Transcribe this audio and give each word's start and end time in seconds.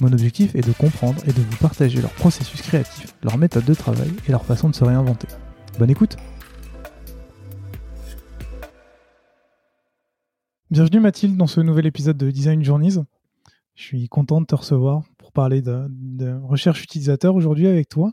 Mon 0.00 0.12
objectif 0.12 0.54
est 0.54 0.66
de 0.66 0.72
comprendre 0.72 1.22
et 1.26 1.32
de 1.32 1.40
vous 1.40 1.56
partager 1.58 2.00
leur 2.00 2.12
processus 2.12 2.62
créatif, 2.62 3.14
leur 3.22 3.36
méthode 3.36 3.64
de 3.64 3.74
travail 3.74 4.10
et 4.26 4.30
leur 4.30 4.44
façon 4.44 4.68
de 4.70 4.74
se 4.74 4.84
réinventer. 4.84 5.28
Bonne 5.78 5.90
écoute 5.90 6.16
Bienvenue 10.70 11.00
Mathilde 11.00 11.36
dans 11.36 11.46
ce 11.46 11.60
nouvel 11.60 11.84
épisode 11.84 12.16
de 12.16 12.30
Design 12.30 12.64
Journeys. 12.64 12.94
Je 13.74 13.82
suis 13.82 14.08
content 14.08 14.40
de 14.40 14.46
te 14.46 14.54
recevoir 14.54 15.02
pour 15.18 15.30
parler 15.30 15.60
de, 15.60 16.40
recherche 16.42 16.82
utilisateur 16.82 17.34
aujourd'hui 17.34 17.66
avec 17.66 17.90
toi. 17.90 18.12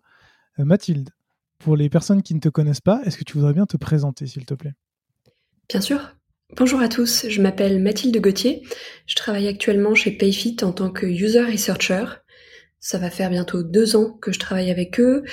Euh, 0.59 0.65
Mathilde, 0.65 1.09
pour 1.57 1.77
les 1.77 1.89
personnes 1.89 2.21
qui 2.21 2.35
ne 2.35 2.41
te 2.41 2.49
connaissent 2.49 2.81
pas, 2.81 3.01
est-ce 3.05 3.17
que 3.17 3.23
tu 3.23 3.37
voudrais 3.37 3.53
bien 3.53 3.65
te 3.65 3.77
présenter 3.77 4.27
s'il 4.27 4.45
te 4.45 4.53
plaît? 4.53 4.73
Bien 5.69 5.79
sûr. 5.79 6.01
Bonjour 6.55 6.81
à 6.81 6.89
tous, 6.89 7.27
je 7.29 7.41
m'appelle 7.43 7.79
Mathilde 7.79 8.19
Gauthier. 8.19 8.63
Je 9.05 9.15
travaille 9.15 9.47
actuellement 9.47 9.93
chez 9.93 10.09
Payfit 10.09 10.57
en 10.63 10.71
tant 10.71 10.89
que 10.89 11.05
user 11.05 11.43
researcher. 11.43 12.05
Ça 12.79 12.97
va 12.97 13.11
faire 13.11 13.29
bientôt 13.29 13.61
deux 13.61 13.95
ans 13.95 14.17
que 14.19 14.31
je 14.31 14.39
travaille 14.39 14.71
avec 14.71 14.99
eux. 14.99 15.23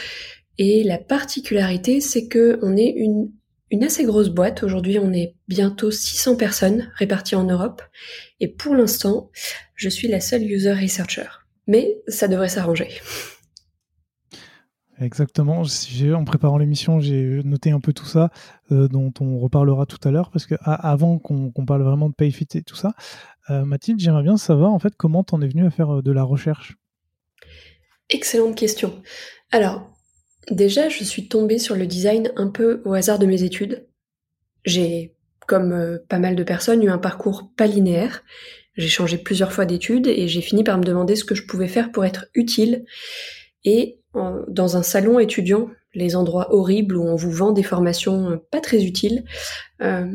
Et 0.59 0.85
la 0.85 0.99
particularité, 0.99 2.03
c'est 2.03 2.29
que 2.29 2.59
on 2.61 2.77
est 2.77 2.93
une, 2.95 3.33
une 3.71 3.85
assez 3.85 4.05
grosse 4.05 4.29
boîte. 4.29 4.63
Aujourd'hui, 4.63 4.99
on 4.99 5.11
est 5.15 5.35
bientôt 5.49 5.91
600 5.91 6.37
personnes 6.37 6.93
réparties 6.97 7.35
en 7.35 7.45
Europe. 7.45 7.83
Et 8.41 8.49
pour 8.49 8.75
l'instant, 8.75 9.31
je 9.75 9.89
suis 9.89 10.09
la 10.09 10.21
seule 10.21 10.43
user 10.43 10.75
researcher. 10.75 11.29
Mais 11.67 11.97
ça 12.09 12.29
devrait 12.29 12.51
s'arranger. 12.51 12.89
Exactement. 15.01 15.63
En 16.15 16.25
préparant 16.25 16.57
l'émission, 16.57 17.01
j'ai 17.01 17.43
noté 17.45 17.71
un 17.71 17.81
peu 17.81 17.93
tout 17.93 18.07
ça, 18.07 18.31
euh, 18.73 18.89
dont 18.89 19.13
on 19.21 19.39
reparlera 19.39 19.85
tout 19.85 19.99
à 20.09 20.11
l'heure, 20.11 20.31
parce 20.31 20.47
que 20.47 20.55
avant 20.63 21.19
qu'on 21.19 21.67
parle 21.67 21.83
vraiment 21.83 22.09
de 22.09 22.15
PayFit 22.15 22.49
et 22.55 22.63
tout 22.63 22.77
ça, 22.77 22.95
euh, 23.51 23.65
Mathilde, 23.65 24.01
j'aimerais 24.01 24.23
bien 24.23 24.37
savoir 24.37 24.73
en 24.73 24.79
fait 24.79 24.95
comment 24.97 25.23
t'en 25.23 25.41
es 25.43 25.49
venue 25.49 25.67
à 25.67 25.71
faire 25.71 25.99
euh, 25.99 26.03
de 26.03 26.13
la 26.13 26.23
recherche? 26.23 26.77
Excellente 28.09 28.57
question. 28.57 29.03
Alors, 29.51 29.91
déjà, 30.51 30.89
je 30.89 31.05
suis 31.05 31.29
tombée 31.29 31.59
sur 31.59 31.77
le 31.77 31.87
design 31.87 32.33
un 32.37 32.49
peu 32.49 32.81
au 32.85 32.95
hasard 32.95 33.19
de 33.19 33.27
mes 33.27 33.43
études. 33.43 33.87
J'ai, 34.65 35.15
comme 35.47 35.99
pas 36.09 36.19
mal 36.19 36.37
de 36.37 36.43
personnes, 36.43 36.83
eu 36.83 36.91
un 36.91 36.99
parcours 36.99 37.53
pas 37.57 37.67
linéaire. 37.67 38.25
J'ai 38.77 38.89
changé 38.89 39.19
plusieurs 39.19 39.53
fois 39.53 39.67
d'études 39.67 40.07
et 40.07 40.29
j'ai 40.29 40.41
fini 40.41 40.65
par 40.65 40.79
me 40.79 40.85
demander 40.85 41.17
ce 41.17 41.25
que 41.25 41.35
je 41.35 41.47
pouvais 41.47 41.69
faire 41.69 41.93
pour 41.93 42.05
être 42.05 42.27
utile. 42.35 42.85
Et 43.65 44.01
dans 44.49 44.77
un 44.77 44.83
salon 44.83 45.19
étudiant, 45.19 45.69
les 45.95 46.15
endroits 46.17 46.55
horribles 46.55 46.97
où 46.97 47.03
on 47.03 47.17
vous 47.17 47.31
vend 47.31 47.53
des 47.53 47.63
formations 47.63 48.31
euh, 48.31 48.37
pas 48.51 48.61
très 48.61 48.85
utiles, 48.85 49.25
euh, 49.83 50.07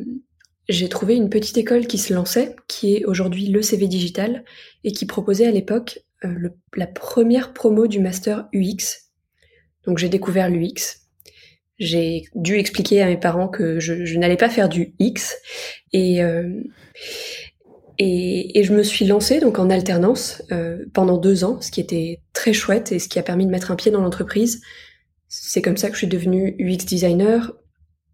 j'ai 0.69 0.89
trouvé 0.89 1.16
une 1.16 1.29
petite 1.29 1.57
école 1.57 1.88
qui 1.88 1.97
se 1.97 2.13
lançait, 2.13 2.56
qui 2.67 2.95
est 2.95 3.06
aujourd'hui 3.06 3.47
le 3.47 3.62
CV 3.62 3.88
Digital, 3.88 4.45
et 4.84 4.91
qui 4.91 5.06
proposait 5.06 5.47
à 5.47 5.51
l'époque 5.51 6.00
euh, 6.23 6.50
la 6.75 6.88
première 6.88 7.51
promo 7.53 7.88
du 7.88 8.00
master 8.00 8.47
UX. 8.53 9.09
Donc 9.85 9.97
j'ai 9.97 10.09
découvert 10.09 10.50
l'UX. 10.50 11.00
J'ai 11.79 12.25
dû 12.35 12.57
expliquer 12.57 13.01
à 13.01 13.07
mes 13.07 13.18
parents 13.18 13.47
que 13.47 13.79
je, 13.79 14.16
n'allais 14.18 14.38
pas 14.38 14.50
faire 14.50 14.69
du 14.69 14.94
X, 15.00 15.35
et, 15.94 16.22
et, 17.97 18.63
je 18.63 18.74
me 18.74 18.84
suis 18.84 19.06
lancée 19.06 19.40
donc 19.40 19.59
en 19.59 19.69
alternance 19.69 20.41
euh, 20.52 20.85
pendant 20.94 21.18
deux 21.18 21.44
ans, 21.44 21.62
ce 21.62 21.72
qui 21.72 21.81
était 21.81 22.22
très 22.34 22.53
chouette 22.53 22.91
et 22.91 23.00
ce 23.00 23.07
qui 23.07 23.19
a 23.19 23.24
permis 23.24 23.46
de 23.46 23.52
mettre 23.52 23.72
un 23.72 23.75
pied 23.75 23.91
dans 23.91 24.02
l'entreprise. 24.02 24.62
C'est 25.28 25.62
comme 25.62 25.78
ça 25.78 25.88
que 25.88 25.94
je 25.94 26.00
suis 26.00 26.07
devenue 26.07 26.56
UX 26.59 26.85
designer. 26.85 27.53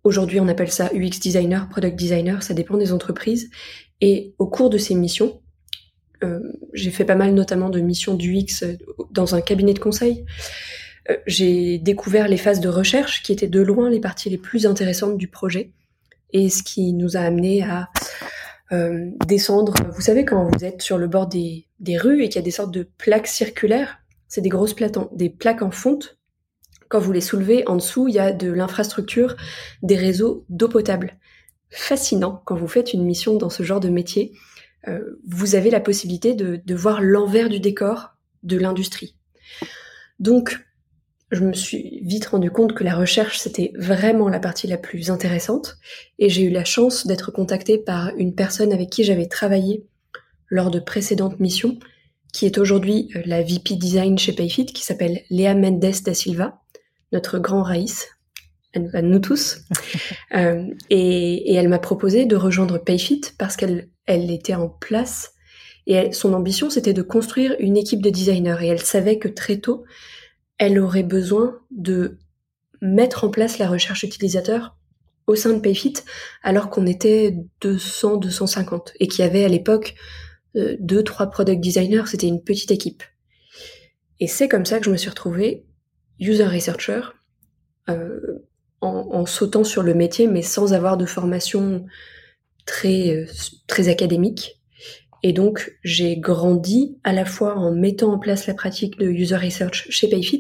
Aujourd'hui, 0.04 0.40
on 0.40 0.48
appelle 0.48 0.72
ça 0.72 0.90
UX 0.94 1.20
designer, 1.20 1.68
product 1.70 1.98
designer, 1.98 2.44
ça 2.44 2.54
dépend 2.54 2.78
des 2.78 2.94
entreprises. 2.94 3.50
Et 4.02 4.36
au 4.38 4.48
cours 4.48 4.70
de 4.70 4.78
ces 4.78 4.96
missions, 4.96 5.42
euh, 6.24 6.40
j'ai 6.74 6.92
fait 6.92 7.06
pas 7.06 7.16
mal 7.16 7.34
notamment 7.34 7.70
de 7.70 7.80
missions 7.80 8.14
d'UX 8.14 8.64
dans 9.12 9.36
un 9.36 9.42
cabinet 9.42 9.74
de 9.74 9.80
conseil. 9.80 10.26
Euh, 11.10 11.18
j'ai 11.26 11.78
découvert 11.78 12.28
les 12.28 12.38
phases 12.38 12.60
de 12.60 12.70
recherche 12.70 13.24
qui 13.24 13.32
étaient 13.32 13.48
de 13.48 13.62
loin 13.62 13.90
les 13.90 14.00
parties 14.00 14.30
les 14.30 14.38
plus 14.38 14.66
intéressantes 14.66 15.18
du 15.18 15.28
projet 15.28 15.72
et 16.34 16.50
ce 16.50 16.64
qui 16.64 16.94
nous 16.94 17.16
a 17.18 17.22
amené 17.22 17.64
à 17.64 17.90
euh, 18.72 19.10
descendre. 19.26 19.74
Vous 19.94 20.02
savez, 20.02 20.26
quand 20.26 20.50
vous 20.50 20.66
êtes 20.66 20.82
sur 20.82 20.98
le 20.98 21.08
bord 21.08 21.28
des, 21.28 21.68
des 21.80 21.98
rues 21.98 22.24
et 22.24 22.30
qu'il 22.30 22.36
y 22.36 22.40
a 22.40 22.44
des 22.44 22.52
sortes 22.52 22.74
de 22.74 22.90
plaques 22.98 23.28
circulaires, 23.28 24.00
c'est 24.28 24.42
des 24.42 24.50
grosses 24.50 24.74
plaques 24.74 24.98
en, 24.98 25.10
des 25.14 25.30
plaques 25.30 25.62
en 25.62 25.72
fonte. 25.72 26.18
Quand 26.90 27.00
vous 27.00 27.12
les 27.12 27.22
soulevez, 27.22 27.68
en 27.68 27.76
dessous, 27.76 28.08
il 28.08 28.16
y 28.16 28.20
a 28.20 28.32
de 28.32 28.52
l'infrastructure, 28.52 29.36
des 29.84 29.96
réseaux 29.96 30.46
d'eau 30.50 30.70
potable. 30.70 31.18
Fascinant 31.70 32.42
quand 32.46 32.56
vous 32.56 32.68
faites 32.68 32.94
une 32.94 33.04
mission 33.04 33.36
dans 33.36 33.50
ce 33.50 33.64
genre 33.64 33.80
de 33.80 33.90
métier. 33.90 34.34
Euh, 34.88 35.20
vous 35.28 35.56
avez 35.56 35.70
la 35.70 35.82
possibilité 35.82 36.34
de, 36.34 36.62
de 36.66 36.76
voir 36.76 37.02
l'envers 37.02 37.50
du 37.50 37.60
décor 37.60 38.16
de 38.44 38.58
l'industrie. 38.58 39.16
Donc, 40.20 40.67
je 41.32 41.44
me 41.44 41.54
suis 41.54 42.02
vite 42.04 42.26
rendu 42.28 42.52
compte 42.52 42.74
que 42.74 42.84
la 42.84 42.96
recherche, 42.96 43.38
c'était 43.38 43.74
vraiment 43.76 44.30
la 44.30 44.40
partie 44.40 44.68
la 44.68 44.78
plus 44.78 45.10
intéressante. 45.10 45.78
Et 46.20 46.30
j'ai 46.30 46.44
eu 46.44 46.50
la 46.50 46.64
chance 46.64 47.06
d'être 47.06 47.32
contactée 47.32 47.78
par 47.78 48.12
une 48.18 48.34
personne 48.34 48.72
avec 48.72 48.90
qui 48.90 49.04
j'avais 49.04 49.28
travaillé 49.28 49.86
lors 50.50 50.72
de 50.72 50.80
précédentes 50.80 51.40
missions, 51.40 51.78
qui 52.32 52.46
est 52.46 52.58
aujourd'hui 52.58 53.10
euh, 53.16 53.22
la 53.26 53.42
VP 53.42 53.76
Design 53.76 54.18
chez 54.18 54.34
Payfit, 54.34 54.68
qui 54.68 54.84
s'appelle 54.84 55.22
Léa 55.30 55.54
Mendes 55.54 55.80
da 55.80 56.14
Silva, 56.14 56.62
notre 57.12 57.40
grand 57.40 57.64
Raïs, 57.64 58.08
à 58.94 59.02
nous 59.02 59.20
tous. 59.20 59.60
euh, 60.36 60.66
et, 60.90 61.52
et, 61.52 61.56
elle 61.56 61.68
m'a 61.68 61.80
proposé 61.80 62.26
de 62.26 62.36
rejoindre 62.36 62.78
Payfit 62.78 63.22
parce 63.38 63.58
qu'elle 63.58 63.90
elle 64.06 64.32
était 64.32 64.56
en 64.56 64.70
place 64.70 65.34
et 65.88 66.12
son 66.12 66.34
ambition, 66.34 66.70
c'était 66.70 66.94
de 66.94 67.02
construire 67.02 67.56
une 67.60 67.78
équipe 67.78 68.02
de 68.02 68.10
designers. 68.10 68.58
Et 68.62 68.68
elle 68.68 68.82
savait 68.82 69.20
que 69.20 69.30
très 69.30 69.58
tôt, 69.58 69.86
elle 70.58 70.80
aurait 70.80 71.04
besoin 71.04 71.60
de 71.72 72.18
mettre 72.82 73.24
en 73.24 73.30
place 73.30 73.58
la 73.58 73.68
recherche 73.68 74.04
utilisateur 74.04 74.78
au 75.26 75.36
sein 75.36 75.54
de 75.54 75.60
Payfit 75.60 75.94
alors 76.42 76.70
qu'on 76.70 76.86
était 76.86 77.36
200, 77.62 78.18
250 78.18 78.94
et 79.00 79.08
qu'il 79.08 79.24
y 79.24 79.28
avait 79.28 79.46
à 79.46 79.50
l'époque 79.50 79.96
euh, 80.56 80.78
deux, 80.80 81.04
trois 81.04 81.28
product 81.28 81.62
designers, 81.62 82.04
c'était 82.08 82.28
une 82.28 82.44
petite 82.44 82.72
équipe. 82.72 83.04
Et 84.20 84.28
c'est 84.28 84.48
comme 84.48 84.66
ça 84.66 84.80
que 84.80 84.86
je 84.86 84.92
me 84.92 84.98
suis 84.98 85.10
retrouvée 85.10 85.66
user 86.20 86.46
researcher 86.46 87.02
euh, 87.90 88.40
en, 88.82 89.26
sautant 89.26 89.64
sur 89.64 89.84
le 89.84 89.94
métier 89.94 90.28
mais 90.28 90.42
sans 90.42 90.74
avoir 90.74 90.98
de 90.98 91.06
formation 91.06 91.86
très, 92.66 93.10
euh, 93.10 93.26
très 93.68 93.90
académique. 93.90 94.57
Et 95.28 95.34
donc, 95.34 95.78
j'ai 95.84 96.16
grandi 96.16 96.98
à 97.04 97.12
la 97.12 97.26
fois 97.26 97.58
en 97.58 97.76
mettant 97.76 98.14
en 98.14 98.18
place 98.18 98.48
la 98.48 98.54
pratique 98.54 98.98
de 98.98 99.08
user 99.08 99.36
research 99.36 99.88
chez 99.90 100.08
Payfit 100.08 100.40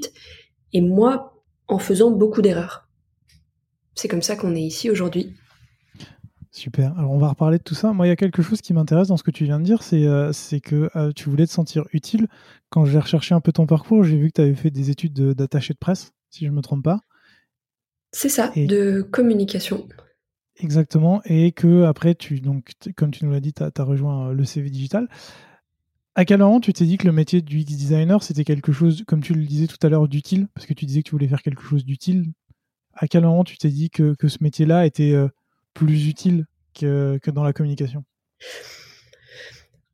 et 0.71 0.79
moi 0.79 1.43
en 1.67 1.77
faisant 1.77 2.09
beaucoup 2.09 2.41
d'erreurs. 2.41 2.87
C'est 3.95 4.07
comme 4.07 4.21
ça 4.21 4.37
qu'on 4.37 4.55
est 4.55 4.61
ici 4.61 4.89
aujourd'hui. 4.89 5.35
Super. 6.51 6.97
Alors 6.97 7.11
on 7.11 7.17
va 7.17 7.27
reparler 7.27 7.57
de 7.57 7.63
tout 7.63 7.75
ça. 7.75 7.91
Moi, 7.91 8.05
il 8.07 8.09
y 8.11 8.13
a 8.13 8.15
quelque 8.15 8.41
chose 8.41 8.61
qui 8.61 8.73
m'intéresse 8.73 9.09
dans 9.09 9.17
ce 9.17 9.23
que 9.23 9.31
tu 9.31 9.43
viens 9.43 9.59
de 9.59 9.65
dire, 9.65 9.83
c'est 9.83 10.05
euh, 10.05 10.31
que 10.63 10.89
euh, 10.95 11.11
tu 11.13 11.29
voulais 11.29 11.47
te 11.47 11.51
sentir 11.51 11.83
utile. 11.91 12.29
Quand 12.69 12.85
j'ai 12.85 12.97
recherché 12.97 13.35
un 13.35 13.41
peu 13.41 13.51
ton 13.51 13.65
parcours, 13.65 14.05
j'ai 14.05 14.15
vu 14.15 14.29
que 14.29 14.35
tu 14.35 14.41
avais 14.41 14.55
fait 14.55 14.71
des 14.71 14.89
études 14.89 15.33
d'attaché 15.33 15.73
de, 15.73 15.79
presse, 15.79 16.13
si 16.29 16.45
je 16.45 16.49
ne 16.49 16.55
me 16.55 16.61
trompe 16.61 16.85
pas. 16.85 17.01
C'est 18.13 18.29
ça, 18.29 18.53
de 18.55 19.01
communication. 19.01 19.85
Exactement. 20.59 21.21
Et 21.25 21.51
que 21.51 21.83
après, 21.83 22.15
tu, 22.15 22.39
donc, 22.39 22.71
comme 22.95 23.11
tu 23.11 23.25
nous 23.25 23.31
l'as 23.31 23.39
dit, 23.39 23.53
tu 23.53 23.63
as, 23.63 23.83
rejoint 23.83 24.29
euh, 24.29 24.33
le 24.33 24.45
CV 24.45 24.69
digital. 24.69 25.07
À 26.15 26.25
quel 26.25 26.39
moment 26.39 26.59
tu 26.59 26.73
t'es 26.73 26.85
dit 26.85 26.97
que 26.97 27.05
le 27.05 27.11
métier 27.11 27.41
du 27.41 27.59
UX 27.59 27.65
designer, 27.65 28.23
c'était 28.23 28.43
quelque 28.43 28.71
chose, 28.71 29.03
comme 29.07 29.21
tu 29.21 29.33
le 29.33 29.45
disais 29.45 29.67
tout 29.67 29.77
à 29.85 29.89
l'heure, 29.89 30.07
d'utile? 30.07 30.47
Parce 30.55 30.65
que 30.65 30.73
tu 30.73 30.85
disais 30.85 31.03
que 31.03 31.09
tu 31.09 31.11
voulais 31.11 31.27
faire 31.27 31.43
quelque 31.43 31.61
chose 31.61 31.85
d'utile. 31.85 32.31
À 32.95 33.07
quel 33.07 33.21
moment 33.21 33.43
tu 33.43 33.57
t'es 33.57 33.69
dit 33.69 33.91
que, 33.91 34.15
ce 34.27 34.37
métier-là 34.41 34.87
était 34.87 35.13
plus 35.75 36.07
utile 36.07 36.45
que, 36.73 37.19
que 37.21 37.29
dans 37.29 37.43
la 37.43 37.53
communication? 37.53 38.03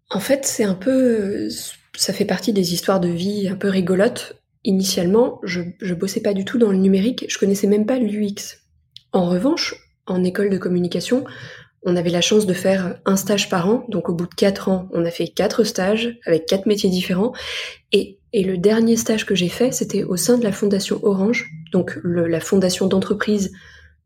En 0.10 0.20
fait, 0.20 0.46
c'est 0.46 0.64
un 0.64 0.76
peu. 0.76 1.50
Ça 1.96 2.14
fait 2.14 2.26
partie 2.26 2.54
des 2.54 2.74
histoires 2.74 3.02
de 3.02 3.10
vie 3.10 3.50
un 3.50 3.56
peu 3.56 3.68
rigolotes. 3.68 4.42
Initialement, 4.64 5.42
je, 5.44 5.62
je 5.82 5.94
bossais 5.94 6.22
pas 6.22 6.34
du 6.34 6.46
tout 6.46 6.58
dans 6.58 6.72
le 6.72 6.78
numérique, 6.78 7.26
je 7.28 7.38
connaissais 7.38 7.68
même 7.68 7.86
pas 7.86 8.00
l'UX. 8.00 8.62
En 9.12 9.28
revanche, 9.30 9.76
en 10.08 10.24
école 10.24 10.50
de 10.50 10.58
communication, 10.58 11.26
on 11.86 11.96
avait 11.96 12.10
la 12.10 12.22
chance 12.22 12.46
de 12.46 12.54
faire 12.54 13.00
un 13.06 13.16
stage 13.16 13.50
par 13.50 13.68
an, 13.68 13.86
donc 13.90 14.10
au 14.10 14.14
bout 14.14 14.28
de 14.28 14.34
quatre 14.34 14.70
ans, 14.70 14.88
on 14.94 15.06
a 15.06 15.12
fait 15.12 15.28
quatre 15.28 15.64
stages 15.64 16.18
avec 16.26 16.46
quatre 16.46 16.66
métiers 16.66 16.90
différents. 16.90 17.34
Et, 17.92 18.20
le 18.36 18.58
dernier 18.58 18.98
stage 18.98 19.28
que 19.28 19.36
j'ai 19.36 19.50
fait, 19.50 19.72
c'était 19.72 20.04
au 20.04 20.18
sein 20.18 20.40
de 20.40 20.44
la 20.44 20.52
fondation 20.52 21.00
Orange, 21.04 21.52
donc 21.72 22.00
la 22.04 22.40
fondation 22.40 22.88
d'entreprise 22.88 23.52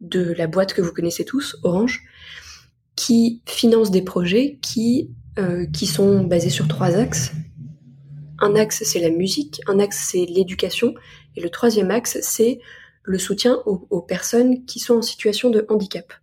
de 0.01 0.33
la 0.33 0.47
boîte 0.47 0.73
que 0.73 0.81
vous 0.81 0.91
connaissez 0.91 1.23
tous, 1.23 1.57
Orange, 1.63 2.03
qui 2.97 3.41
finance 3.45 3.89
des 3.89 4.01
projets 4.01 4.59
qui, 4.61 5.11
euh, 5.39 5.65
qui 5.67 5.85
sont 5.85 6.25
basés 6.25 6.49
sur 6.49 6.67
trois 6.67 6.97
axes. 6.97 7.31
Un 8.39 8.55
axe, 8.55 8.83
c'est 8.83 8.99
la 8.99 9.11
musique, 9.11 9.61
un 9.65 9.79
axe, 9.79 10.09
c'est 10.11 10.25
l'éducation, 10.25 10.93
et 11.37 11.41
le 11.41 11.49
troisième 11.49 11.89
axe, 11.89 12.17
c'est 12.21 12.59
le 13.07 13.17
soutien 13.17 13.57
aux 13.65 14.01
personnes 14.01 14.65
qui 14.65 14.79
sont 14.79 14.97
en 14.97 15.01
situation 15.01 15.49
de 15.49 15.65
handicap. 15.69 16.13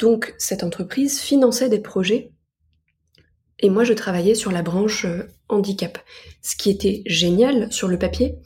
Donc 0.00 0.34
cette 0.38 0.64
entreprise 0.64 1.20
finançait 1.20 1.68
des 1.68 1.78
projets 1.78 2.32
et 3.58 3.68
moi 3.68 3.84
je 3.84 3.92
travaillais 3.92 4.34
sur 4.34 4.50
la 4.50 4.62
branche 4.62 5.04
euh, 5.04 5.24
handicap. 5.48 5.98
Ce 6.42 6.56
qui 6.56 6.70
était 6.70 7.02
génial 7.06 7.70
sur 7.70 7.86
le 7.86 7.98
papier, 7.98 8.36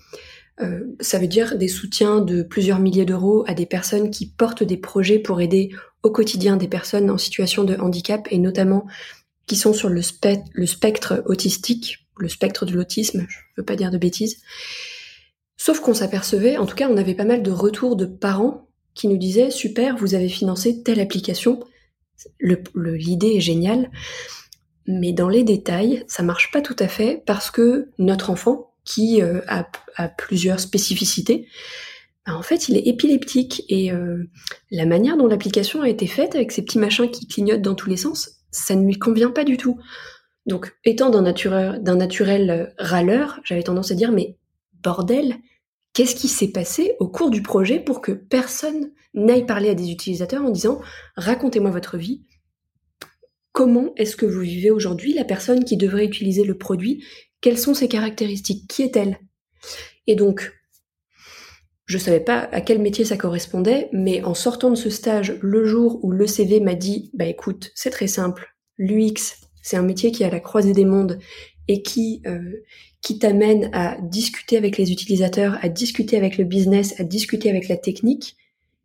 euh, 0.61 0.81
ça 1.01 1.19
veut 1.19 1.29
dire 1.29 1.57
des 1.57 1.69
soutiens 1.69 2.21
de 2.21 2.43
plusieurs 2.43 2.81
milliers 2.81 3.05
d'euros 3.05 3.45
à 3.47 3.55
des 3.55 3.67
personnes 3.67 4.11
qui 4.11 4.27
portent 4.27 4.65
des 4.65 4.77
projets 4.77 5.21
pour 5.21 5.41
aider 5.41 5.71
au 6.03 6.11
quotidien 6.11 6.57
des 6.57 6.69
personnes 6.69 7.11
en 7.11 7.19
situation 7.19 7.63
de 7.63 7.77
handicap 7.77 8.27
et 8.31 8.39
notamment 8.39 8.87
qui 9.47 9.57
sont 9.57 9.73
sur 9.73 9.89
le, 9.89 10.03
spectre 10.03 11.23
autistique, 11.27 12.07
le 12.19 12.29
spectre 12.29 12.67
de 12.67 12.73
l'autisme, 12.73 13.27
je 13.29 13.39
veux 13.57 13.65
pas 13.65 13.77
dire 13.77 13.91
de 13.91 13.99
bêtises. 13.99 14.39
Sauf 15.65 15.81
qu'on 15.81 15.95
s'apercevait, 15.95 16.59
en 16.59 16.67
tout 16.67 16.77
cas 16.77 16.91
on 16.91 16.97
avait 16.99 17.15
pas 17.15 17.25
mal 17.25 17.43
de 17.43 17.51
retours 17.51 17.97
de 17.97 18.05
parents 18.05 18.69
qui 18.93 19.09
nous 19.09 19.17
disait 19.17 19.51
super, 19.51 19.97
vous 19.97 20.15
avez 20.15 20.29
financé 20.29 20.83
telle 20.83 21.01
application, 21.01 21.59
l'idée 22.39 23.37
est 23.37 23.41
géniale, 23.41 23.91
mais 24.87 25.15
dans 25.15 25.31
les 25.31 25.43
détails, 25.43 26.05
ça 26.07 26.23
marche 26.23 26.51
pas 26.51 26.61
tout 26.61 26.77
à 26.79 26.87
fait 26.87 27.23
parce 27.25 27.51
que 27.51 27.89
notre 27.97 28.29
enfant, 28.29 28.75
qui 28.85 29.23
euh, 29.23 29.41
a, 29.49 29.67
plusieurs 30.19 30.61
spécificités, 30.61 31.49
bah, 32.27 32.37
en 32.37 32.43
fait, 32.43 32.69
il 32.69 32.77
est 32.77 32.87
épileptique 32.87 33.65
et 33.71 33.91
euh, 33.91 34.23
la 34.71 34.85
manière 34.85 35.17
dont 35.17 35.29
l'application 35.29 35.81
a 35.81 35.89
été 35.89 36.07
faite 36.07 36.35
avec 36.35 36.53
ces 36.53 36.63
petits 36.63 36.79
machins 36.79 37.11
qui 37.11 37.27
clignotent 37.27 37.63
dans 37.63 37.75
tous 37.75 37.89
les 37.89 37.97
sens, 37.97 38.33
ça 38.51 38.75
ne 38.75 38.85
lui 38.85 38.99
convient 38.99 39.31
pas 39.31 39.45
du 39.45 39.57
tout. 39.57 39.79
Donc, 40.45 40.77
étant 40.85 41.09
d'un 41.09 41.23
naturel, 41.23 41.81
naturel 41.83 42.51
euh, 42.51 42.67
râleur, 42.77 43.41
j'avais 43.45 43.63
tendance 43.63 43.91
à 43.91 43.95
dire 43.95 44.13
mais 44.13 44.37
bordel, 44.83 45.39
Qu'est-ce 45.95 46.17
qui 46.17 46.29
s'est 46.29 46.51
passé 46.51 46.97
au 46.99 47.09
cours 47.09 47.31
du 47.31 47.41
projet 47.41 47.79
pour 47.79 48.01
que 48.01 48.11
personne 48.11 48.91
n'aille 49.15 49.47
parler 49.47 49.71
à 49.71 49.75
des 49.75 49.91
utilisateurs 49.91 50.45
en 50.45 50.51
disant 50.51 50.81
racontez-moi 51.17 51.71
votre 51.71 51.97
vie, 51.97 52.25
comment 53.53 53.93
est-ce 53.97 54.17
que 54.17 54.27
vous 54.27 54.41
vivez 54.41 54.73
aujourd'hui, 54.73 55.15
la 55.15 55.25
personne 55.25 55.65
qui 55.65 55.77
devrait 55.77 56.05
utiliser 56.05 56.43
le 56.43 56.59
produit, 56.59 57.05
quelles 57.41 57.59
sont 57.59 57.75
ses 57.75 57.87
caractéristiques, 57.87 58.69
qui 58.69 58.83
est-elle? 58.83 59.21
Et 60.09 60.17
donc, 60.17 60.53
je 61.87 61.99
savais 61.99 62.21
pas 62.21 62.49
à 62.51 62.61
quel 62.61 62.81
métier 62.81 63.05
ça 63.05 63.17
correspondait, 63.17 63.89
mais 63.93 64.25
en 64.25 64.35
sortant 64.35 64.71
de 64.71 64.75
ce 64.75 64.91
stage, 64.91 65.39
le 65.43 65.65
jour 65.65 66.01
où 66.03 66.11
le 66.11 66.27
CV 66.27 66.59
m'a 66.59 66.75
dit 66.75 67.11
bah 67.15 67.27
écoute, 67.27 67.71
c'est 67.77 67.91
très 67.91 68.09
simple, 68.09 68.57
l'UX, 68.79 69.37
c'est 69.63 69.77
un 69.77 69.83
métier 69.83 70.11
qui 70.11 70.25
est 70.25 70.27
à 70.27 70.31
la 70.31 70.41
croisée 70.41 70.73
des 70.73 70.85
mondes 70.85 71.21
et 71.69 71.83
qui 71.83 72.21
euh, 72.27 72.63
qui 73.05 73.19
t'amène 73.19 73.69
à 73.75 73.99
discuter 74.01 74.57
avec 74.57 74.79
les 74.79 74.91
utilisateurs, 74.91 75.59
à 75.61 75.69
discuter 75.69 76.17
avec 76.17 76.39
le 76.39 76.45
business, 76.45 76.99
à 76.99 77.05
discuter 77.05 77.51
avec 77.51 77.69
la 77.69 77.77
technique, 77.77 78.35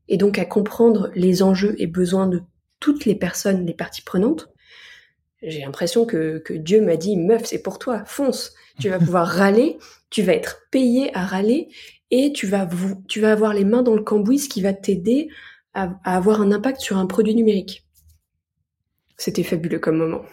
et 0.10 0.18
donc 0.18 0.38
à 0.38 0.44
comprendre 0.44 1.10
les 1.16 1.42
enjeux 1.42 1.74
et 1.78 1.88
besoins 1.88 2.28
de 2.28 2.42
toutes 2.82 3.06
les 3.06 3.16
personnes, 3.16 3.66
les 3.66 3.74
parties 3.74 4.02
prenantes. 4.02 4.50
J'ai 5.42 5.62
l'impression 5.62 6.06
que, 6.06 6.40
que 6.40 6.54
Dieu 6.54 6.82
m'a 6.82 6.98
dit, 6.98 7.16
meuf, 7.16 7.46
c'est 7.46 7.62
pour 7.62 7.80
toi, 7.80 8.04
fonce. 8.06 8.54
Tu 8.82 8.90
vas 8.90 9.00
pouvoir 9.00 9.26
râler, 9.38 9.78
tu 10.10 10.22
vas 10.22 10.34
être 10.34 10.64
payé 10.70 11.16
à 11.16 11.26
râler, 11.26 11.70
et 12.12 12.34
tu 12.34 12.46
vas, 12.46 12.68
tu 13.08 13.22
vas 13.22 13.32
avoir 13.32 13.54
les 13.54 13.64
mains 13.64 13.84
dans 13.84 13.96
le 13.96 14.04
cambouis, 14.04 14.40
ce 14.40 14.50
qui 14.50 14.62
va 14.62 14.74
t'aider 14.74 15.30
à 15.74 15.98
avoir 16.04 16.42
un 16.42 16.52
impact 16.52 16.82
sur 16.82 16.98
un 16.98 17.06
produit 17.06 17.36
numérique. 17.36 17.86
C'était 19.16 19.44
fabuleux 19.44 19.80
comme 19.80 19.98
moment. 19.98 20.24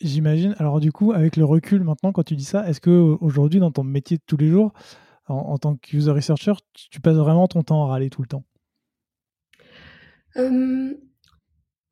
J'imagine. 0.00 0.54
Alors 0.58 0.80
du 0.80 0.92
coup, 0.92 1.12
avec 1.12 1.36
le 1.36 1.44
recul 1.44 1.82
maintenant, 1.82 2.12
quand 2.12 2.22
tu 2.22 2.36
dis 2.36 2.44
ça, 2.44 2.68
est-ce 2.68 2.80
que 2.80 2.90
aujourd'hui, 2.90 3.60
dans 3.60 3.70
ton 3.70 3.84
métier 3.84 4.16
de 4.16 4.22
tous 4.26 4.36
les 4.36 4.48
jours, 4.48 4.72
en, 5.28 5.58
tant 5.58 5.76
que 5.76 5.96
user 5.96 6.12
researcher, 6.12 6.52
tu, 6.72 7.00
passes 7.00 7.16
vraiment 7.16 7.48
ton 7.48 7.62
temps 7.62 7.84
à 7.84 7.88
râler 7.88 8.10
tout 8.10 8.22
le 8.22 8.28
temps? 8.28 8.44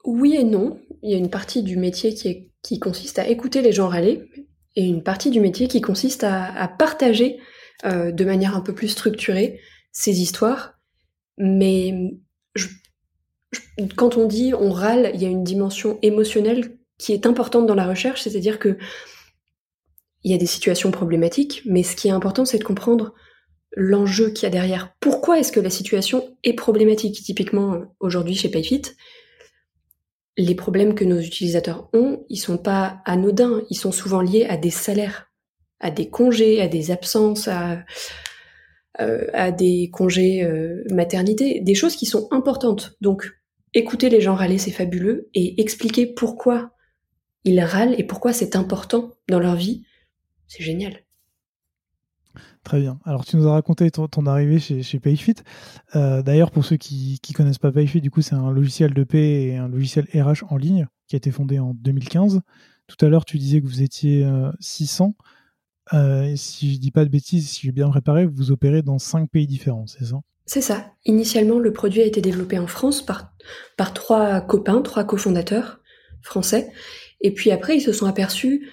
Oui 0.04 0.36
et 0.36 0.44
non. 0.44 0.78
Il 1.02 1.10
y 1.10 1.14
a 1.14 1.18
une 1.18 1.30
partie 1.30 1.62
du 1.62 1.76
métier 1.76 2.14
qui 2.14 2.78
consiste 2.78 3.18
à 3.18 3.28
écouter 3.28 3.62
les 3.62 3.72
gens 3.72 3.88
râler 3.88 4.28
et 4.76 4.86
une 4.86 5.02
partie 5.02 5.30
du 5.30 5.40
métier 5.40 5.68
qui 5.68 5.80
consiste 5.80 6.24
à, 6.24 6.68
partager 6.78 7.38
euh, 7.84 8.12
de 8.12 8.24
manière 8.24 8.56
un 8.56 8.60
peu 8.60 8.74
plus 8.74 8.88
structurée 8.88 9.60
ces 9.92 10.20
histoires. 10.20 10.78
Mais 11.38 12.12
quand 13.96 14.16
on 14.16 14.26
dit 14.26 14.52
on 14.54 14.70
râle, 14.70 15.10
il 15.14 15.22
y 15.22 15.26
a 15.26 15.28
une 15.28 15.44
dimension 15.44 15.98
émotionnelle 16.02 16.78
qui 16.98 17.12
est 17.12 17.26
importante 17.26 17.66
dans 17.66 17.74
la 17.74 17.86
recherche, 17.86 18.22
c'est-à-dire 18.22 18.58
que 18.58 18.78
il 20.22 20.32
y 20.32 20.34
a 20.34 20.38
des 20.38 20.46
situations 20.46 20.90
problématiques, 20.90 21.62
mais 21.66 21.82
ce 21.82 21.96
qui 21.96 22.08
est 22.08 22.12
important, 22.12 22.44
c'est 22.44 22.58
de 22.58 22.64
comprendre 22.64 23.14
l'enjeu 23.76 24.30
qu'il 24.30 24.44
y 24.44 24.46
a 24.46 24.50
derrière. 24.50 24.94
Pourquoi 25.00 25.38
est-ce 25.38 25.52
que 25.52 25.60
la 25.60 25.70
situation 25.70 26.36
est 26.44 26.54
problématique? 26.54 27.22
Typiquement, 27.22 27.82
aujourd'hui 28.00 28.34
chez 28.34 28.48
PayFit, 28.48 28.82
les 30.36 30.54
problèmes 30.54 30.94
que 30.94 31.04
nos 31.04 31.18
utilisateurs 31.18 31.88
ont, 31.92 32.24
ils 32.28 32.38
sont 32.38 32.58
pas 32.58 33.02
anodins, 33.04 33.62
ils 33.70 33.76
sont 33.76 33.92
souvent 33.92 34.20
liés 34.20 34.46
à 34.48 34.56
des 34.56 34.70
salaires, 34.70 35.30
à 35.80 35.90
des 35.90 36.08
congés, 36.08 36.60
à 36.60 36.68
des 36.68 36.90
absences, 36.90 37.48
à, 37.48 37.84
euh, 39.00 39.50
des 39.50 39.90
congés 39.92 40.42
euh, 40.42 40.84
maternité, 40.90 41.60
des 41.60 41.74
choses 41.74 41.96
qui 41.96 42.06
sont 42.06 42.28
importantes. 42.30 42.96
Donc, 43.00 43.30
écouter 43.74 44.08
les 44.08 44.20
gens 44.20 44.34
râler, 44.34 44.58
c'est 44.58 44.70
fabuleux, 44.70 45.28
et 45.34 45.60
expliquer 45.60 46.06
pourquoi 46.06 46.73
ils 47.44 47.60
râlent 47.60 47.94
et 47.98 48.04
pourquoi 48.04 48.32
c'est 48.32 48.56
important 48.56 49.12
dans 49.28 49.38
leur 49.38 49.56
vie, 49.56 49.84
c'est 50.46 50.62
génial. 50.62 51.04
Très 52.64 52.80
bien. 52.80 52.98
Alors, 53.04 53.26
tu 53.26 53.36
nous 53.36 53.46
as 53.46 53.52
raconté 53.52 53.90
ton, 53.90 54.26
arrivée 54.26 54.58
chez, 54.58 54.82
chez 54.82 54.98
PayFit. 54.98 55.34
Euh, 55.94 56.22
d'ailleurs, 56.22 56.50
pour 56.50 56.64
ceux 56.64 56.76
qui 56.76 57.20
ne 57.28 57.34
connaissent 57.34 57.58
pas 57.58 57.70
PayFit, 57.70 58.00
du 58.00 58.10
coup, 58.10 58.22
c'est 58.22 58.34
un 58.34 58.50
logiciel 58.50 58.94
de 58.94 59.04
paie 59.04 59.44
et 59.44 59.56
un 59.56 59.68
logiciel 59.68 60.06
RH 60.14 60.44
en 60.48 60.56
ligne 60.56 60.86
qui 61.06 61.14
a 61.14 61.18
été 61.18 61.30
fondé 61.30 61.58
en 61.58 61.74
2015. 61.74 62.40
Tout 62.86 63.04
à 63.04 63.08
l'heure, 63.08 63.26
tu 63.26 63.38
disais 63.38 63.60
que 63.60 63.66
vous 63.66 63.82
étiez 63.82 64.26
600. 64.60 65.14
Euh, 65.92 65.96
euh, 65.96 66.36
si 66.36 66.74
je 66.74 66.80
dis 66.80 66.90
pas 66.90 67.04
de 67.04 67.10
bêtises, 67.10 67.50
si 67.50 67.66
j'ai 67.66 67.72
bien 67.72 67.88
préparé, 67.90 68.24
vous 68.24 68.50
opérez 68.50 68.82
dans 68.82 68.98
cinq 68.98 69.30
pays 69.30 69.46
différents, 69.46 69.86
c'est 69.86 70.06
ça? 70.06 70.20
C'est 70.46 70.62
ça. 70.62 70.92
Initialement, 71.04 71.58
le 71.58 71.72
produit 71.72 72.00
a 72.00 72.06
été 72.06 72.20
développé 72.20 72.58
en 72.58 72.66
France 72.66 73.04
par, 73.04 73.34
par 73.76 73.92
trois 73.92 74.40
copains, 74.40 74.80
trois 74.82 75.04
cofondateurs 75.04 75.80
français. 76.22 76.70
Et 77.20 77.32
puis 77.32 77.50
après, 77.50 77.76
ils 77.76 77.82
se 77.82 77.92
sont 77.92 78.06
aperçus 78.06 78.70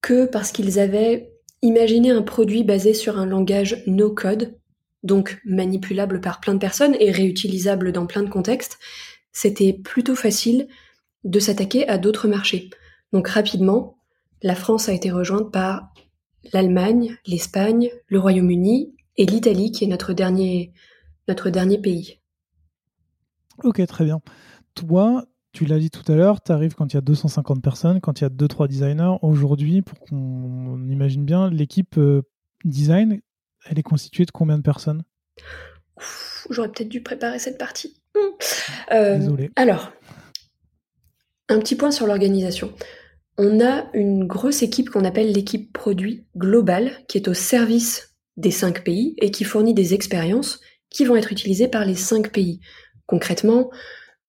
que 0.00 0.26
parce 0.26 0.52
qu'ils 0.52 0.78
avaient 0.78 1.32
imaginé 1.62 2.10
un 2.10 2.22
produit 2.22 2.64
basé 2.64 2.94
sur 2.94 3.18
un 3.18 3.26
langage 3.26 3.82
no-code, 3.86 4.58
donc 5.02 5.40
manipulable 5.44 6.20
par 6.20 6.40
plein 6.40 6.54
de 6.54 6.58
personnes 6.58 6.96
et 6.98 7.10
réutilisable 7.10 7.92
dans 7.92 8.06
plein 8.06 8.22
de 8.22 8.30
contextes, 8.30 8.78
c'était 9.32 9.72
plutôt 9.72 10.14
facile 10.14 10.68
de 11.24 11.38
s'attaquer 11.38 11.86
à 11.88 11.98
d'autres 11.98 12.28
marchés. 12.28 12.70
Donc 13.12 13.28
rapidement, 13.28 13.98
la 14.42 14.54
France 14.54 14.88
a 14.88 14.92
été 14.92 15.10
rejointe 15.10 15.52
par 15.52 15.92
l'Allemagne, 16.52 17.16
l'Espagne, 17.26 17.90
le 18.06 18.18
Royaume-Uni 18.18 18.94
et 19.16 19.26
l'Italie 19.26 19.72
qui 19.72 19.84
est 19.84 19.88
notre 19.88 20.12
dernier, 20.12 20.72
notre 21.28 21.50
dernier 21.50 21.78
pays. 21.78 22.18
Ok, 23.62 23.84
très 23.86 24.04
bien. 24.04 24.20
Toi, 24.74 25.26
tu 25.52 25.64
l'as 25.64 25.78
dit 25.78 25.90
tout 25.90 26.10
à 26.10 26.14
l'heure, 26.14 26.42
tu 26.42 26.52
arrives 26.52 26.74
quand 26.74 26.92
il 26.92 26.96
y 26.96 26.98
a 26.98 27.02
250 27.02 27.62
personnes, 27.62 28.00
quand 28.00 28.20
il 28.20 28.24
y 28.24 28.26
a 28.26 28.30
2-3 28.30 28.68
designers. 28.68 29.16
Aujourd'hui, 29.22 29.82
pour 29.82 29.98
qu'on 29.98 30.88
imagine 30.88 31.24
bien, 31.24 31.50
l'équipe 31.50 31.98
euh, 31.98 32.22
design, 32.64 33.20
elle 33.66 33.78
est 33.78 33.82
constituée 33.82 34.24
de 34.24 34.30
combien 34.30 34.58
de 34.58 34.62
personnes? 34.62 35.02
J'aurais 36.50 36.68
peut-être 36.68 36.88
dû 36.88 37.02
préparer 37.02 37.38
cette 37.38 37.58
partie. 37.58 38.00
Mmh. 38.14 38.20
Euh, 38.92 39.18
Désolé. 39.18 39.50
Alors, 39.56 39.92
un 41.48 41.58
petit 41.58 41.74
point 41.74 41.90
sur 41.90 42.06
l'organisation. 42.06 42.72
On 43.36 43.60
a 43.60 43.88
une 43.94 44.26
grosse 44.26 44.62
équipe 44.62 44.90
qu'on 44.90 45.04
appelle 45.04 45.32
l'équipe 45.32 45.72
produit 45.72 46.26
globale, 46.36 46.92
qui 47.08 47.18
est 47.18 47.28
au 47.28 47.34
service 47.34 48.14
des 48.36 48.50
cinq 48.50 48.84
pays 48.84 49.14
et 49.18 49.30
qui 49.30 49.44
fournit 49.44 49.74
des 49.74 49.94
expériences 49.94 50.60
qui 50.90 51.04
vont 51.04 51.16
être 51.16 51.32
utilisés 51.32 51.68
par 51.68 51.84
les 51.84 51.94
cinq 51.94 52.32
pays. 52.32 52.60
Concrètement, 53.06 53.70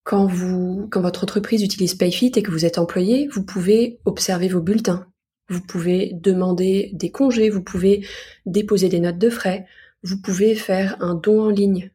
quand 0.04 0.28
votre 0.28 1.24
entreprise 1.24 1.62
utilise 1.62 1.96
PayFit 1.96 2.32
et 2.36 2.44
que 2.44 2.52
vous 2.52 2.66
êtes 2.66 2.78
employé, 2.78 3.28
vous 3.28 3.44
pouvez 3.44 4.00
observer 4.06 4.48
vos 4.48 4.62
bulletins. 4.62 5.08
Vous 5.50 5.62
pouvez 5.62 6.12
demander 6.14 6.92
des 6.94 7.12
congés, 7.12 7.50
vous 7.50 7.62
pouvez 7.62 8.06
déposer 8.46 8.90
des 8.90 9.00
notes 9.00 9.18
de 9.18 9.30
frais, 9.30 9.66
vous 10.04 10.22
pouvez 10.22 10.56
faire 10.56 10.98
un 11.02 11.14
don 11.14 11.42
en 11.42 11.50
ligne. 11.50 11.92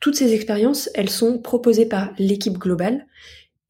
Toutes 0.00 0.16
ces 0.16 0.34
expériences, 0.34 0.90
elles 0.94 1.10
sont 1.10 1.38
proposées 1.38 1.86
par 1.86 2.12
l'équipe 2.18 2.58
globale 2.58 3.06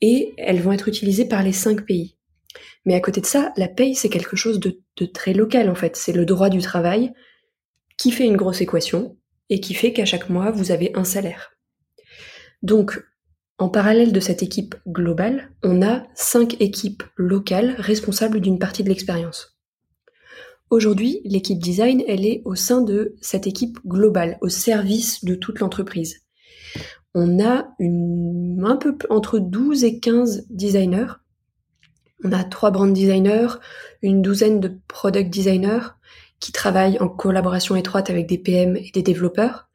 et 0.00 0.32
elles 0.38 0.60
vont 0.60 0.72
être 0.72 0.88
utilisées 0.88 1.26
par 1.26 1.42
les 1.42 1.52
cinq 1.52 1.84
pays. 1.84 2.16
Mais 2.84 2.94
à 2.94 3.00
côté 3.00 3.20
de 3.20 3.26
ça, 3.26 3.52
la 3.56 3.68
paye, 3.68 3.94
c'est 3.94 4.08
quelque 4.08 4.36
chose 4.36 4.58
de, 4.58 4.80
de, 4.96 5.04
très 5.04 5.34
local 5.34 5.68
en 5.68 5.74
fait. 5.74 5.96
C'est 5.96 6.12
le 6.12 6.24
droit 6.24 6.48
du 6.48 6.60
travail 6.60 7.12
qui 7.98 8.10
fait 8.10 8.24
une 8.24 8.36
grosse 8.36 8.62
équation 8.62 9.18
et 9.50 9.60
qui 9.60 9.74
fait 9.74 9.92
qu'à 9.92 10.06
chaque 10.06 10.30
mois, 10.30 10.50
vous 10.50 10.70
avez 10.70 10.90
un 10.94 11.04
salaire. 11.04 11.52
Donc, 12.62 13.02
en 13.58 13.68
parallèle 13.68 14.12
de 14.12 14.20
cette 14.20 14.42
équipe 14.42 14.76
globale, 14.86 15.50
on 15.62 15.82
a 15.82 16.04
cinq 16.14 16.60
équipes 16.60 17.02
locales 17.16 17.74
responsables 17.78 18.40
d'une 18.40 18.58
partie 18.58 18.84
de 18.84 18.88
l'expérience. 18.88 19.58
Aujourd'hui, 20.70 21.20
l'équipe 21.24 21.58
design, 21.58 22.02
elle 22.06 22.24
est 22.24 22.42
au 22.44 22.54
sein 22.54 22.82
de 22.82 23.16
cette 23.20 23.46
équipe 23.46 23.78
globale, 23.86 24.38
au 24.42 24.48
service 24.48 25.24
de 25.24 25.34
toute 25.34 25.60
l'entreprise. 25.60 26.20
On 27.14 27.40
a 27.40 27.68
un 27.80 28.76
peu 28.76 28.96
entre 29.10 29.38
12 29.38 29.84
et 29.84 29.98
15 29.98 30.46
designers. 30.50 31.14
On 32.22 32.32
a 32.32 32.44
trois 32.44 32.70
brand 32.70 32.92
designers, 32.92 33.48
une 34.02 34.22
douzaine 34.22 34.60
de 34.60 34.78
product 34.88 35.32
designers 35.32 35.94
qui 36.38 36.52
travaillent 36.52 36.98
en 37.00 37.08
collaboration 37.08 37.74
étroite 37.74 38.10
avec 38.10 38.28
des 38.28 38.38
PM 38.38 38.76
et 38.76 38.90
des 38.92 39.02
développeurs. 39.02 39.67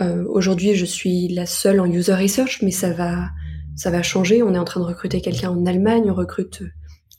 Euh, 0.00 0.24
aujourd'hui, 0.28 0.74
je 0.74 0.84
suis 0.84 1.28
la 1.28 1.46
seule 1.46 1.80
en 1.80 1.86
user 1.86 2.14
research, 2.14 2.62
mais 2.62 2.70
ça 2.70 2.92
va, 2.92 3.30
ça 3.74 3.90
va 3.90 4.02
changer. 4.02 4.42
On 4.42 4.54
est 4.54 4.58
en 4.58 4.64
train 4.64 4.80
de 4.80 4.86
recruter 4.86 5.20
quelqu'un 5.20 5.50
en 5.50 5.64
Allemagne, 5.66 6.10
on 6.10 6.14
recrute 6.14 6.62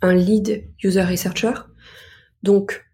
un 0.01 0.13
lead 0.13 0.69
user 0.83 1.03
researcher. 1.03 1.53
Donc, 2.43 2.85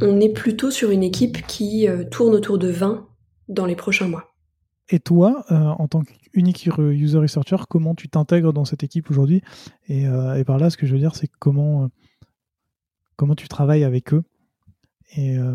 on 0.00 0.20
est 0.20 0.32
plutôt 0.32 0.70
sur 0.70 0.90
une 0.90 1.02
équipe 1.02 1.44
qui 1.46 1.88
euh, 1.88 2.04
tourne 2.04 2.34
autour 2.34 2.58
de 2.58 2.68
20 2.68 3.08
dans 3.48 3.66
les 3.66 3.76
prochains 3.76 4.08
mois. 4.08 4.34
Et 4.90 5.00
toi, 5.00 5.44
euh, 5.50 5.54
en 5.56 5.88
tant 5.88 6.02
qu'unique 6.02 6.68
user 6.78 7.18
researcher, 7.18 7.56
comment 7.68 7.94
tu 7.94 8.08
t'intègres 8.08 8.52
dans 8.52 8.64
cette 8.64 8.84
équipe 8.84 9.10
aujourd'hui? 9.10 9.42
Et, 9.88 10.02
et, 10.02 10.44
par 10.44 10.58
là, 10.58 10.70
ce 10.70 10.76
que 10.76 10.86
je 10.86 10.92
veux 10.92 10.98
dire, 10.98 11.16
c'est 11.16 11.28
comment, 11.38 11.88
comment 13.16 13.34
tu 13.34 13.48
travailles 13.48 13.82
avec 13.82 14.12
eux? 14.12 14.22
Et 15.12 15.36
euh, 15.38 15.54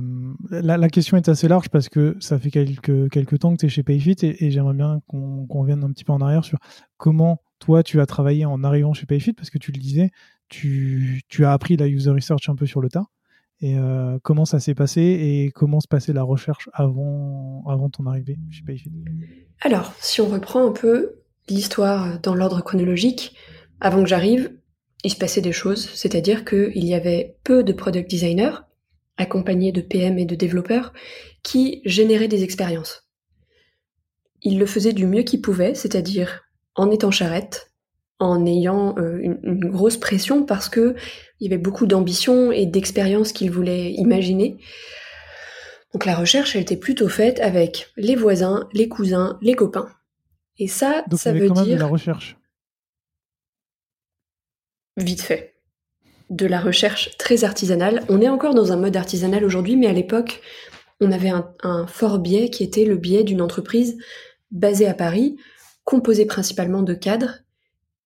la, 0.50 0.90
question 0.90 1.18
est 1.18 1.28
assez 1.28 1.48
large 1.48 1.70
parce 1.70 1.90
que 1.90 2.16
ça 2.20 2.40
fait 2.40 2.52
quelques, 2.52 3.10
quelques 3.10 3.40
temps 3.40 3.52
que 3.52 3.58
tu 3.58 3.66
es 3.66 3.70
chez 3.70 3.84
Payfit 3.84 4.16
et, 4.22 4.52
j'aimerais 4.52 4.74
bien 4.74 5.02
qu'on 5.08 5.46
revienne 5.50 5.84
un 5.84 5.92
petit 5.92 6.06
peu 6.06 6.14
en 6.14 6.22
arrière 6.22 6.46
sur 6.46 6.60
comment 6.98 7.42
toi 7.60 7.84
tu 7.84 8.00
as 8.00 8.06
travaillé 8.06 8.46
en 8.46 8.64
arrivant 8.64 8.94
chez 8.94 9.06
Payfit 9.06 9.34
parce 9.34 9.50
que 9.50 9.58
tu 9.58 9.72
le 9.72 9.80
disais, 9.80 10.12
tu, 10.48 11.22
tu 11.28 11.46
as 11.46 11.52
appris 11.52 11.76
la 11.76 11.88
user 11.88 12.12
research 12.12 12.48
un 12.48 12.56
peu 12.56 12.66
sur 12.66 12.80
le 12.80 12.90
tas. 12.90 13.08
Et 13.62 13.78
euh, 13.78 14.18
comment 14.24 14.46
ça 14.46 14.62
s'est 14.62 14.76
passé 14.76 15.02
et 15.02 15.52
comment 15.54 15.82
se 15.82 15.88
passait 15.88 16.14
la 16.14 16.24
recherche 16.24 16.70
avant, 16.72 17.64
avant 17.68 17.90
ton 17.90 18.06
arrivée 18.06 18.38
chez 18.52 18.64
Payfit? 18.64 18.92
Alors, 19.60 19.94
si 20.00 20.22
on 20.22 20.28
reprend 20.28 20.66
un 20.66 20.72
peu 20.72 21.16
l'histoire 21.50 22.20
dans 22.22 22.36
l'ordre 22.36 22.62
chronologique, 22.62 23.36
avant 23.82 24.02
que 24.04 24.08
j'arrive, 24.08 24.54
il 25.04 25.12
se 25.12 25.18
passait 25.18 25.42
des 25.42 25.52
choses, 25.52 25.90
c'est-à-dire 25.94 26.46
qu'il 26.46 26.86
y 26.86 26.94
avait 26.94 27.36
peu 27.44 27.64
de 27.64 27.74
product 27.74 28.10
designers 28.10 28.56
accompagné 29.20 29.72
de 29.72 29.82
PM 29.82 30.18
et 30.18 30.26
de 30.26 30.36
développeurs, 30.36 30.94
qui 31.44 31.82
généraient 31.86 32.28
des 32.28 32.44
expériences. 32.44 33.08
Ils 34.42 34.58
le 34.58 34.66
faisaient 34.66 34.94
du 34.94 35.06
mieux 35.06 35.24
qu'ils 35.24 35.42
pouvaient, 35.42 35.76
c'est-à-dire 35.76 36.42
en 36.76 36.90
étant 36.90 37.12
charrette, 37.12 37.72
en 38.20 38.46
ayant 38.46 38.98
euh, 38.98 39.20
une, 39.22 39.70
grosse 39.70 39.98
pression 39.98 40.46
parce 40.46 40.70
que 40.70 40.96
il 41.40 41.50
y 41.50 41.54
avait 41.54 41.62
beaucoup 41.62 41.86
d'ambition 41.86 42.52
et 42.52 42.66
d'expérience 42.66 43.32
qu'ils 43.32 43.52
voulaient 43.52 43.92
imaginer. 43.92 44.58
Donc 45.94 46.06
la 46.06 46.16
recherche, 46.16 46.56
elle 46.56 46.62
était 46.62 46.78
plutôt 46.78 47.10
faite 47.10 47.40
avec 47.40 47.92
les 47.98 48.16
voisins, 48.16 48.68
les 48.74 48.88
cousins, 48.88 49.38
les 49.42 49.56
copains. 49.56 49.90
Et 50.58 50.68
ça, 50.68 51.04
ça 51.16 51.32
veut 51.32 51.50
dire 51.50 51.80
la 51.80 51.86
recherche. 51.86 52.38
Vite 54.98 55.22
fait 55.22 55.59
de 56.30 56.46
la 56.46 56.60
recherche 56.60 57.18
très 57.18 57.44
artisanale. 57.44 58.04
On 58.10 58.22
est 58.22 58.30
encore 58.30 58.54
dans 58.54 58.72
un 58.72 58.78
mode 58.78 58.96
artisanal 58.96 59.44
aujourd'hui, 59.44 59.76
mais 59.76 59.88
à 59.88 59.94
l'époque, 59.94 60.42
on 61.02 61.12
avait 61.12 61.32
un, 61.64 61.88
fort 61.88 62.20
biais 62.20 62.50
qui 62.50 62.64
était 62.64 62.86
le 62.86 62.98
biais 62.98 63.24
d'une 63.24 63.42
entreprise 63.42 63.98
basée 64.52 64.88
à 64.88 64.94
Paris, 64.94 65.38
composée 65.84 66.26
principalement 66.26 66.82
de 66.82 66.94
cadres 66.94 67.40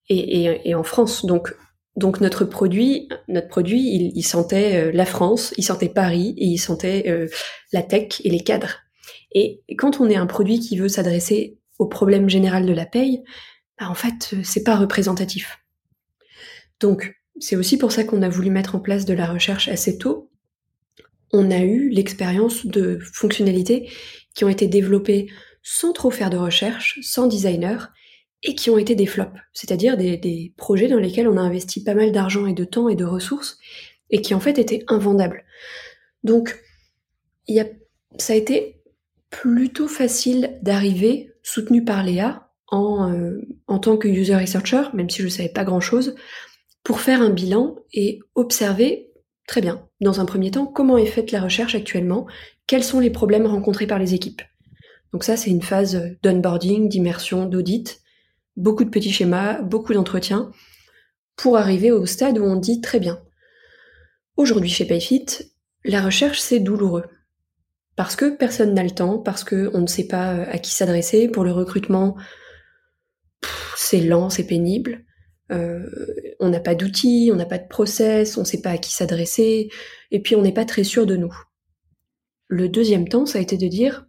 et, 0.10 0.75
en 0.75 0.84
France. 0.84 1.25
Donc, 1.25 1.56
donc 1.96 2.22
notre 2.22 2.46
produit, 2.46 3.10
notre 3.27 3.48
produit, 3.48 4.12
il, 4.15 4.24
sentait 4.24 4.75
euh, 4.75 4.92
la 4.94 5.06
France, 5.06 5.53
il 5.58 5.63
sentait 5.63 5.89
Paris 5.89 6.34
et 6.38 6.46
il 6.46 6.58
sentait 6.58 7.06
euh, 7.08 7.27
la 7.72 7.84
tech 7.84 8.22
et 8.24 8.30
les 8.30 8.42
cadres. 8.42 8.80
Et 9.32 9.62
quand 9.77 10.00
on 10.00 10.10
est 10.10 10.15
un 10.15 10.27
produit 10.27 10.60
qui 10.60 10.77
veut 10.77 10.88
s'adresser 10.88 11.58
au 11.80 11.88
problème 11.88 12.30
général 12.30 12.65
de 12.65 12.74
la 12.74 12.86
paye, 12.86 13.24
bah 13.80 13.89
en 13.89 13.96
fait, 13.96 14.32
euh, 14.34 14.42
c'est 14.44 14.63
pas 14.63 14.75
représentatif. 14.75 15.60
Donc, 16.80 17.15
c'est 17.40 17.56
aussi 17.56 17.78
pour 17.78 17.92
ça 17.92 18.04
qu'on 18.04 18.22
a 18.22 18.30
voulu 18.30 18.50
mettre 18.50 18.75
en 18.75 18.80
place 18.80 19.06
de 19.06 19.13
la 19.13 19.25
recherche 19.25 19.68
assez 19.68 19.98
tôt. 19.98 20.30
On 21.32 21.50
a 21.50 21.60
eu 21.60 21.90
l'expérience 21.90 22.66
de 22.66 23.00
fonctionnalités 23.02 23.90
qui 24.36 24.44
ont 24.44 24.50
été 24.50 24.68
développées 24.68 25.28
sans 25.63 25.94
trop 25.94 26.12
faire 26.12 26.30
de 26.30 26.38
recherche, 26.38 27.00
sans 27.02 27.28
designer, 27.28 27.92
et 28.44 28.56
qui 28.56 28.70
ont 28.70 28.78
été 28.78 28.94
des 28.94 29.06
flops, 29.06 29.40
c'est-à-dire 29.54 29.96
des, 29.96 30.54
projets 30.58 30.90
dans 30.90 31.00
lesquels 31.00 31.30
on 31.30 31.38
a 31.38 31.42
investi 31.42 31.82
pas 31.84 31.94
mal 31.94 32.12
d'argent 32.12 32.46
et 32.46 32.54
de 32.54 32.66
temps 32.66 32.90
et 32.90 32.96
de 32.96 33.06
ressources, 33.06 33.58
et 34.10 34.22
qui 34.22 34.34
en 34.34 34.42
fait 34.42 34.60
étaient 34.60 34.84
invendables. 34.88 35.46
Donc, 36.24 36.62
ça 38.18 38.34
a 38.34 38.36
été 38.36 38.82
plutôt 39.30 39.88
facile 39.88 40.60
d'arriver, 40.62 41.32
soutenu 41.42 41.86
par 41.86 42.04
Léa, 42.04 42.50
en, 42.68 43.12
euh, 43.12 43.42
en 43.68 43.80
tant 43.80 43.98
que 43.98 44.08
user 44.08 44.36
researcher, 44.36 44.84
même 44.94 45.10
si 45.10 45.20
je 45.20 45.25
ne 45.25 45.30
savais 45.30 45.50
pas 45.50 45.63
grand-chose, 45.63 46.16
pour 46.84 47.00
faire 47.00 47.22
un 47.22 47.30
bilan 47.30 47.75
et 47.94 48.20
observer, 48.36 49.12
très 49.48 49.62
bien, 49.62 49.88
dans 50.02 50.20
un 50.20 50.25
premier 50.25 50.52
temps, 50.52 50.66
comment 50.66 50.98
est 50.98 51.06
faite 51.06 51.32
la 51.32 51.42
recherche 51.42 51.75
actuellement, 51.75 52.28
quels 52.68 52.84
sont 52.84 53.00
les 53.00 53.10
problèmes 53.10 53.46
rencontrés 53.46 53.88
par 53.88 54.00
les 54.00 54.13
équipes. 54.13 54.42
Donc 55.12 55.24
ça, 55.24 55.38
c'est 55.38 55.50
une 55.50 55.62
phase 55.62 56.18
d'onboarding, 56.24 56.90
d'immersion, 56.90 57.46
d'audit, 57.46 58.02
beaucoup 58.58 58.84
de 58.84 58.90
petits 58.90 59.12
schémas, 59.12 59.62
beaucoup 59.62 59.94
d'entretiens, 59.94 60.52
pour 61.36 61.58
arriver 61.58 61.92
au 61.92 62.06
stade 62.06 62.38
où 62.38 62.44
on 62.44 62.56
dit 62.56 62.82
très 62.82 63.00
bien. 63.00 63.22
Aujourd'hui 64.36 64.70
chez 64.70 64.86
Payfit, 64.86 65.25
la 65.86 66.02
recherche, 66.02 66.40
c'est 66.40 66.60
douloureux. 66.60 67.06
Parce 67.96 68.16
que 68.16 68.36
personne 68.36 68.74
n'a 68.74 68.84
le 68.84 68.92
temps, 68.92 69.20
parce 69.20 69.44
qu'on 69.44 69.80
ne 69.80 69.88
sait 69.88 70.08
pas 70.08 70.32
à 70.44 70.58
qui 70.58 70.72
s'adresser. 70.72 71.28
Pour 71.28 71.44
le 71.44 71.52
recrutement, 71.52 72.16
c'est 73.75 74.02
lent, 74.02 74.30
c'est 74.30 74.48
pénible. 74.48 75.06
Euh, 75.51 75.85
on 76.39 76.50
n'a 76.50 76.59
pas 76.59 76.75
d'outils, 76.75 77.29
on 77.31 77.35
n'a 77.35 77.45
pas 77.45 77.57
de 77.57 77.67
process, 77.67 78.38
on 78.38 78.41
ne 78.41 78.45
sait 78.45 78.62
pas 78.62 78.71
à 78.71 78.77
qui 78.77 78.93
s'adresser, 78.93 79.69
et 80.12 80.21
puis 80.21 80.35
on 80.35 80.41
n'est 80.41 80.53
pas 80.53 80.65
très 80.65 80.83
sûr 80.83 81.05
de 81.05 81.15
nous. 81.15 81.33
Le 82.47 82.69
deuxième 82.69 83.07
temps, 83.07 83.25
ça 83.25 83.39
a 83.39 83.41
été 83.41 83.57
de 83.57 83.67
dire, 83.67 84.05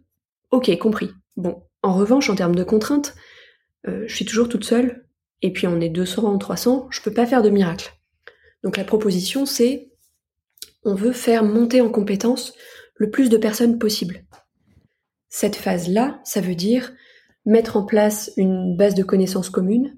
ok, 0.51 0.75
compris. 0.77 1.09
Bon, 1.35 1.63
en 1.83 1.93
revanche, 1.95 2.29
en 2.29 2.35
termes 2.35 2.55
de 2.55 2.63
contraintes, 2.63 3.15
euh, 3.87 4.05
je 4.07 4.15
suis 4.15 4.25
toujours 4.25 4.49
toute 4.49 4.63
seule, 4.63 5.05
et 5.41 5.51
puis 5.51 5.67
on 5.67 5.81
est 5.81 5.89
200 5.89 6.33
ou 6.33 6.37
300, 6.37 6.87
je 6.89 7.01
peux 7.01 7.13
pas 7.13 7.25
faire 7.25 7.43
de 7.43 7.49
miracle. 7.49 7.93
Donc 8.63 8.77
la 8.77 8.83
proposition, 8.83 9.45
c'est, 9.45 9.91
on 10.83 10.95
veut 10.95 11.11
faire 11.11 11.43
monter 11.43 11.81
en 11.81 11.89
compétence 11.89 12.53
le 12.95 13.11
plus 13.11 13.29
de 13.29 13.37
personnes 13.37 13.77
possible. 13.77 14.25
Cette 15.29 15.55
phase-là, 15.55 16.21
ça 16.23 16.41
veut 16.41 16.55
dire 16.55 16.93
mettre 17.45 17.77
en 17.77 17.85
place 17.85 18.31
une 18.37 18.75
base 18.75 18.95
de 18.95 19.03
connaissances 19.03 19.49
communes, 19.49 19.95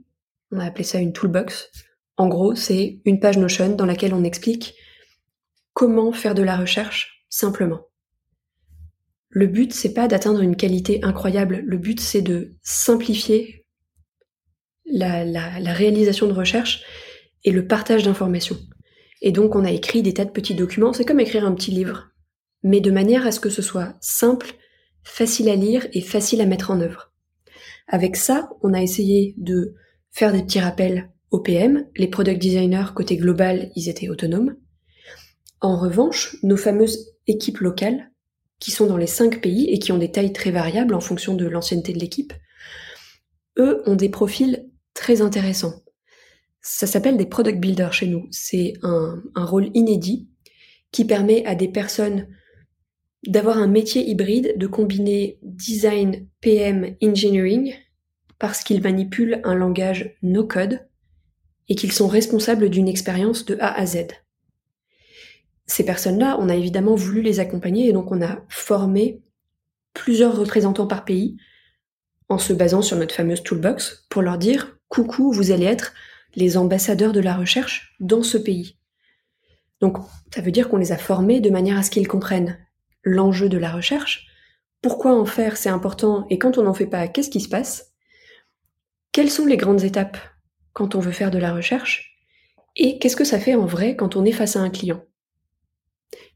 on 0.52 0.60
a 0.60 0.66
appelé 0.66 0.84
ça 0.84 1.00
une 1.00 1.14
toolbox. 1.14 1.70
En 2.18 2.28
gros, 2.28 2.56
c'est 2.56 3.00
une 3.06 3.20
page 3.20 3.38
Notion 3.38 3.76
dans 3.76 3.86
laquelle 3.86 4.14
on 4.14 4.24
explique 4.24 4.76
comment 5.74 6.12
faire 6.12 6.36
de 6.36 6.42
la 6.42 6.58
recherche 6.58 7.26
simplement. 7.30 7.82
Le 9.30 9.48
but, 9.48 9.74
c'est 9.74 9.94
pas 9.94 10.08
d'atteindre 10.08 10.42
une 10.42 10.56
qualité 10.56 11.04
incroyable. 11.04 11.62
Le 11.66 11.78
but, 11.78 12.00
c'est 12.00 12.22
de 12.22 12.56
simplifier 12.64 13.66
la, 14.86 15.26
la, 15.26 15.74
réalisation 15.74 16.28
de 16.28 16.34
recherche 16.34 16.84
et 17.44 17.52
le 17.52 17.68
partage 17.68 18.04
d'informations. 18.04 18.58
Et 19.22 19.32
donc, 19.32 19.56
on 19.56 19.66
a 19.66 19.72
écrit 19.72 20.02
des 20.02 20.14
tas 20.14 20.26
de 20.26 20.32
petits 20.32 20.56
documents. 20.56 20.94
C'est 20.94 21.06
comme 21.06 21.20
écrire 21.20 21.46
un 21.46 21.54
petit 21.54 21.72
livre, 21.72 22.08
mais 22.64 22.80
de 22.80 22.90
manière 22.90 23.28
à 23.28 23.32
ce 23.32 23.40
que 23.40 23.50
ce 23.50 23.62
soit 23.62 23.96
simple, 24.00 24.54
facile 25.04 25.50
à 25.50 25.56
lire 25.56 25.86
et 25.94 26.02
facile 26.02 26.42
à 26.42 26.46
mettre 26.46 26.72
en 26.72 26.80
œuvre. 26.80 27.14
Avec 27.88 28.16
ça, 28.16 28.50
on 28.64 28.74
a 28.74 28.82
essayé 28.82 29.36
de 29.38 29.76
faire 30.18 30.34
des 30.34 30.42
petits 30.42 30.60
rappels 30.60 31.12
au 31.30 31.40
PM. 31.40 31.86
Les 31.96 32.08
product 32.08 32.42
designers 32.42 32.88
côté 32.96 33.18
global, 33.18 33.70
ils 33.76 33.88
étaient 33.88 34.10
autonomes. 34.10 34.56
En 35.62 35.78
revanche, 35.78 36.38
nos 36.42 36.58
fameuses 36.58 37.14
équipes 37.28 37.60
locales, 37.60 38.10
qui 38.58 38.72
sont 38.72 38.88
dans 38.88 38.98
les 38.98 39.06
cinq 39.06 39.42
pays 39.42 39.70
et 39.70 39.78
qui 39.78 39.92
ont 39.92 40.00
des 40.00 40.12
tailles 40.12 40.34
très 40.34 40.50
variables 40.50 40.96
en 40.96 41.00
fonction 41.02 41.36
de 41.36 41.46
l'ancienneté 41.46 41.94
de 41.94 42.00
l'équipe, 42.00 42.34
eux 43.60 43.84
ont 43.86 43.94
des 43.94 44.10
profils 44.10 44.68
très 44.96 45.22
intéressants. 45.22 45.84
Ça 46.62 46.88
s'appelle 46.88 47.18
des 47.18 47.28
product 47.28 47.60
builders 47.60 47.94
chez 47.94 48.08
nous. 48.08 48.28
C'est 48.32 48.74
un, 48.82 49.22
un 49.36 49.46
rôle 49.46 49.70
inédit 49.76 50.28
qui 50.92 51.06
permet 51.06 51.46
à 51.46 51.54
des 51.54 51.68
personnes 51.68 52.28
d'avoir 53.28 53.60
un 53.60 53.68
métier 53.68 54.04
hybride, 54.10 54.56
de 54.58 54.66
combiner 54.66 55.38
design, 55.44 56.28
PM, 56.42 56.96
engineering, 57.04 57.76
parce 58.40 58.64
qu'ils 58.64 58.82
manipulent 58.82 59.42
un 59.44 59.56
langage 59.56 60.16
no-code 60.22 60.88
et 61.70 61.76
qu'ils 61.76 61.92
sont 61.92 62.08
responsables 62.08 62.70
d'une 62.70 62.88
expérience 62.88 63.46
de 63.46 63.58
A 63.60 63.74
à 63.74 63.86
Z. 63.86 64.08
Ces 65.66 65.84
personnes-là, 65.84 66.38
on 66.40 66.50
a 66.50 66.56
évidemment 66.56 66.96
voulu 66.96 67.22
les 67.22 67.40
accompagner 67.40 67.90
et 67.90 67.94
donc 67.94 68.12
on 68.12 68.22
a 68.22 68.40
formé 68.48 69.22
plusieurs 69.94 70.38
représentants 70.38 70.88
par 70.88 71.04
pays 71.04 71.38
en 72.30 72.38
se 72.38 72.54
basant 72.54 72.82
sur 72.82 72.98
notre 72.98 73.16
fameuse 73.16 73.44
toolbox 73.44 74.06
pour 74.10 74.22
leur 74.22 74.38
dire 74.38 74.78
coucou, 74.88 75.32
vous 75.32 75.52
allez 75.52 75.66
être 75.66 75.94
les 76.36 76.58
ambassadeurs 76.58 77.14
de 77.14 77.20
la 77.20 77.36
recherche 77.36 77.96
dans 78.00 78.24
ce 78.24 78.38
pays. 78.38 78.78
Donc 79.82 79.98
ça 80.34 80.42
veut 80.42 80.52
dire 80.52 80.70
qu'on 80.70 80.78
les 80.78 80.92
a 80.92 80.98
formés 80.98 81.42
de 81.42 81.50
manière 81.50 81.78
à 81.78 81.84
ce 81.84 81.92
qu'ils 81.92 82.08
comprennent 82.08 82.58
l'enjeu 83.04 83.50
de 83.50 83.58
la 83.58 83.72
recherche, 83.72 84.28
pourquoi 84.82 85.14
en 85.14 85.26
faire 85.26 85.58
c'est 85.58 85.70
important 85.70 86.26
et 86.30 86.38
quand 86.38 86.58
on 86.58 86.64
n'en 86.64 86.74
fait 86.74 86.88
pas, 86.88 87.08
qu'est-ce 87.08 87.30
qui 87.30 87.42
se 87.42 87.50
passe 87.50 87.94
Quelles 89.18 89.32
sont 89.32 89.48
les 89.48 89.58
grandes 89.58 89.84
étapes 89.84 90.20
quand 90.74 90.94
on 90.94 91.00
veut 91.00 91.12
faire 91.12 91.32
de 91.32 91.40
la 91.40 91.52
recherche 91.52 92.20
et 92.76 93.00
qu'est-ce 93.00 93.16
que 93.16 93.24
ça 93.24 93.40
fait 93.40 93.56
en 93.56 93.66
vrai 93.66 93.96
quand 93.96 94.16
on 94.16 94.24
est 94.24 94.32
face 94.32 94.56
à 94.56 94.60
un 94.60 94.70
client? 94.70 95.04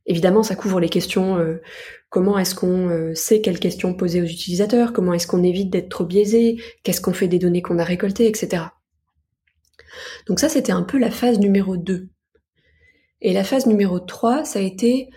Évidemment, 0.07 0.41
ça 0.41 0.55
couvre 0.55 0.79
les 0.79 0.89
questions 0.89 1.37
euh, 1.37 1.61
comment 2.09 2.39
est-ce 2.39 2.55
qu'on 2.55 2.89
euh, 2.89 3.13
sait 3.13 3.39
quelles 3.39 3.59
questions 3.59 3.93
poser 3.93 4.19
aux 4.19 4.25
utilisateurs, 4.25 4.93
comment 4.93 5.13
est-ce 5.13 5.27
qu'on 5.27 5.43
évite 5.43 5.69
d'être 5.69 5.89
trop 5.89 6.05
biaisé, 6.05 6.59
qu'est-ce 6.81 7.01
qu'on 7.01 7.13
fait 7.13 7.27
des 7.27 7.37
données 7.37 7.61
qu'on 7.61 7.77
a 7.77 7.83
récoltées, 7.83 8.27
etc. 8.27 8.63
Donc 10.25 10.39
ça, 10.39 10.49
c'était 10.49 10.71
un 10.71 10.81
peu 10.81 10.97
la 10.97 11.11
phase 11.11 11.37
numéro 11.37 11.77
2. 11.77 12.09
Et 13.21 13.31
la 13.31 13.43
phase 13.43 13.67
numéro 13.67 13.99
3, 13.99 14.43
ça 14.43 14.57
a 14.57 14.63
été 14.63 15.11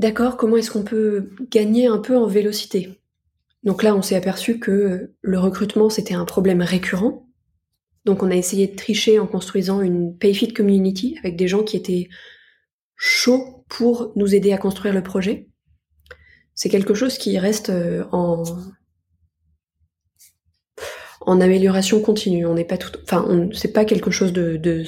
d'accord, 0.00 0.36
comment 0.36 0.56
est-ce 0.56 0.72
qu'on 0.72 0.82
peut 0.82 1.30
gagner 1.52 1.86
un 1.86 1.98
peu 1.98 2.16
en 2.16 2.26
vélocité? 2.26 2.98
Donc 3.62 3.82
là, 3.82 3.94
on 3.94 4.02
s'est 4.02 4.16
aperçu 4.16 4.58
que 4.58 5.12
le 5.20 5.38
recrutement, 5.38 5.88
c'était 5.88 6.14
un 6.14 6.24
problème 6.24 6.62
récurrent. 6.62 7.28
Donc 8.04 8.22
on 8.22 8.30
a 8.30 8.34
essayé 8.34 8.66
de 8.66 8.74
tricher 8.74 9.18
en 9.20 9.26
construisant 9.26 9.80
une 9.80 10.16
PayFit 10.16 10.52
community 10.52 11.16
avec 11.20 11.36
des 11.36 11.46
gens 11.46 11.62
qui 11.62 11.76
étaient 11.76 12.08
chauds 12.96 13.64
pour 13.68 14.12
nous 14.16 14.34
aider 14.34 14.52
à 14.52 14.58
construire 14.58 14.92
le 14.92 15.02
projet. 15.02 15.48
C'est 16.54 16.68
quelque 16.68 16.94
chose 16.94 17.16
qui 17.16 17.38
reste 17.38 17.70
euh, 17.70 18.04
en 18.10 18.44
amélioration 21.40 22.02
continue. 22.02 22.44
On 22.46 22.54
n'est 22.54 22.64
pas 22.64 22.78
tout, 22.78 22.90
enfin, 23.04 23.48
c'est 23.52 23.72
pas 23.72 23.84
quelque 23.84 24.10
chose 24.10 24.32
de 24.32 24.84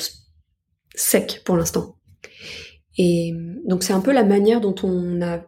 sec 0.96 1.42
pour 1.44 1.56
l'instant. 1.56 1.96
Et 2.96 3.32
donc 3.64 3.82
c'est 3.82 3.92
un 3.92 4.00
peu 4.00 4.12
la 4.12 4.24
manière 4.24 4.60
dont 4.60 4.74
on 4.82 5.22
a 5.22 5.44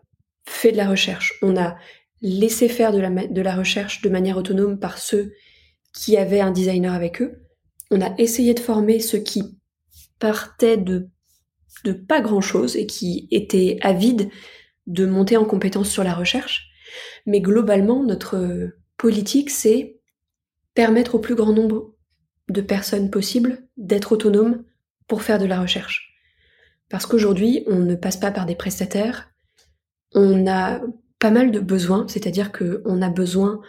fait 0.48 0.72
de 0.72 0.76
la 0.76 0.88
recherche. 0.88 1.38
On 1.42 1.56
a 1.56 1.76
laissé 2.22 2.68
faire 2.68 2.92
de 2.92 2.98
la, 2.98 3.10
de 3.10 3.40
la 3.40 3.54
recherche 3.54 4.02
de 4.02 4.08
manière 4.08 4.36
autonome 4.36 4.78
par 4.78 4.98
ceux 4.98 5.32
qui 5.92 6.16
avaient 6.16 6.40
un 6.40 6.50
designer 6.50 6.92
avec 6.92 7.22
eux. 7.22 7.42
On 7.90 8.00
a 8.00 8.14
essayé 8.18 8.54
de 8.54 8.60
former 8.60 9.00
ceux 9.00 9.18
qui 9.18 9.58
partaient 10.18 10.76
de, 10.76 11.08
de 11.84 11.92
pas 11.92 12.20
grand-chose 12.20 12.76
et 12.76 12.86
qui 12.86 13.28
étaient 13.30 13.78
avides 13.82 14.30
de 14.86 15.06
monter 15.06 15.36
en 15.36 15.44
compétence 15.44 15.90
sur 15.90 16.04
la 16.04 16.14
recherche. 16.14 16.68
Mais 17.26 17.40
globalement, 17.40 18.02
notre 18.02 18.70
politique, 18.96 19.50
c'est 19.50 20.00
permettre 20.74 21.16
au 21.16 21.18
plus 21.18 21.34
grand 21.34 21.52
nombre 21.52 21.94
de 22.48 22.60
personnes 22.60 23.10
possibles 23.10 23.66
d'être 23.76 24.12
autonomes 24.12 24.64
pour 25.08 25.22
faire 25.22 25.38
de 25.38 25.46
la 25.46 25.60
recherche. 25.60 26.14
Parce 26.88 27.06
qu'aujourd'hui, 27.06 27.64
on 27.66 27.80
ne 27.80 27.94
passe 27.94 28.16
pas 28.16 28.30
par 28.30 28.46
des 28.46 28.54
prestataires. 28.54 29.30
On 30.14 30.46
a 30.46 30.80
mal 31.30 31.50
de 31.50 31.60
besoins, 31.60 32.06
c'est-à-dire 32.08 32.52
qu'on 32.52 33.02
a 33.02 33.10
besoin 33.10 33.60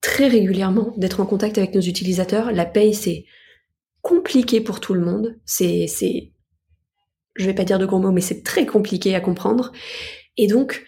très 0.00 0.28
régulièrement 0.28 0.92
d'être 0.96 1.20
en 1.20 1.26
contact 1.26 1.58
avec 1.58 1.74
nos 1.74 1.80
utilisateurs. 1.80 2.52
La 2.52 2.64
paye, 2.64 2.94
c'est 2.94 3.24
compliqué 4.00 4.60
pour 4.60 4.80
tout 4.80 4.94
le 4.94 5.00
monde. 5.00 5.38
C'est, 5.44 5.86
c'est, 5.86 6.32
je 7.36 7.46
vais 7.46 7.54
pas 7.54 7.64
dire 7.64 7.78
de 7.78 7.86
gros 7.86 7.98
mots, 7.98 8.12
mais 8.12 8.20
c'est 8.20 8.42
très 8.42 8.66
compliqué 8.66 9.14
à 9.14 9.20
comprendre. 9.20 9.72
Et 10.36 10.46
donc, 10.46 10.84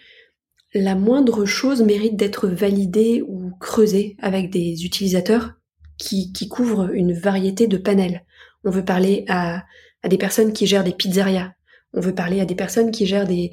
la 0.73 0.95
moindre 0.95 1.45
chose 1.45 1.83
mérite 1.83 2.15
d'être 2.15 2.47
validée 2.47 3.23
ou 3.27 3.51
creusée 3.59 4.17
avec 4.19 4.49
des 4.49 4.85
utilisateurs 4.85 5.53
qui, 5.97 6.33
qui 6.33 6.47
couvrent 6.47 6.89
une 6.93 7.13
variété 7.13 7.67
de 7.67 7.77
panels. 7.77 8.25
On 8.63 8.71
veut 8.71 8.85
parler 8.85 9.25
à, 9.27 9.63
à 10.01 10.09
des 10.09 10.17
personnes 10.17 10.53
qui 10.53 10.65
gèrent 10.65 10.83
des 10.83 10.93
pizzerias, 10.93 11.53
on 11.93 12.01
veut 12.01 12.15
parler 12.15 12.41
à 12.41 12.45
des 12.45 12.55
personnes 12.55 12.89
qui 12.89 13.05
gèrent 13.05 13.27
des, 13.27 13.51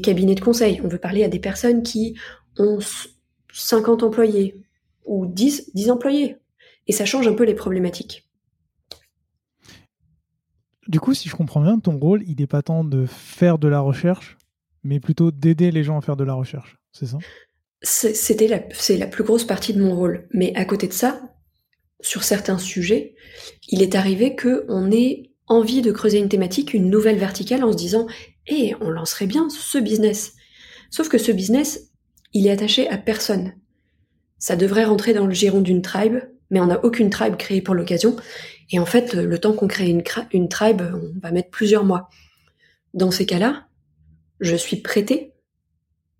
cabinets 0.00 0.34
de 0.34 0.40
conseil. 0.40 0.80
On 0.84 0.88
veut 0.88 0.98
parler 0.98 1.24
à 1.24 1.28
des 1.28 1.38
personnes 1.38 1.82
qui 1.82 2.16
ont 2.58 2.78
50 3.52 4.02
employés 4.02 4.62
ou 5.04 5.26
10, 5.26 5.72
10 5.74 5.90
employés. 5.90 6.36
Et 6.86 6.92
ça 6.92 7.04
change 7.04 7.28
un 7.28 7.34
peu 7.34 7.44
les 7.44 7.54
problématiques. 7.54 8.28
Du 10.88 10.98
coup, 10.98 11.14
si 11.14 11.28
je 11.28 11.36
comprends 11.36 11.62
bien, 11.62 11.78
ton 11.78 11.98
rôle, 11.98 12.22
il 12.26 12.36
n'est 12.40 12.46
pas 12.46 12.62
tant 12.62 12.84
de 12.84 13.06
faire 13.06 13.58
de 13.58 13.68
la 13.68 13.80
recherche, 13.80 14.36
mais 14.82 14.98
plutôt 14.98 15.30
d'aider 15.30 15.70
les 15.70 15.84
gens 15.84 15.98
à 15.98 16.00
faire 16.00 16.16
de 16.16 16.24
la 16.24 16.34
recherche. 16.34 16.78
C'est 16.92 17.06
ça? 17.06 17.18
C'était 17.82 18.48
la, 18.48 18.60
c'est 18.72 18.96
la 18.96 19.06
plus 19.06 19.24
grosse 19.24 19.44
partie 19.44 19.72
de 19.72 19.80
mon 19.80 19.94
rôle. 19.94 20.28
Mais 20.32 20.52
à 20.56 20.64
côté 20.64 20.88
de 20.88 20.92
ça, 20.92 21.20
sur 22.00 22.24
certains 22.24 22.58
sujets, 22.58 23.14
il 23.68 23.82
est 23.82 23.94
arrivé 23.94 24.34
que 24.34 24.64
on 24.68 24.90
ait 24.90 25.30
envie 25.46 25.82
de 25.82 25.92
creuser 25.92 26.18
une 26.18 26.28
thématique, 26.28 26.74
une 26.74 26.90
nouvelle 26.90 27.18
verticale 27.18 27.64
en 27.64 27.72
se 27.72 27.76
disant 27.76 28.06
Eh, 28.50 28.74
on 28.80 28.90
lancerait 28.90 29.26
bien 29.26 29.48
ce 29.48 29.78
business. 29.78 30.34
Sauf 30.90 31.08
que 31.08 31.18
ce 31.18 31.30
business, 31.30 31.92
il 32.32 32.48
est 32.48 32.50
attaché 32.50 32.88
à 32.88 32.98
personne. 32.98 33.54
Ça 34.38 34.56
devrait 34.56 34.84
rentrer 34.84 35.14
dans 35.14 35.26
le 35.26 35.32
giron 35.32 35.60
d'une 35.60 35.82
tribe, 35.82 36.18
mais 36.50 36.60
on 36.60 36.66
n'a 36.66 36.84
aucune 36.84 37.10
tribe 37.10 37.36
créée 37.36 37.62
pour 37.62 37.74
l'occasion. 37.74 38.16
Et 38.70 38.80
en 38.80 38.86
fait, 38.86 39.14
le 39.14 39.38
temps 39.38 39.52
qu'on 39.52 39.68
crée 39.68 39.88
une, 39.88 40.48
tribe, 40.48 40.82
on 40.82 41.20
va 41.20 41.30
mettre 41.30 41.50
plusieurs 41.50 41.84
mois. 41.84 42.08
Dans 42.92 43.12
ces 43.12 43.24
cas-là, 43.24 43.68
je 44.40 44.56
suis 44.56 44.78
prêtée 44.78 45.32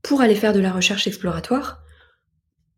pour 0.03 0.21
aller 0.21 0.37
faire 0.37 0.53
de 0.53 0.61
la 0.61 0.73
recherche 0.73 1.09
exploratoire 1.09 1.83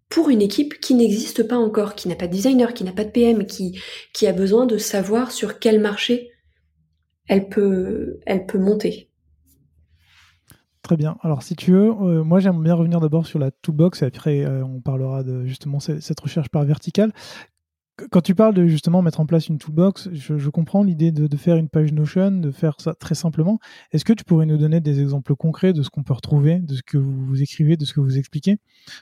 pour 0.08 0.30
une 0.30 0.42
équipe 0.42 0.80
qui 0.80 0.94
n'existe 0.94 1.42
pas 1.42 1.56
encore, 1.56 1.94
qui 1.94 2.08
n'a 2.08 2.16
pas 2.16 2.26
de 2.26 2.32
designer, 2.32 2.74
qui 2.74 2.84
n'a 2.84 2.92
pas 2.92 3.04
de 3.04 3.10
PM, 3.10 3.46
qui, 3.46 3.80
a 4.26 4.32
besoin 4.32 4.66
de 4.66 4.78
savoir 4.78 5.30
sur 5.30 5.58
quel 5.58 5.80
marché 5.80 6.30
elle 7.28 7.48
peut 7.48 8.20
monter. 8.54 9.11
Très 10.82 10.96
bien. 10.96 11.16
Alors, 11.22 11.44
si 11.44 11.54
tu 11.54 11.70
veux, 11.70 11.90
euh, 11.90 12.24
moi 12.24 12.40
j'aimerais 12.40 12.64
bien 12.64 12.74
revenir 12.74 12.98
d'abord 12.98 13.24
sur 13.26 13.38
la 13.38 13.52
toolbox 13.52 14.02
et 14.02 14.06
après 14.06 14.44
euh, 14.44 14.64
on 14.64 14.80
parlera 14.80 15.22
de 15.22 15.44
justement 15.46 15.78
cette 15.78 16.18
recherche 16.18 16.48
par 16.48 16.64
verticale. 16.64 17.12
Quand 18.10 18.20
tu 18.20 18.34
parles 18.34 18.54
de 18.54 18.66
justement 18.66 19.00
mettre 19.00 19.20
en 19.20 19.26
place 19.26 19.48
une 19.48 19.58
toolbox, 19.58 20.08
je, 20.12 20.48
comprends 20.48 20.82
l'idée 20.82 21.12
de, 21.12 21.36
faire 21.36 21.56
une 21.56 21.68
page 21.68 21.92
Notion, 21.92 22.32
de 22.32 22.50
faire 22.50 22.74
ça 22.80 22.94
très 22.94 23.14
simplement. 23.14 23.60
Est-ce 23.92 24.04
que 24.04 24.14
tu 24.14 24.24
pourrais 24.24 24.46
nous 24.46 24.56
donner 24.56 24.80
des 24.80 25.00
exemples 25.00 25.36
concrets 25.36 25.72
de 25.72 25.82
ce 25.82 25.90
qu'on 25.90 26.02
peut 26.02 26.14
retrouver, 26.14 26.58
de 26.58 26.74
ce 26.74 26.82
que 26.82 26.98
vous 26.98 27.42
écrivez, 27.42 27.76
de 27.76 27.84
ce 27.84 27.92
que 27.92 28.00
vous 28.00 28.18
expliquez? 28.18 28.56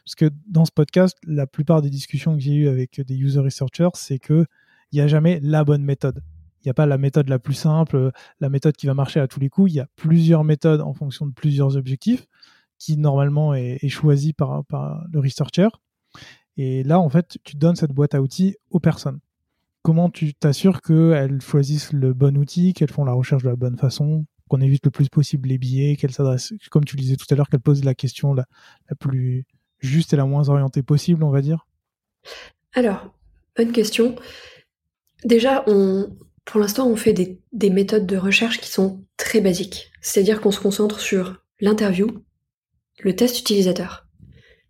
Parce 0.04 0.16
que 0.16 0.28
dans 0.48 0.64
ce 0.64 0.72
podcast, 0.72 1.16
la 1.24 1.46
plupart 1.46 1.82
des 1.82 1.88
discussions 1.88 2.34
que 2.34 2.40
j'ai 2.40 2.52
eues 2.52 2.68
avec 2.68 3.00
des 3.00 3.16
user 3.16 3.40
researchers, 3.40 3.90
c'est 3.94 4.18
qu'il 4.18 4.46
n'y 4.92 5.00
a 5.00 5.06
jamais 5.06 5.38
la 5.40 5.64
bonne 5.64 5.84
méthode. 5.84 6.20
Il 6.62 6.68
n'y 6.68 6.70
a 6.70 6.74
pas 6.74 6.86
la 6.86 6.98
méthode 6.98 7.28
la 7.28 7.38
plus 7.38 7.54
simple, 7.54 8.10
la 8.40 8.50
méthode 8.50 8.76
qui 8.76 8.86
va 8.86 8.94
marcher 8.94 9.20
à 9.20 9.28
tous 9.28 9.40
les 9.40 9.48
coups. 9.48 9.72
Il 9.72 9.76
y 9.76 9.80
a 9.80 9.88
plusieurs 9.96 10.44
méthodes 10.44 10.80
en 10.80 10.92
fonction 10.92 11.26
de 11.26 11.32
plusieurs 11.32 11.76
objectifs 11.76 12.26
qui 12.78 12.96
normalement 12.96 13.54
est, 13.54 13.88
choisi 13.88 14.32
par, 14.32 14.64
le 15.12 15.20
researcher. 15.20 15.68
Et 16.56 16.82
là, 16.82 16.98
en 16.98 17.08
fait, 17.08 17.38
tu 17.44 17.56
donnes 17.56 17.76
cette 17.76 17.92
boîte 17.92 18.14
à 18.14 18.20
outils 18.20 18.56
aux 18.70 18.80
personnes. 18.80 19.20
Comment 19.82 20.10
tu 20.10 20.34
t'assures 20.34 20.82
qu'elles 20.82 21.40
choisissent 21.40 21.92
le 21.92 22.12
bon 22.12 22.36
outil, 22.36 22.74
qu'elles 22.74 22.90
font 22.90 23.04
la 23.04 23.12
recherche 23.12 23.42
de 23.42 23.48
la 23.48 23.56
bonne 23.56 23.78
façon, 23.78 24.26
qu'on 24.48 24.60
évite 24.60 24.84
le 24.84 24.90
plus 24.90 25.08
possible 25.08 25.48
les 25.48 25.58
biais, 25.58 25.96
qu'elles 25.96 26.12
s'adressent, 26.12 26.52
comme 26.70 26.84
tu 26.84 26.96
le 26.96 27.02
disais 27.02 27.16
tout 27.16 27.26
à 27.30 27.34
l'heure, 27.34 27.48
qu'elles 27.48 27.60
posent 27.60 27.84
la 27.84 27.94
question 27.94 28.34
la, 28.34 28.46
la 28.90 28.96
plus 28.96 29.46
juste 29.78 30.12
et 30.12 30.16
la 30.16 30.26
moins 30.26 30.48
orientée 30.48 30.82
possible, 30.82 31.24
on 31.24 31.30
va 31.30 31.40
dire? 31.40 31.66
Alors, 32.74 33.14
bonne 33.56 33.72
question. 33.72 34.14
Déjà, 35.24 35.64
on, 35.66 36.10
pour 36.50 36.60
l'instant, 36.60 36.88
on 36.88 36.96
fait 36.96 37.12
des, 37.12 37.70
méthodes 37.70 38.06
de 38.06 38.16
recherche 38.16 38.60
qui 38.60 38.68
sont 38.68 39.04
très 39.16 39.40
basiques. 39.40 39.92
C'est-à-dire 40.00 40.40
qu'on 40.40 40.50
se 40.50 40.58
concentre 40.58 40.98
sur 40.98 41.44
l'interview, 41.60 42.24
le 42.98 43.14
test 43.14 43.38
utilisateur. 43.38 44.08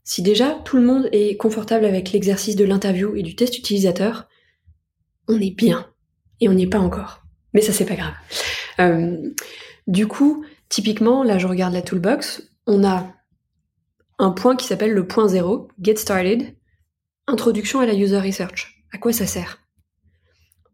Si 0.04 0.20
déjà 0.20 0.60
tout 0.66 0.76
le 0.76 0.82
monde 0.82 1.08
est 1.10 1.38
confortable 1.38 1.86
avec 1.86 2.12
l'exercice 2.12 2.54
de 2.54 2.66
l'interview 2.66 3.16
et 3.16 3.22
du 3.22 3.34
test 3.34 3.56
utilisateur, 3.56 4.28
on 5.26 5.40
est 5.40 5.56
bien. 5.56 5.90
Et 6.40 6.50
on 6.50 6.52
n'y 6.52 6.64
est 6.64 6.70
pas 6.70 6.78
encore. 6.78 7.22
Mais 7.54 7.62
ça, 7.62 7.72
c'est 7.72 7.86
pas 7.86 7.96
grave. 7.96 8.14
Euh, 8.78 9.16
du 9.86 10.06
coup, 10.06 10.44
typiquement, 10.68 11.22
là, 11.22 11.38
je 11.38 11.46
regarde 11.46 11.72
la 11.72 11.80
toolbox. 11.80 12.42
On 12.66 12.84
a 12.84 13.10
un 14.18 14.32
point 14.32 14.54
qui 14.54 14.66
s'appelle 14.66 14.92
le 14.92 15.06
point 15.06 15.28
zéro, 15.28 15.68
Get 15.80 15.96
Started, 15.96 16.54
introduction 17.26 17.80
à 17.80 17.86
la 17.86 17.94
user 17.94 18.18
research. 18.18 18.84
À 18.92 18.98
quoi 18.98 19.14
ça 19.14 19.26
sert? 19.26 19.62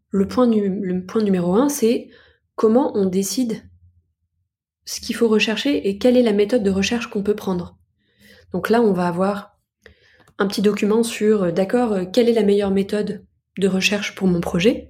Le 0.09 0.27
point, 0.27 0.47
numéro 0.47 1.55
un, 1.55 1.69
c'est 1.69 2.09
comment 2.55 2.91
on 2.95 3.05
décide 3.05 3.63
ce 4.85 5.01
qu'il 5.01 5.15
faut 5.15 5.27
rechercher 5.27 5.89
et 5.89 5.97
quelle 5.97 6.17
est 6.17 6.23
la 6.23 6.33
méthode 6.33 6.63
de 6.63 6.71
recherche 6.71 7.07
qu'on 7.07 7.23
peut 7.23 7.35
prendre. 7.35 7.77
Donc 8.53 8.69
là, 8.69 8.81
on 8.81 8.93
va 8.93 9.07
avoir 9.07 9.57
un 10.39 10.47
petit 10.47 10.61
document 10.61 11.03
sur, 11.03 11.43
euh, 11.43 11.51
d'accord, 11.51 11.91
euh, 11.93 12.05
quelle 12.05 12.29
est 12.29 12.33
la 12.33 12.43
meilleure 12.43 12.71
méthode 12.71 13.25
de 13.57 13.67
recherche 13.67 14.15
pour 14.15 14.27
mon 14.27 14.39
projet. 14.39 14.87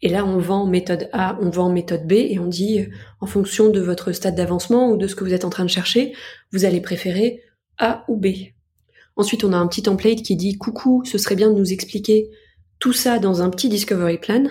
Et 0.00 0.08
là, 0.08 0.24
on 0.24 0.38
vend 0.38 0.66
méthode 0.66 1.10
A, 1.12 1.36
on 1.42 1.50
vend 1.50 1.70
méthode 1.70 2.06
B, 2.06 2.12
et 2.12 2.38
on 2.38 2.46
dit, 2.46 2.80
euh, 2.80 2.86
en 3.20 3.26
fonction 3.26 3.68
de 3.68 3.80
votre 3.80 4.12
stade 4.12 4.36
d'avancement 4.36 4.90
ou 4.90 4.96
de 4.96 5.06
ce 5.06 5.14
que 5.14 5.24
vous 5.24 5.34
êtes 5.34 5.44
en 5.44 5.50
train 5.50 5.64
de 5.64 5.70
chercher, 5.70 6.14
vous 6.52 6.64
allez 6.64 6.80
préférer 6.80 7.42
A 7.78 8.04
ou 8.08 8.16
B. 8.16 8.28
Ensuite, 9.16 9.44
on 9.44 9.52
a 9.52 9.56
un 9.56 9.66
petit 9.66 9.82
template 9.82 10.22
qui 10.22 10.36
dit, 10.36 10.56
coucou, 10.56 11.02
ce 11.04 11.18
serait 11.18 11.34
bien 11.34 11.50
de 11.50 11.58
nous 11.58 11.72
expliquer 11.72 12.30
tout 12.78 12.92
ça 12.92 13.18
dans 13.18 13.42
un 13.42 13.50
petit 13.50 13.68
discovery 13.68 14.18
plan, 14.18 14.44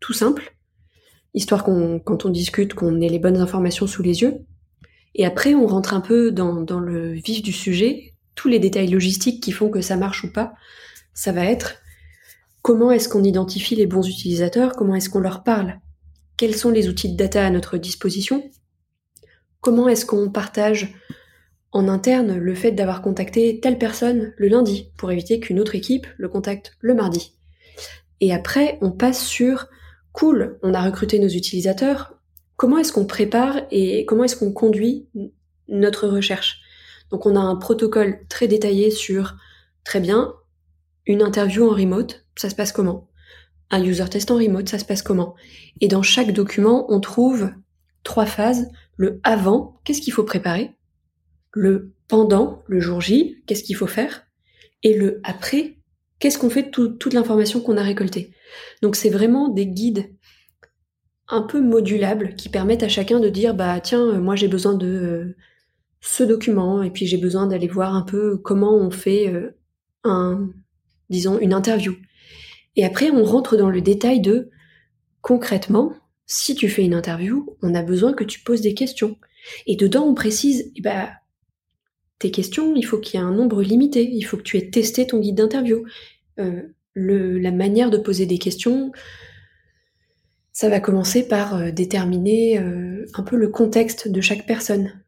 tout 0.00 0.12
simple, 0.12 0.54
histoire 1.34 1.64
qu'on, 1.64 1.98
quand 1.98 2.24
on 2.24 2.28
discute, 2.28 2.74
qu'on 2.74 3.00
ait 3.00 3.08
les 3.08 3.18
bonnes 3.18 3.38
informations 3.38 3.86
sous 3.86 4.02
les 4.02 4.22
yeux. 4.22 4.38
Et 5.14 5.26
après, 5.26 5.54
on 5.54 5.66
rentre 5.66 5.94
un 5.94 6.00
peu 6.00 6.30
dans, 6.30 6.62
dans 6.62 6.80
le 6.80 7.12
vif 7.12 7.42
du 7.42 7.52
sujet, 7.52 8.14
tous 8.34 8.48
les 8.48 8.58
détails 8.58 8.88
logistiques 8.88 9.42
qui 9.42 9.52
font 9.52 9.68
que 9.68 9.80
ça 9.80 9.96
marche 9.96 10.24
ou 10.24 10.32
pas. 10.32 10.54
Ça 11.12 11.32
va 11.32 11.44
être 11.44 11.76
comment 12.62 12.92
est-ce 12.92 13.08
qu'on 13.08 13.24
identifie 13.24 13.74
les 13.74 13.86
bons 13.86 14.06
utilisateurs, 14.08 14.74
comment 14.76 14.94
est-ce 14.94 15.10
qu'on 15.10 15.20
leur 15.20 15.42
parle, 15.42 15.80
quels 16.36 16.56
sont 16.56 16.70
les 16.70 16.88
outils 16.88 17.10
de 17.10 17.16
data 17.16 17.44
à 17.44 17.50
notre 17.50 17.78
disposition, 17.78 18.48
comment 19.60 19.88
est-ce 19.88 20.06
qu'on 20.06 20.30
partage 20.30 20.94
en 21.72 21.88
interne 21.88 22.36
le 22.36 22.54
fait 22.54 22.72
d'avoir 22.72 23.02
contacté 23.02 23.60
telle 23.60 23.78
personne 23.78 24.32
le 24.36 24.48
lundi 24.48 24.90
pour 24.96 25.12
éviter 25.12 25.38
qu'une 25.40 25.60
autre 25.60 25.74
équipe 25.74 26.06
le 26.16 26.28
contacte 26.28 26.72
le 26.80 26.94
mardi. 26.94 27.36
Et 28.20 28.32
après, 28.32 28.78
on 28.82 28.90
passe 28.90 29.24
sur 29.24 29.66
cool, 30.12 30.58
on 30.62 30.74
a 30.74 30.82
recruté 30.82 31.18
nos 31.18 31.28
utilisateurs, 31.28 32.14
comment 32.56 32.78
est-ce 32.78 32.92
qu'on 32.92 33.06
prépare 33.06 33.60
et 33.70 34.04
comment 34.04 34.24
est-ce 34.24 34.36
qu'on 34.36 34.52
conduit 34.52 35.08
notre 35.68 36.08
recherche? 36.08 36.60
Donc 37.10 37.26
on 37.26 37.36
a 37.36 37.40
un 37.40 37.56
protocole 37.56 38.26
très 38.28 38.46
détaillé 38.46 38.90
sur 38.90 39.36
très 39.84 40.00
bien, 40.00 40.34
une 41.06 41.22
interview 41.22 41.66
en 41.66 41.74
remote, 41.74 42.26
ça 42.36 42.50
se 42.50 42.54
passe 42.54 42.72
comment? 42.72 43.08
Un 43.70 43.82
user 43.82 44.04
test 44.10 44.30
en 44.30 44.36
remote, 44.36 44.68
ça 44.68 44.78
se 44.78 44.84
passe 44.84 45.02
comment? 45.02 45.34
Et 45.80 45.88
dans 45.88 46.02
chaque 46.02 46.32
document, 46.32 46.86
on 46.92 47.00
trouve 47.00 47.50
trois 48.02 48.26
phases. 48.26 48.68
Le 48.96 49.20
avant, 49.22 49.80
qu'est-ce 49.84 50.02
qu'il 50.02 50.12
faut 50.12 50.24
préparer? 50.24 50.76
Le 51.52 51.94
pendant, 52.08 52.62
le 52.66 52.80
jour 52.80 53.00
J, 53.00 53.42
qu'est-ce 53.46 53.62
qu'il 53.62 53.76
faut 53.76 53.86
faire? 53.86 54.26
Et 54.82 54.96
le 54.96 55.20
après, 55.24 55.78
qu'est-ce 56.20 56.38
qu'on 56.38 56.50
fait 56.50 56.70
de 56.78 56.86
toute 56.86 57.12
l'information 57.12 57.60
qu'on 57.60 57.76
a 57.76 57.82
récoltée. 57.82 58.32
Donc 58.82 58.94
c'est 58.94 59.10
vraiment 59.10 59.48
des 59.48 59.66
guides 59.66 60.14
un 61.28 61.42
peu 61.42 61.60
modulables 61.60 62.34
qui 62.36 62.48
permettent 62.48 62.82
à 62.82 62.88
chacun 62.88 63.20
de 63.20 63.28
dire 63.28 63.54
bah 63.54 63.80
tiens 63.80 64.06
euh, 64.06 64.20
moi 64.20 64.36
j'ai 64.36 64.48
besoin 64.48 64.74
de 64.74 64.86
euh, 64.86 65.36
ce 66.00 66.22
document 66.22 66.82
et 66.82 66.90
puis 66.90 67.06
j'ai 67.06 67.18
besoin 67.18 67.46
d'aller 67.46 67.68
voir 67.68 67.94
un 67.94 68.02
peu 68.02 68.36
comment 68.36 68.74
on 68.74 68.90
fait 68.90 69.28
euh, 69.28 69.56
un 70.04 70.50
disons 71.08 71.38
une 71.38 71.54
interview. 71.54 71.94
Et 72.76 72.84
après 72.84 73.10
on 73.10 73.24
rentre 73.24 73.56
dans 73.56 73.70
le 73.70 73.80
détail 73.80 74.20
de 74.20 74.50
concrètement 75.22 75.92
si 76.26 76.54
tu 76.54 76.68
fais 76.68 76.84
une 76.84 76.94
interview, 76.94 77.56
on 77.60 77.74
a 77.74 77.82
besoin 77.82 78.12
que 78.12 78.22
tu 78.22 78.40
poses 78.40 78.60
des 78.60 78.74
questions. 78.74 79.16
Et 79.66 79.76
dedans 79.76 80.04
on 80.04 80.14
précise 80.14 80.72
bah 80.82 81.10
tes 82.20 82.30
questions, 82.30 82.74
il 82.76 82.82
faut 82.82 82.98
qu'il 82.98 83.18
y 83.18 83.22
ait 83.22 83.26
un 83.26 83.32
nombre 83.32 83.62
limité, 83.62 84.08
il 84.08 84.22
faut 84.22 84.36
que 84.36 84.42
tu 84.42 84.58
aies 84.58 84.70
testé 84.70 85.06
ton 85.06 85.18
guide 85.18 85.36
d'interview. 85.36 85.84
Euh, 86.38 86.62
la 86.94 87.50
manière 87.50 87.90
de 87.90 87.96
poser 87.96 88.26
des 88.26 88.38
questions, 88.38 88.92
ça 90.52 90.68
va 90.68 90.80
commencer 90.80 91.26
par 91.26 91.56
euh, 91.56 91.70
déterminer 91.70 92.58
euh, 92.58 93.06
un 93.14 93.22
peu 93.22 93.36
le 93.36 93.48
contexte 93.48 94.06
de 94.06 94.20
chaque 94.20 94.46
personne. 94.46 95.02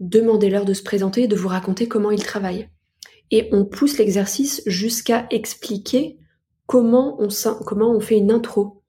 Demandez-leur 0.00 0.64
de 0.64 0.74
se 0.74 0.82
présenter, 0.82 1.28
de 1.28 1.36
vous 1.36 1.48
raconter 1.48 1.86
comment 1.86 2.10
ils 2.10 2.24
travaillent. 2.24 2.68
Et 3.30 3.48
on 3.52 3.64
pousse 3.64 3.98
l'exercice 3.98 4.60
jusqu'à 4.66 5.26
expliquer 5.30 6.18
comment 6.66 7.16
on 7.20 8.00
fait 8.00 8.18
une 8.18 8.32
intro. 8.32 8.82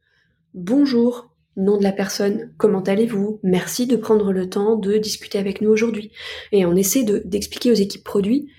Bonjour, 0.56 1.35
nom 1.58 1.78
de 1.78 1.84
la 1.84 1.92
personne, 1.92 2.54
comment 2.58 2.82
allez-vous, 2.82 3.40
merci 3.44 3.88
de 3.88 3.96
prendre 3.96 4.32
le 4.32 4.50
temps 4.50 4.76
de 4.76 4.98
discuter 4.98 5.38
avec 5.38 5.62
nous 5.62 5.70
aujourd'hui. 5.70 6.12
Et 6.52 6.66
on 6.66 6.76
essaie 6.76 7.04
d'expliquer 7.04 7.72
aux 7.72 7.76
équipes 7.76 8.04
produits 8.04 8.50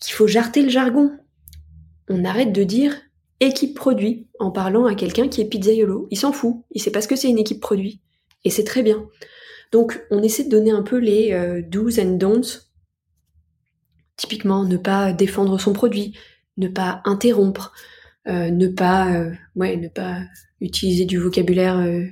qu'il 0.00 0.14
faut 0.14 0.26
jarter 0.26 0.62
le 0.62 0.68
jargon. 0.68 1.12
On 2.08 2.24
arrête 2.24 2.52
de 2.52 2.64
dire 2.64 2.96
équipe 3.40 3.76
produit 3.76 4.28
en 4.38 4.50
parlant 4.50 4.86
à 4.86 4.94
quelqu'un 4.94 5.28
qui 5.28 5.40
est 5.40 5.48
pizzaiolo. 5.48 6.08
Il 6.10 6.18
s'en 6.18 6.32
fout, 6.32 6.64
il 6.72 6.82
sait 6.82 6.90
pas 6.90 7.02
ce 7.02 7.08
que 7.08 7.16
c'est 7.16 7.28
une 7.28 7.38
équipe 7.38 7.60
produit. 7.60 8.00
Et 8.44 8.50
c'est 8.50 8.64
très 8.64 8.82
bien. 8.82 9.06
Donc 9.72 10.02
on 10.10 10.22
essaie 10.22 10.44
de 10.44 10.50
donner 10.50 10.70
un 10.70 10.82
peu 10.82 10.98
les 10.98 11.32
euh, 11.32 11.62
do's 11.62 11.98
and 11.98 12.16
don'ts. 12.16 12.66
Typiquement, 14.16 14.64
ne 14.64 14.76
pas 14.76 15.12
défendre 15.12 15.60
son 15.60 15.72
produit, 15.72 16.16
ne 16.56 16.66
pas 16.66 17.02
interrompre, 17.04 17.72
euh, 18.26 18.50
ne 18.50 18.66
pas, 18.66 19.12
euh, 19.14 19.30
ouais, 19.54 19.76
ne 19.76 19.88
pas 19.88 20.22
utiliser 20.60 21.04
du 21.04 21.18
vocabulaire, 21.18 21.78
euh, 21.78 22.04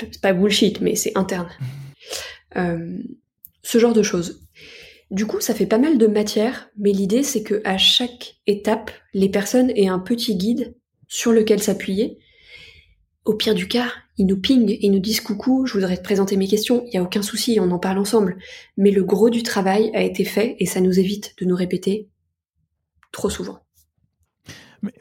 c'est 0.00 0.20
pas 0.20 0.32
bullshit, 0.32 0.80
mais 0.80 0.94
c'est 0.94 1.16
interne. 1.16 1.48
Euh, 2.56 2.98
ce 3.62 3.78
genre 3.78 3.92
de 3.92 4.02
choses. 4.02 4.46
Du 5.10 5.26
coup, 5.26 5.40
ça 5.40 5.54
fait 5.54 5.66
pas 5.66 5.78
mal 5.78 5.98
de 5.98 6.06
matière, 6.06 6.70
mais 6.76 6.92
l'idée 6.92 7.22
c'est 7.22 7.42
que 7.42 7.60
à 7.64 7.78
chaque 7.78 8.36
étape, 8.46 8.90
les 9.12 9.28
personnes 9.28 9.70
aient 9.76 9.88
un 9.88 9.98
petit 9.98 10.36
guide 10.36 10.74
sur 11.08 11.32
lequel 11.32 11.62
s'appuyer. 11.62 12.18
Au 13.24 13.34
pire 13.34 13.54
du 13.54 13.68
cas, 13.68 13.90
ils 14.16 14.26
nous 14.26 14.40
pingent 14.40 14.70
et 14.70 14.86
ils 14.86 14.90
nous 14.90 15.00
disent 15.00 15.20
coucou, 15.20 15.66
je 15.66 15.74
voudrais 15.74 15.96
te 15.96 16.02
présenter 16.02 16.36
mes 16.36 16.48
questions, 16.48 16.84
il 16.86 16.94
y 16.94 16.98
a 16.98 17.02
aucun 17.02 17.22
souci, 17.22 17.58
on 17.60 17.70
en 17.70 17.78
parle 17.78 17.98
ensemble. 17.98 18.38
Mais 18.76 18.90
le 18.90 19.02
gros 19.02 19.30
du 19.30 19.42
travail 19.42 19.90
a 19.94 20.02
été 20.02 20.24
fait 20.24 20.56
et 20.58 20.66
ça 20.66 20.80
nous 20.80 20.98
évite 20.98 21.34
de 21.40 21.46
nous 21.46 21.56
répéter 21.56 22.08
trop 23.12 23.30
souvent. 23.30 23.63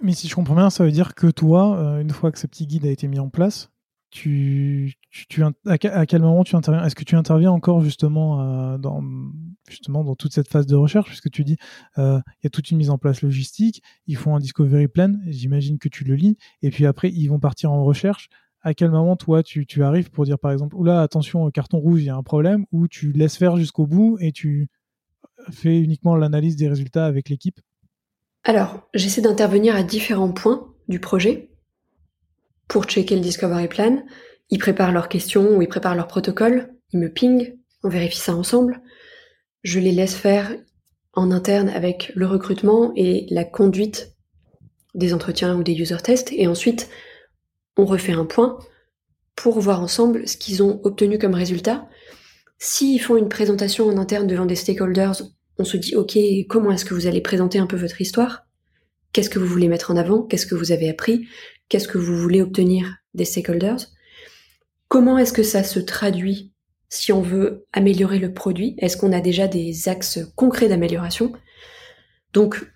Mais, 0.02 0.14
si 0.14 0.28
je 0.28 0.36
comprends 0.36 0.56
bien, 0.56 0.70
ça 0.70 0.84
veut 0.84 0.92
dire 0.92 1.16
que 1.16 1.28
toi, 1.28 1.78
euh, 1.78 2.00
une 2.00 2.12
fois 2.12 2.32
que 2.32 2.40
ce 2.40 2.48
petit 2.48 2.68
guide 2.68 2.86
a 2.86 2.92
été 2.92 3.08
mis 3.08 3.20
en 3.20 3.30
place, 3.30 3.70
tu, 4.12 4.94
tu, 5.10 5.44
à, 5.66 5.78
quel 5.78 6.22
moment 6.22 6.44
tu 6.44 6.56
interviens? 6.56 6.86
Est-ce 6.86 6.96
que 6.96 7.04
tu 7.04 7.16
interviens 7.16 7.52
encore 7.52 7.82
justement 7.82 8.42
euh, 8.42 8.78
dans 8.78 9.04
justement 9.68 10.04
dans 10.04 10.16
toute 10.16 10.34
cette 10.34 10.48
phase 10.48 10.68
de 10.68 10.76
recherche? 10.76 11.08
Puisque 11.08 11.32
tu 11.32 11.44
dis 11.44 11.58
euh, 11.98 12.20
il 12.38 12.44
y 12.44 12.48
a 12.48 12.50
toute 12.52 12.70
une 12.70 12.78
mise 12.78 12.92
en 12.92 13.00
place 13.00 13.24
logistique, 13.24 13.82
ils 14.06 14.16
font 14.16 14.36
un 14.36 14.40
discovery 14.40 14.88
plan, 14.88 15.16
j'imagine 15.26 15.80
que 15.80 15.90
tu 15.90 16.04
le 16.04 16.14
lis, 16.14 16.38
et 16.62 16.70
puis 16.70 16.86
après 16.86 17.10
ils 17.10 17.28
vont 17.28 17.40
partir 17.40 17.72
en 17.72 17.84
recherche. 17.84 18.30
À 18.62 18.76
quel 18.76 18.92
moment 18.92 19.16
toi 19.16 19.42
tu, 19.42 19.66
tu 19.66 19.84
arrives 19.84 20.12
pour 20.12 20.26
dire 20.26 20.38
par 20.38 20.52
exemple 20.52 20.76
oula 20.76 21.02
attention 21.02 21.50
carton 21.50 21.80
rouge 21.80 22.02
il 22.02 22.06
y 22.06 22.10
a 22.10 22.16
un 22.16 22.24
problème 22.24 22.66
ou 22.72 22.88
tu 22.88 23.12
laisses 23.14 23.36
faire 23.36 23.58
jusqu'au 23.58 23.88
bout 23.88 24.18
et 24.22 24.32
tu 24.32 24.70
fais 25.52 25.80
uniquement 25.80 26.16
l'analyse 26.16 26.56
des 26.56 26.70
résultats 26.70 27.08
avec 27.08 27.30
l'équipe? 27.30 27.60
Alors, 28.44 28.90
j'essaie 28.94 29.22
d'intervenir 29.22 29.76
à 29.76 29.84
différents 29.84 30.32
points 30.32 30.74
du 30.90 31.00
projet 31.00 31.50
pour 32.68 32.86
checker 32.86 33.16
le 33.16 33.22
Discovery 33.22 33.68
Plan. 33.68 34.04
Ils 34.50 34.60
préparent 34.60 34.92
leurs 34.92 35.08
questions 35.08 35.56
ou 35.56 35.62
ils 35.62 35.68
préparent 35.68 35.96
leur 35.96 36.08
protocole, 36.08 36.74
ils 36.92 37.00
me 37.00 37.12
pingent, 37.12 37.54
on 37.84 37.90
vérifie 37.90 38.20
ça 38.20 38.36
ensemble. 38.36 38.82
Je 39.64 39.80
les 39.80 39.92
laisse 39.92 40.16
faire 40.16 40.54
en 41.14 41.32
interne 41.32 41.70
avec 41.70 42.12
le 42.16 42.28
recrutement 42.28 42.92
et 42.96 43.28
la 43.30 43.46
conduite 43.46 44.14
des 44.94 45.14
entretiens 45.14 45.56
ou 45.56 45.64
des 45.64 45.74
user 45.74 45.98
tests. 46.04 46.32
Et 46.34 46.48
ensuite, 46.48 46.90
on 47.78 47.86
refait 47.86 48.14
un 48.14 48.26
point 48.26 48.60
pour 49.36 49.60
voir 49.60 49.82
ensemble 49.82 50.28
ce 50.28 50.38
qu'ils 50.38 50.62
ont 50.64 50.82
obtenu 50.84 51.18
comme 51.18 51.34
résultat. 51.34 51.88
S'ils 52.60 53.02
font 53.02 53.16
une 53.16 53.30
présentation 53.30 53.88
en 53.88 53.98
interne 53.98 54.28
devant 54.28 54.46
des 54.46 54.56
stakeholders, 54.56 55.24
on 55.64 55.66
se 55.66 55.78
dit, 55.78 55.96
OK, 55.96 56.20
comment 56.50 56.72
est-ce 56.72 56.84
que 56.84 56.94
vous 56.94 57.08
allez 57.08 57.22
présenter 57.22 57.58
un 57.58 57.68
peu 57.68 57.78
votre 57.78 58.02
histoire? 58.02 58.46
Qu'est-ce 59.14 59.30
que 59.30 59.40
vous 59.40 59.48
voulez 59.48 59.70
mettre 59.70 59.92
en 59.92 59.96
avant? 59.96 60.22
Qu'est-ce 60.22 60.46
que 60.46 60.56
vous 60.56 60.74
avez 60.74 60.90
appris? 60.90 61.26
Qu'est-ce 61.70 61.88
que 61.88 61.98
vous 61.98 62.18
voulez 62.18 62.42
obtenir 62.42 62.98
des 63.14 63.24
stakeholders? 63.24 63.88
Comment 64.90 65.18
est-ce 65.18 65.32
que 65.32 65.42
ça 65.42 65.64
se 65.64 65.80
traduit 65.80 66.52
si 66.90 67.14
on 67.14 67.22
veut 67.22 67.66
améliorer 67.72 68.20
le 68.20 68.34
produit? 68.34 68.76
Est-ce 68.78 68.98
qu'on 68.98 69.14
a 69.14 69.22
déjà 69.22 69.48
des 69.48 69.88
axes 69.88 70.20
concrets 70.36 70.68
d'amélioration? 70.68 71.32
Donc, 72.34 72.70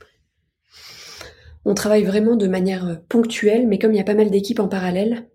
on 1.66 1.74
travaille 1.74 2.06
vraiment 2.06 2.38
de 2.38 2.48
manière 2.48 3.02
ponctuelle, 3.10 3.68
mais 3.68 3.80
comme 3.80 3.92
il 3.92 3.98
y 3.98 4.02
a 4.02 4.06
pas 4.06 4.14
mal 4.14 4.32
d'équipes 4.32 4.62
en 4.62 4.70
parallèle, 4.70 5.28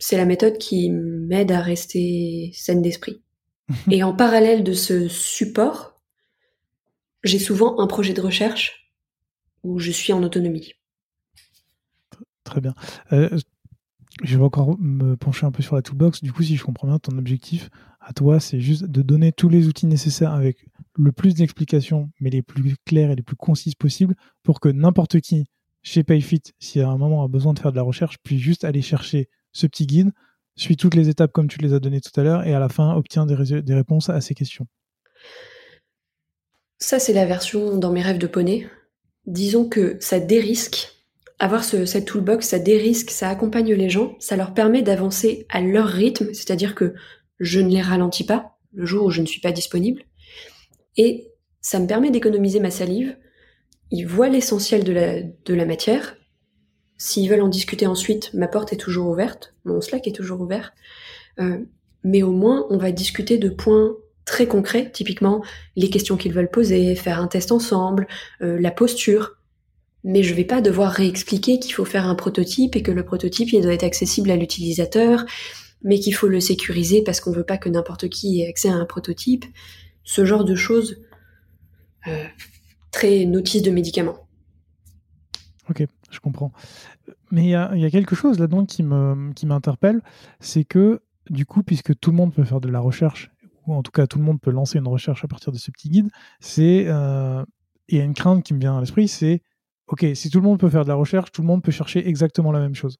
c'est 0.00 0.16
la 0.16 0.26
méthode 0.26 0.58
qui 0.58 0.90
m'aide 0.90 1.52
à 1.52 1.60
rester 1.60 2.50
saine 2.54 2.82
d'esprit. 2.82 3.22
Et 3.92 4.02
en 4.02 4.16
parallèle 4.16 4.64
de 4.64 4.72
ce 4.72 5.06
support, 5.06 5.91
j'ai 7.24 7.38
souvent 7.38 7.80
un 7.80 7.86
projet 7.86 8.12
de 8.12 8.20
recherche 8.20 8.90
où 9.62 9.78
je 9.78 9.90
suis 9.90 10.12
en 10.12 10.22
autonomie. 10.22 10.74
Très 12.44 12.60
bien. 12.60 12.74
Euh, 13.12 13.38
je 14.22 14.36
vais 14.36 14.44
encore 14.44 14.76
me 14.78 15.16
pencher 15.16 15.46
un 15.46 15.52
peu 15.52 15.62
sur 15.62 15.74
la 15.74 15.82
toolbox. 15.82 16.22
Du 16.22 16.32
coup, 16.32 16.42
si 16.42 16.56
je 16.56 16.64
comprends 16.64 16.88
bien, 16.88 16.98
ton 16.98 17.16
objectif, 17.16 17.70
À 18.00 18.12
toi, 18.12 18.40
c'est 18.40 18.60
juste 18.60 18.84
de 18.84 19.00
donner 19.00 19.32
tous 19.32 19.48
les 19.48 19.68
outils 19.68 19.86
nécessaires 19.86 20.32
avec 20.32 20.66
le 20.96 21.12
plus 21.12 21.34
d'explications, 21.34 22.10
mais 22.20 22.30
les 22.30 22.42
plus 22.42 22.74
claires 22.84 23.10
et 23.10 23.16
les 23.16 23.22
plus 23.22 23.36
concises 23.36 23.76
possibles, 23.76 24.16
pour 24.42 24.58
que 24.58 24.68
n'importe 24.68 25.20
qui 25.20 25.44
chez 25.82 26.02
PayFit, 26.04 26.42
si 26.58 26.80
à 26.80 26.88
un 26.88 26.98
moment 26.98 27.24
a 27.24 27.28
besoin 27.28 27.54
de 27.54 27.58
faire 27.58 27.72
de 27.72 27.76
la 27.76 27.82
recherche, 27.82 28.18
puisse 28.22 28.40
juste 28.40 28.64
aller 28.64 28.82
chercher 28.82 29.28
ce 29.52 29.66
petit 29.66 29.86
guide, 29.86 30.10
suit 30.56 30.76
toutes 30.76 30.94
les 30.94 31.08
étapes 31.08 31.32
comme 31.32 31.48
tu 31.48 31.58
les 31.60 31.72
as 31.72 31.80
données 31.80 32.00
tout 32.00 32.18
à 32.20 32.24
l'heure, 32.24 32.46
et 32.46 32.54
à 32.54 32.58
la 32.58 32.68
fin 32.68 32.94
obtient 32.94 33.24
des, 33.24 33.62
des 33.62 33.74
réponses 33.74 34.08
à 34.10 34.20
ces 34.20 34.34
questions. 34.34 34.66
Ça, 36.82 36.98
c'est 36.98 37.12
la 37.12 37.26
version 37.26 37.76
dans 37.76 37.92
mes 37.92 38.02
rêves 38.02 38.18
de 38.18 38.26
poney. 38.26 38.66
Disons 39.26 39.68
que 39.68 39.96
ça 40.00 40.18
dérisque. 40.18 40.88
Avoir 41.38 41.62
ce, 41.62 41.84
cette 41.86 42.06
toolbox, 42.06 42.48
ça 42.48 42.58
dérisque, 42.58 43.12
ça 43.12 43.28
accompagne 43.28 43.72
les 43.72 43.88
gens, 43.88 44.16
ça 44.18 44.34
leur 44.34 44.52
permet 44.52 44.82
d'avancer 44.82 45.46
à 45.48 45.60
leur 45.60 45.86
rythme, 45.86 46.34
c'est-à-dire 46.34 46.74
que 46.74 46.94
je 47.38 47.60
ne 47.60 47.70
les 47.70 47.80
ralentis 47.80 48.24
pas 48.24 48.58
le 48.72 48.84
jour 48.84 49.06
où 49.06 49.10
je 49.12 49.20
ne 49.20 49.26
suis 49.26 49.40
pas 49.40 49.52
disponible. 49.52 50.02
Et 50.96 51.28
ça 51.60 51.78
me 51.78 51.86
permet 51.86 52.10
d'économiser 52.10 52.58
ma 52.58 52.72
salive. 52.72 53.16
Ils 53.92 54.08
voient 54.08 54.28
l'essentiel 54.28 54.82
de 54.82 54.92
la, 54.92 55.22
de 55.22 55.54
la 55.54 55.66
matière. 55.66 56.16
S'ils 56.98 57.30
veulent 57.30 57.42
en 57.42 57.48
discuter 57.48 57.86
ensuite, 57.86 58.34
ma 58.34 58.48
porte 58.48 58.72
est 58.72 58.76
toujours 58.76 59.06
ouverte, 59.06 59.54
mon 59.64 59.80
Slack 59.80 60.08
est 60.08 60.16
toujours 60.16 60.40
ouvert. 60.40 60.72
Euh, 61.38 61.60
mais 62.02 62.24
au 62.24 62.32
moins, 62.32 62.66
on 62.70 62.76
va 62.76 62.90
discuter 62.90 63.38
de 63.38 63.50
points 63.50 63.94
très 64.24 64.46
concrets, 64.46 64.90
typiquement 64.92 65.44
les 65.76 65.90
questions 65.90 66.16
qu'ils 66.16 66.32
veulent 66.32 66.50
poser, 66.50 66.94
faire 66.94 67.20
un 67.20 67.26
test 67.26 67.52
ensemble, 67.52 68.06
euh, 68.42 68.58
la 68.60 68.70
posture. 68.70 69.36
Mais 70.04 70.22
je 70.22 70.34
vais 70.34 70.44
pas 70.44 70.60
devoir 70.60 70.90
réexpliquer 70.90 71.58
qu'il 71.58 71.74
faut 71.74 71.84
faire 71.84 72.06
un 72.06 72.14
prototype 72.14 72.74
et 72.74 72.82
que 72.82 72.90
le 72.90 73.04
prototype 73.04 73.52
il 73.52 73.62
doit 73.62 73.74
être 73.74 73.84
accessible 73.84 74.30
à 74.30 74.36
l'utilisateur, 74.36 75.24
mais 75.82 75.98
qu'il 75.98 76.14
faut 76.14 76.28
le 76.28 76.40
sécuriser 76.40 77.02
parce 77.02 77.20
qu'on 77.20 77.32
veut 77.32 77.44
pas 77.44 77.58
que 77.58 77.68
n'importe 77.68 78.08
qui 78.08 78.42
ait 78.42 78.48
accès 78.48 78.68
à 78.68 78.74
un 78.74 78.84
prototype 78.84 79.44
ce 80.04 80.24
genre 80.24 80.44
de 80.44 80.54
choses 80.54 80.96
euh, 82.08 82.24
très 82.90 83.24
notice 83.24 83.62
de 83.62 83.70
médicaments. 83.70 84.26
Ok, 85.70 85.86
je 86.10 86.20
comprends. 86.20 86.52
Mais 87.30 87.44
il 87.44 87.50
y, 87.50 87.54
a, 87.54 87.90
quelque 87.90 88.14
chose 88.14 88.38
là-dedans 88.38 88.66
qui 88.66 88.82
m'interpelle, 88.82 90.00
qui 90.00 90.06
c'est 90.40 90.64
que 90.64 91.00
du 91.30 91.46
coup, 91.46 91.62
puisque 91.62 91.98
tout 91.98 92.10
le 92.10 92.16
monde 92.16 92.34
peut 92.34 92.44
faire 92.44 92.60
de 92.60 92.68
la 92.68 92.80
recherche, 92.80 93.30
ou 93.66 93.74
en 93.74 93.82
tout 93.82 93.90
cas 93.90 94.06
tout 94.06 94.18
le 94.18 94.24
monde 94.24 94.40
peut 94.40 94.50
lancer 94.50 94.78
une 94.78 94.88
recherche 94.88 95.24
à 95.24 95.28
partir 95.28 95.52
de 95.52 95.58
ce 95.58 95.70
petit 95.70 95.88
guide, 95.88 96.10
c'est 96.40 96.84
euh, 96.88 97.44
il 97.88 97.98
y 97.98 98.00
a 98.00 98.04
une 98.04 98.14
crainte 98.14 98.42
qui 98.44 98.54
me 98.54 98.60
vient 98.60 98.76
à 98.76 98.80
l'esprit, 98.80 99.08
c'est 99.08 99.42
ok, 99.88 100.06
si 100.14 100.30
tout 100.30 100.40
le 100.40 100.44
monde 100.44 100.58
peut 100.58 100.70
faire 100.70 100.84
de 100.84 100.88
la 100.88 100.94
recherche, 100.94 101.32
tout 101.32 101.42
le 101.42 101.48
monde 101.48 101.62
peut 101.62 101.72
chercher 101.72 102.08
exactement 102.08 102.52
la 102.52 102.60
même 102.60 102.74
chose 102.74 102.98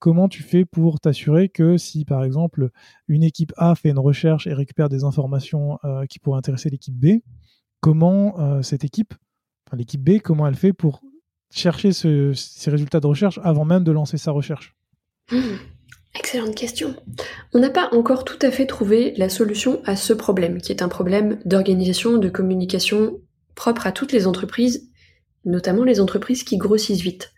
comment 0.00 0.28
tu 0.28 0.42
fais 0.42 0.64
pour 0.64 0.98
t'assurer 0.98 1.48
que 1.48 1.76
si 1.76 2.04
par 2.04 2.24
exemple 2.24 2.70
une 3.06 3.22
équipe 3.22 3.52
A 3.56 3.76
fait 3.76 3.90
une 3.90 3.98
recherche 3.98 4.48
et 4.48 4.52
récupère 4.52 4.88
des 4.88 5.04
informations 5.04 5.78
euh, 5.84 6.06
qui 6.06 6.18
pourraient 6.18 6.38
intéresser 6.38 6.70
l'équipe 6.70 6.94
B, 6.94 7.20
comment 7.80 8.40
euh, 8.40 8.62
cette 8.62 8.82
équipe, 8.82 9.14
enfin 9.68 9.76
l'équipe 9.76 10.02
B, 10.02 10.18
comment 10.22 10.48
elle 10.48 10.56
fait 10.56 10.72
pour 10.72 11.02
chercher 11.52 11.92
ces 11.92 12.70
résultats 12.70 13.00
de 13.00 13.06
recherche 13.06 13.38
avant 13.44 13.64
même 13.64 13.84
de 13.84 13.92
lancer 13.92 14.18
sa 14.18 14.32
recherche? 14.32 14.74
Excellente 16.18 16.54
question. 16.54 16.96
On 17.54 17.60
n'a 17.60 17.70
pas 17.70 17.88
encore 17.92 18.24
tout 18.24 18.38
à 18.42 18.50
fait 18.50 18.66
trouvé 18.66 19.14
la 19.16 19.28
solution 19.28 19.80
à 19.84 19.96
ce 19.96 20.12
problème, 20.12 20.60
qui 20.60 20.72
est 20.72 20.82
un 20.82 20.88
problème 20.88 21.38
d'organisation, 21.44 22.18
de 22.18 22.28
communication 22.28 23.20
propre 23.54 23.86
à 23.86 23.92
toutes 23.92 24.12
les 24.12 24.26
entreprises, 24.26 24.88
notamment 25.44 25.84
les 25.84 26.00
entreprises 26.00 26.42
qui 26.42 26.56
grossissent 26.56 27.00
vite 27.00 27.32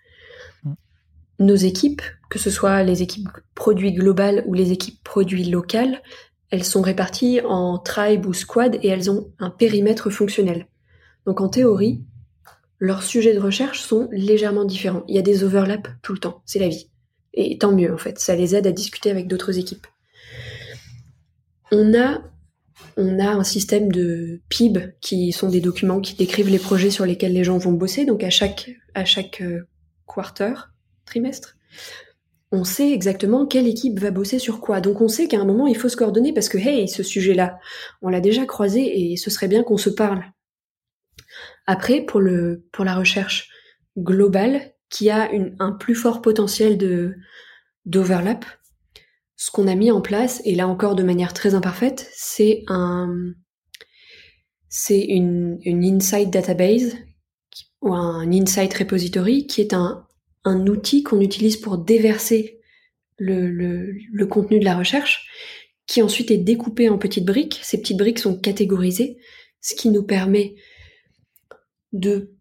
nos 1.43 1.57
équipes, 1.57 2.03
que 2.31 2.39
ce 2.39 2.51
soit 2.51 2.83
les 2.83 3.03
équipes 3.03 3.29
produits 3.55 3.93
globales 3.93 4.45
ou 4.47 4.55
les 4.55 4.73
équipes 4.73 5.03
produits 5.05 5.45
locales, 5.45 6.03
elles 6.51 6.65
sont 6.65 6.83
réparties 6.83 7.41
en 7.45 7.79
tribe 7.79 8.27
ou 8.27 8.33
squad 8.33 8.79
et 8.83 8.89
elles 8.89 9.11
ont 9.11 9.31
un 9.39 9.51
périmètre 9.51 10.11
fonctionnel. 10.11 10.67
Donc 11.27 11.41
en 11.41 11.49
théorie, 11.49 12.03
leurs 12.79 13.03
sujets 13.03 13.35
de 13.35 13.41
recherche 13.41 13.81
sont 13.81 14.09
légèrement 14.13 14.65
différents. 14.65 15.05
Il 15.09 15.17
y 15.17 15.19
a 15.19 15.23
des 15.23 15.45
overlaps 15.45 15.91
tout 16.03 16.13
le 16.13 16.19
temps, 16.19 16.43
c'est 16.47 16.59
la 16.59 16.69
vie. 16.69 16.92
Et 17.35 17.59
tant 17.59 17.73
mieux 17.73 17.93
en 17.93 17.99
fait, 17.99 18.19
ça 18.19 18.37
les 18.37 18.55
aide 18.55 18.67
à 18.67 18.73
discuter 18.73 19.11
avec 19.11 19.27
d'autres 19.27 19.59
équipes. 19.59 19.87
On 21.71 21.95
a, 21.95 22.23
a 22.99 23.31
un 23.33 23.45
système 23.45 23.91
de 23.91 24.41
PIB 24.49 24.95
qui 25.01 25.33
sont 25.33 25.49
des 25.49 25.61
documents 25.61 26.01
qui 26.01 26.15
décrivent 26.15 26.51
les 26.51 26.59
projets 26.59 26.91
sur 26.91 27.07
lesquels 27.07 27.33
les 27.33 27.45
gens 27.45 27.59
vont 27.59 27.73
bosser. 27.73 28.05
Donc 28.05 28.23
à 28.23 28.31
chaque, 28.31 28.71
à 28.95 29.05
chaque 29.05 29.41
euh, 29.41 29.67
quarter, 30.07 30.53
trimestre, 31.07 31.57
on 32.51 32.65
sait 32.65 32.93
exactement 32.93 33.47
quelle 33.47 33.67
équipe 33.67 33.99
va 33.99 34.11
bosser 34.11 34.39
sur 34.39 34.61
quoi. 34.61 34.83
Donc 34.83 35.01
on 35.01 35.09
sait 35.09 35.27
qu'à 35.27 35.41
un 35.41 35.47
moment, 35.47 35.67
il 35.67 35.77
faut 35.77 35.89
se 35.89 35.97
coordonner 35.97 36.35
parce 36.35 36.51
que, 36.51 36.59
hey, 36.59 36.87
ce 36.87 37.03
sujet-là, 37.03 37.59
on 38.03 38.11
l'a 38.11 38.21
déjà 38.21 38.45
croisé 38.45 39.13
et 39.13 39.17
ce 39.17 39.31
serait 39.31 39.49
bien 39.49 39.63
qu'on 39.63 39.79
se 39.79 39.89
parle. 39.89 40.23
Après, 41.67 42.03
pour, 42.03 42.21
pour 42.73 42.85
la 42.85 42.95
recherche 42.95 43.49
globale, 43.97 44.73
qui 44.93 45.11
a 45.11 45.31
un 45.59 45.73
plus 45.73 45.97
fort 45.97 46.23
potentiel 46.23 46.79
de 46.79 47.17
d'overlap, 47.87 48.45
ce 49.35 49.51
qu'on 49.51 49.67
a 49.67 49.75
mis 49.75 49.91
en 49.91 50.01
place, 50.01 50.41
et 50.45 50.55
là 50.55 50.69
encore 50.69 50.95
de 50.95 51.03
manière 51.03 51.33
très 51.33 51.57
imparfaite, 51.57 52.09
c'est 52.13 52.63
un 52.69 53.33
c'est 54.69 55.01
une, 55.01 55.59
une 55.65 55.85
insight 55.85 56.31
database 56.31 56.97
ou 57.81 57.93
un 57.93 58.31
insight 58.31 58.73
repository 58.73 59.47
qui 59.47 59.61
est 59.61 59.75
un, 59.75 60.07
un 60.45 60.67
outil 60.67 61.03
qu'on 61.03 61.21
utilise 61.21 61.57
pour 61.57 61.79
déverser 61.79 62.61
le, 63.19 63.51
le, 63.51 64.27
contenu 64.27 64.59
de 64.59 64.65
la 64.65 64.77
recherche, 64.77 65.29
qui 65.87 66.03
ensuite 66.03 66.31
est 66.31 66.39
découpé 66.39 66.89
en 66.89 66.99
petites 66.99 67.27
briques. 67.27 67.61
Ces 67.63 67.81
petites 67.81 67.99
briques 67.99 68.19
sont 68.19 68.39
catégorisées, 68.39 69.19
ce 69.61 69.75
qui 69.75 69.91
nous 69.91 70.03
permet 70.03 70.55
de 71.93 72.35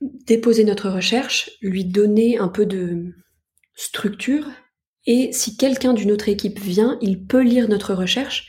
déposer 0.00 0.64
notre 0.64 0.90
recherche, 0.90 1.50
lui 1.62 1.84
donner 1.84 2.38
un 2.38 2.48
peu 2.48 2.66
de 2.66 3.14
structure, 3.74 4.46
et 5.06 5.30
si 5.32 5.56
quelqu'un 5.56 5.94
d'une 5.94 6.10
autre 6.10 6.28
équipe 6.28 6.58
vient, 6.58 6.98
il 7.00 7.24
peut 7.26 7.42
lire 7.42 7.68
notre 7.68 7.94
recherche, 7.94 8.48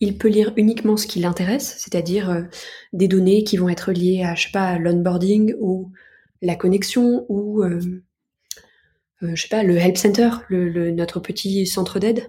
il 0.00 0.16
peut 0.16 0.28
lire 0.28 0.52
uniquement 0.56 0.96
ce 0.96 1.06
qui 1.06 1.20
l'intéresse, 1.20 1.76
c'est-à-dire 1.78 2.30
euh, 2.30 2.42
des 2.92 3.08
données 3.08 3.44
qui 3.44 3.56
vont 3.56 3.68
être 3.68 3.92
liées 3.92 4.22
à, 4.22 4.34
je 4.34 4.48
sais 4.48 4.78
l'onboarding 4.78 5.54
ou 5.60 5.90
la 6.40 6.56
connexion 6.56 7.26
ou 7.28 7.62
euh, 7.62 7.80
euh, 9.22 9.36
sais 9.36 9.48
pas, 9.48 9.64
le 9.64 9.76
Help 9.76 9.96
Center, 9.96 10.30
notre 10.50 11.20
petit 11.20 11.66
centre 11.66 11.98
d'aide. 11.98 12.28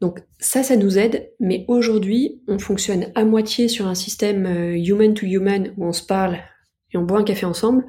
Donc 0.00 0.20
ça, 0.38 0.62
ça 0.62 0.76
nous 0.76 0.96
aide, 0.96 1.32
mais 1.40 1.64
aujourd'hui, 1.66 2.40
on 2.46 2.60
fonctionne 2.60 3.10
à 3.16 3.24
moitié 3.24 3.66
sur 3.66 3.88
un 3.88 3.96
système 3.96 4.46
human 4.76 5.12
to 5.12 5.26
human 5.26 5.74
où 5.76 5.86
on 5.86 5.92
se 5.92 6.04
parle 6.04 6.38
et 6.92 6.96
on 6.96 7.02
boit 7.02 7.18
un 7.18 7.24
café 7.24 7.46
ensemble. 7.46 7.86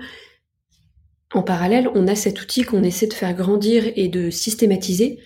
En 1.34 1.44
parallèle, 1.44 1.90
on 1.94 2.08
a 2.08 2.16
cet 2.16 2.42
outil 2.42 2.64
qu'on 2.64 2.84
essaie 2.84 3.08
de 3.08 3.14
faire 3.14 3.34
grandir 3.34 3.92
et 3.96 4.08
de 4.08 4.30
systématiser, 4.30 5.20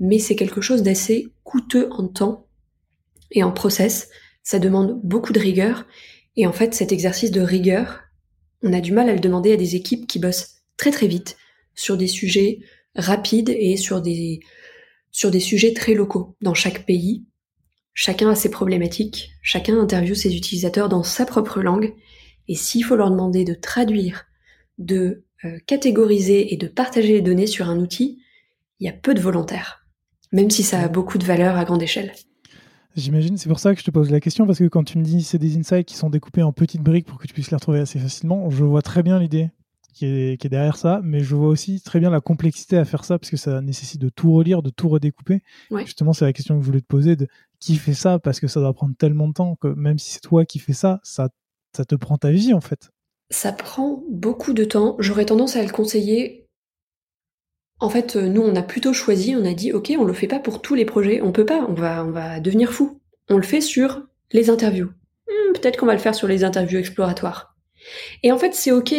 mais 0.00 0.18
c'est 0.18 0.36
quelque 0.36 0.60
chose 0.60 0.82
d'assez 0.82 1.32
coûteux 1.44 1.88
en 1.92 2.08
temps 2.08 2.46
et 3.30 3.42
en 3.42 3.52
process. 3.52 4.08
Ça 4.42 4.58
demande 4.58 5.00
beaucoup 5.04 5.32
de 5.32 5.40
rigueur, 5.40 5.86
et 6.36 6.46
en 6.46 6.52
fait, 6.52 6.74
cet 6.74 6.92
exercice 6.92 7.30
de 7.30 7.40
rigueur, 7.40 8.00
on 8.62 8.72
a 8.72 8.80
du 8.80 8.92
mal 8.92 9.08
à 9.08 9.14
le 9.14 9.20
demander 9.20 9.52
à 9.52 9.56
des 9.56 9.76
équipes 9.76 10.06
qui 10.06 10.18
bossent 10.18 10.62
très 10.76 10.90
très 10.90 11.06
vite, 11.06 11.36
sur 11.74 11.96
des 11.96 12.08
sujets 12.08 12.60
rapides 12.96 13.50
et 13.50 13.76
sur 13.76 14.00
des, 14.02 14.40
sur 15.10 15.30
des 15.30 15.40
sujets 15.40 15.72
très 15.72 15.94
locaux 15.94 16.36
dans 16.40 16.54
chaque 16.54 16.84
pays. 16.84 17.24
Chacun 17.94 18.30
a 18.30 18.34
ses 18.34 18.50
problématiques, 18.50 19.30
chacun 19.42 19.78
interviewe 19.78 20.14
ses 20.14 20.36
utilisateurs 20.36 20.88
dans 20.88 21.02
sa 21.02 21.24
propre 21.26 21.60
langue, 21.60 21.94
et 22.48 22.54
s'il 22.54 22.84
faut 22.84 22.96
leur 22.96 23.10
demander 23.10 23.44
de 23.44 23.54
traduire, 23.54 24.26
de 24.78 25.24
euh, 25.44 25.58
catégoriser 25.66 26.52
et 26.52 26.56
de 26.56 26.66
partager 26.66 27.12
les 27.12 27.22
données 27.22 27.46
sur 27.46 27.68
un 27.68 27.78
outil, 27.78 28.20
il 28.80 28.86
y 28.86 28.88
a 28.88 28.92
peu 28.92 29.14
de 29.14 29.20
volontaires, 29.20 29.86
même 30.32 30.50
si 30.50 30.62
ça 30.62 30.80
a 30.80 30.88
beaucoup 30.88 31.18
de 31.18 31.24
valeur 31.24 31.56
à 31.56 31.64
grande 31.64 31.82
échelle. 31.82 32.12
J'imagine, 32.96 33.36
c'est 33.36 33.48
pour 33.48 33.60
ça 33.60 33.74
que 33.74 33.80
je 33.80 33.84
te 33.84 33.90
pose 33.90 34.10
la 34.10 34.20
question, 34.20 34.46
parce 34.46 34.58
que 34.58 34.64
quand 34.64 34.82
tu 34.82 34.98
me 34.98 35.04
dis 35.04 35.22
c'est 35.22 35.38
des 35.38 35.56
insights 35.56 35.86
qui 35.86 35.94
sont 35.94 36.10
découpés 36.10 36.42
en 36.42 36.52
petites 36.52 36.82
briques 36.82 37.06
pour 37.06 37.18
que 37.18 37.26
tu 37.26 37.34
puisses 37.34 37.50
les 37.50 37.56
retrouver 37.56 37.80
assez 37.80 37.98
facilement, 37.98 38.50
je 38.50 38.64
vois 38.64 38.82
très 38.82 39.02
bien 39.02 39.18
l'idée 39.18 39.50
qui 39.98 40.06
est, 40.06 40.46
derrière 40.48 40.76
ça, 40.76 41.00
mais 41.02 41.20
je 41.20 41.34
vois 41.34 41.48
aussi 41.48 41.80
très 41.80 41.98
bien 41.98 42.10
la 42.10 42.20
complexité 42.20 42.76
à 42.76 42.84
faire 42.84 43.04
ça 43.04 43.18
parce 43.18 43.30
que 43.30 43.36
ça 43.36 43.60
nécessite 43.60 44.00
de 44.00 44.08
tout 44.08 44.32
relire, 44.32 44.62
de 44.62 44.70
tout 44.70 44.88
redécouper. 44.88 45.42
Justement, 45.84 46.12
c'est 46.12 46.24
la 46.24 46.32
question 46.32 46.56
que 46.56 46.62
je 46.62 46.66
voulais 46.66 46.80
te 46.80 46.86
poser 46.86 47.16
de 47.16 47.26
qui 47.58 47.74
fait 47.74 47.94
ça 47.94 48.20
parce 48.20 48.38
que 48.38 48.46
ça 48.46 48.60
doit 48.60 48.72
prendre 48.72 48.94
tellement 48.96 49.26
de 49.26 49.32
temps 49.32 49.56
que 49.56 49.66
même 49.66 49.98
si 49.98 50.12
c'est 50.12 50.20
toi 50.20 50.44
qui 50.44 50.60
fais 50.60 50.72
ça, 50.72 51.00
ça, 51.02 51.30
ça 51.78 51.84
te 51.84 51.94
prend 51.94 52.18
ta 52.18 52.32
vie 52.32 52.54
en 52.54 52.60
fait. 52.60 52.90
Ça 53.30 53.52
prend 53.52 54.02
beaucoup 54.10 54.52
de 54.52 54.64
temps. 54.64 54.96
J'aurais 54.98 55.26
tendance 55.26 55.54
à 55.54 55.62
le 55.62 55.70
conseiller. 55.70 56.48
En 57.78 57.88
fait, 57.88 58.16
euh, 58.16 58.26
nous, 58.26 58.42
on 58.42 58.56
a 58.56 58.62
plutôt 58.62 58.92
choisi, 58.92 59.36
on 59.36 59.44
a 59.44 59.54
dit, 59.54 59.72
ok, 59.72 59.92
on 59.96 60.04
le 60.04 60.12
fait 60.12 60.26
pas 60.26 60.40
pour 60.40 60.60
tous 60.60 60.74
les 60.74 60.84
projets, 60.84 61.22
on 61.22 61.30
peut 61.30 61.46
pas, 61.46 61.64
on 61.68 61.74
va, 61.74 62.04
on 62.04 62.10
va 62.10 62.40
devenir 62.40 62.72
fou. 62.72 63.00
On 63.28 63.36
le 63.36 63.44
fait 63.44 63.60
sur 63.60 64.02
les 64.32 64.50
interviews. 64.50 64.88
Hmm, 65.28 65.52
peut-être 65.52 65.76
qu'on 65.76 65.86
va 65.86 65.92
le 65.92 66.00
faire 66.00 66.16
sur 66.16 66.26
les 66.26 66.42
interviews 66.42 66.80
exploratoires. 66.80 67.56
Et 68.24 68.32
en 68.32 68.38
fait, 68.38 68.54
c'est 68.54 68.72
ok. 68.72 68.92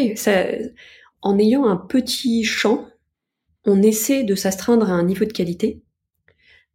En 1.21 1.37
ayant 1.37 1.65
un 1.65 1.75
petit 1.75 2.45
champ, 2.45 2.87
on 3.65 3.81
essaie 3.81 4.23
de 4.23 4.35
s'astreindre 4.35 4.89
à 4.89 4.93
un 4.93 5.03
niveau 5.03 5.25
de 5.25 5.33
qualité. 5.33 5.83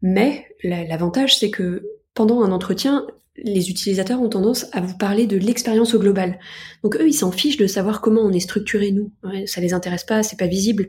Mais 0.02 0.46
l'avantage, 0.62 1.38
c'est 1.38 1.50
que 1.50 1.82
pendant 2.12 2.42
un 2.42 2.52
entretien, 2.52 3.06
les 3.36 3.70
utilisateurs 3.70 4.20
ont 4.20 4.28
tendance 4.28 4.66
à 4.72 4.80
vous 4.80 4.96
parler 4.96 5.26
de 5.26 5.36
l'expérience 5.36 5.94
au 5.94 5.98
global. 5.98 6.38
Donc 6.82 6.96
eux, 6.96 7.08
ils 7.08 7.14
s'en 7.14 7.32
fichent 7.32 7.56
de 7.56 7.66
savoir 7.66 8.00
comment 8.00 8.20
on 8.20 8.32
est 8.32 8.40
structuré 8.40 8.92
nous. 8.92 9.12
ça 9.46 9.60
les 9.60 9.74
intéresse 9.74 10.04
pas, 10.04 10.22
c'est 10.22 10.38
pas 10.38 10.46
visible. 10.46 10.88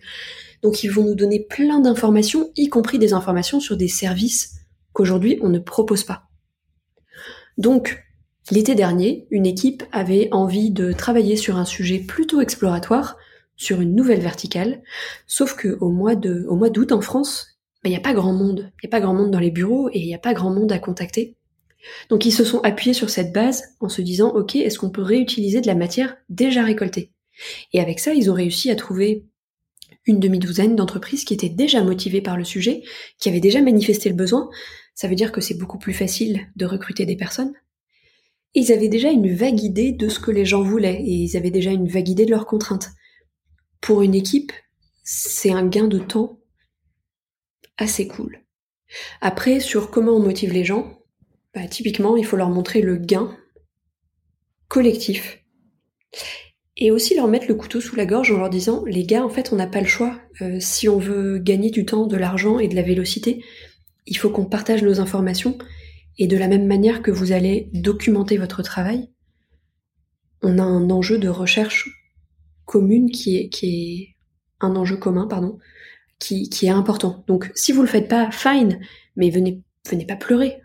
Donc 0.62 0.84
ils 0.84 0.90
vont 0.90 1.04
nous 1.04 1.16
donner 1.16 1.40
plein 1.40 1.80
d'informations, 1.80 2.52
y 2.56 2.70
compris 2.70 3.00
des 3.00 3.14
informations 3.14 3.60
sur 3.60 3.78
des 3.78 3.88
services 3.88 4.56
qu'aujourd'hui 4.94 5.40
on 5.42 5.50
ne 5.50 5.60
propose 5.60 6.04
pas. 6.04 6.30
Donc 7.58 8.04
l'été 8.52 8.76
dernier, 8.76 9.28
une 9.32 9.46
équipe 9.46 9.84
avait 9.92 10.30
envie 10.32 10.72
de 10.72 10.92
travailler 10.92 11.36
sur 11.36 11.58
un 11.58 11.66
sujet 11.66 12.00
plutôt 12.00 12.42
exploratoire, 12.42 13.18
sur 13.58 13.82
une 13.82 13.96
nouvelle 13.96 14.20
verticale, 14.20 14.84
sauf 15.28 15.56
que 15.56 15.78
au 15.80 15.90
mois 15.90 16.16
de, 16.16 16.46
au 16.50 16.56
mois 16.56 16.70
d'août 16.70 16.92
en 16.92 17.02
France, 17.02 17.48
il 17.84 17.90
n'y 17.90 17.98
a 17.98 18.02
pas 18.02 18.14
grand 18.14 18.34
monde. 18.34 18.72
Il 18.82 18.88
n'y 18.88 18.90
a 18.90 18.98
pas 18.98 19.00
grand 19.00 19.14
monde 19.14 19.32
dans 19.32 19.40
les 19.40 19.52
bureaux 19.52 19.90
et 19.90 20.00
il 20.00 20.06
n'y 20.06 20.16
a 20.16 20.20
pas 20.20 20.34
grand 20.34 20.50
monde 20.50 20.72
à 20.72 20.80
contacter. 20.80 21.38
Donc 22.10 22.26
ils 22.26 22.32
se 22.32 22.44
sont 22.44 22.60
appuyés 22.62 22.94
sur 22.94 23.10
cette 23.10 23.34
base 23.34 23.64
en 23.80 23.90
se 23.90 24.02
disant, 24.02 24.30
OK, 24.30 24.56
est-ce 24.56 24.80
qu'on 24.80 24.90
peut 24.90 25.02
réutiliser 25.02 25.62
de 25.62 25.68
la 25.68 25.76
matière 25.76 26.18
déjà 26.30 26.64
récoltée? 26.64 27.12
Et 27.74 27.80
avec 27.80 28.00
ça, 28.00 28.14
ils 28.14 28.32
ont 28.32 28.36
réussi 28.36 28.72
à 28.72 28.76
trouver 28.76 29.26
une 30.06 30.20
demi-douzaine 30.20 30.76
d'entreprises 30.76 31.26
qui 31.26 31.34
étaient 31.34 31.50
déjà 31.50 31.84
motivées 31.84 32.22
par 32.22 32.38
le 32.38 32.44
sujet, 32.44 32.84
qui 33.20 33.30
avaient 33.30 33.40
déjà 33.40 33.62
manifesté 33.62 34.10
le 34.10 34.16
besoin. 34.16 34.50
Ça 34.94 35.08
veut 35.08 35.16
dire 35.16 35.32
que 35.32 35.42
c'est 35.42 35.58
beaucoup 35.58 35.80
plus 35.80 35.94
facile 35.94 36.48
de 36.56 36.66
recruter 36.66 37.06
des 37.06 37.16
personnes. 37.16 37.54
Ils 38.54 38.72
avaient 38.72 38.88
déjà 38.88 39.10
une 39.10 39.34
vague 39.34 39.62
idée 39.62 39.92
de 39.92 40.08
ce 40.08 40.20
que 40.20 40.32
les 40.32 40.46
gens 40.46 40.64
voulaient, 40.64 41.02
et 41.02 41.12
ils 41.12 41.36
avaient 41.36 41.52
déjà 41.52 41.72
une 41.72 41.88
vague 41.88 42.08
idée 42.08 42.26
de 42.26 42.32
leurs 42.32 42.46
contraintes. 42.46 42.90
Pour 43.82 44.02
une 44.02 44.16
équipe, 44.16 44.54
c'est 45.04 45.52
un 45.52 45.68
gain 45.68 45.88
de 45.88 46.00
temps 46.00 46.40
assez 47.78 48.08
cool. 48.08 48.46
Après, 49.20 49.60
sur 49.60 49.92
comment 49.92 50.14
on 50.14 50.22
motive 50.22 50.54
les 50.54 50.64
gens, 50.64 51.00
bah, 51.56 51.68
typiquement, 51.70 52.18
il 52.18 52.26
faut 52.26 52.36
leur 52.36 52.50
montrer 52.50 52.82
le 52.82 52.98
gain 52.98 53.36
collectif. 54.68 55.42
Et 56.76 56.92
aussi 56.92 57.16
leur 57.16 57.30
mettre 57.30 57.48
le 57.48 57.56
couteau 57.56 57.80
sous 57.80 57.96
la 57.96 58.06
gorge 58.06 58.30
en 58.32 58.38
leur 58.38 58.50
disant, 58.50 58.84
les 58.86 59.06
gars, 59.06 59.24
en 59.24 59.30
fait, 59.30 59.54
on 59.54 59.56
n'a 59.56 59.68
pas 59.68 59.80
le 59.80 59.88
choix. 59.88 60.20
Euh, 60.42 60.58
si 60.60 60.90
on 60.90 61.00
veut 61.00 61.40
gagner 61.40 61.72
du 61.72 61.86
temps, 61.86 62.08
de 62.08 62.18
l'argent 62.18 62.60
et 62.60 62.68
de 62.68 62.76
la 62.76 62.82
vélocité, 62.82 63.42
il 64.06 64.18
faut 64.18 64.30
qu'on 64.30 64.46
partage 64.46 64.84
nos 64.84 65.00
informations. 65.00 65.58
Et 66.18 66.28
de 66.28 66.38
la 66.38 66.50
même 66.50 66.68
manière 66.68 67.02
que 67.02 67.12
vous 67.12 67.32
allez 67.32 67.70
documenter 67.74 68.38
votre 68.38 68.62
travail, 68.62 69.10
on 70.42 70.60
a 70.60 70.64
un 70.64 70.90
enjeu 70.90 71.18
de 71.18 71.30
recherche 71.30 71.90
commune 72.66 73.10
qui 73.10 73.38
est, 73.38 74.16
un 74.60 74.76
enjeu 74.76 74.98
commun, 74.98 75.28
pardon, 75.28 75.58
qui, 76.20 76.50
qui 76.50 76.66
est 76.66 76.70
important. 76.70 77.24
Donc, 77.28 77.52
si 77.56 77.72
vous 77.72 77.82
le 77.82 77.88
faites 77.88 78.10
pas, 78.10 78.30
fine, 78.32 78.80
mais 79.16 79.30
venez, 79.30 79.62
venez 79.90 80.06
pas 80.06 80.16
pleurer. 80.18 80.62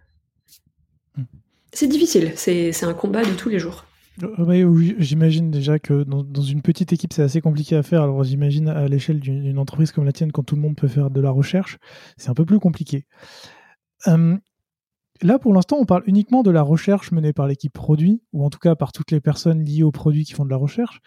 C'est 1.72 1.88
difficile, 1.88 2.32
c'est 2.36 2.84
un 2.84 2.94
combat 2.94 3.24
de 3.24 3.32
tous 3.34 3.48
les 3.48 3.58
jours. 3.58 3.84
Euh, 4.22 4.64
oui, 4.64 4.94
j'imagine 4.98 5.50
déjà 5.50 5.78
que 5.78 6.02
dans, 6.02 6.42
une 6.42 6.62
petite 6.62 6.92
équipe, 6.92 7.12
c'est 7.12 7.22
assez 7.22 7.40
compliqué 7.40 7.76
à 7.76 7.82
faire. 7.82 8.02
Alors 8.02 8.22
j'imagine 8.24 8.68
à 8.68 8.86
l'échelle 8.88 9.20
d'une 9.20 9.58
entreprise 9.58 9.92
comme 9.92 10.04
la 10.04 10.12
tienne, 10.12 10.32
quand 10.32 10.42
tout 10.42 10.56
le 10.56 10.60
monde 10.60 10.76
peut 10.76 10.88
faire 10.88 11.10
de 11.10 11.20
la 11.20 11.30
recherche, 11.30 11.78
c'est 12.16 12.28
un 12.28 12.34
peu 12.34 12.44
plus 12.44 12.58
compliqué. 12.58 13.06
Euh, 14.08 14.36
là, 15.22 15.38
pour 15.38 15.54
l'instant, 15.54 15.76
on 15.80 15.86
parle 15.86 16.02
uniquement 16.06 16.42
de 16.42 16.50
la 16.50 16.62
recherche 16.62 17.12
menée 17.12 17.32
par 17.32 17.46
l'équipe 17.46 17.72
produit, 17.72 18.20
ou 18.32 18.44
en 18.44 18.50
tout 18.50 18.58
cas 18.58 18.74
par 18.74 18.92
toutes 18.92 19.10
les 19.10 19.20
personnes 19.20 19.64
liées 19.64 19.82
au 19.82 19.92
produit 19.92 20.24
qui 20.24 20.32
font 20.32 20.44
de 20.44 20.50
la 20.50 20.56
recherche 20.56 21.00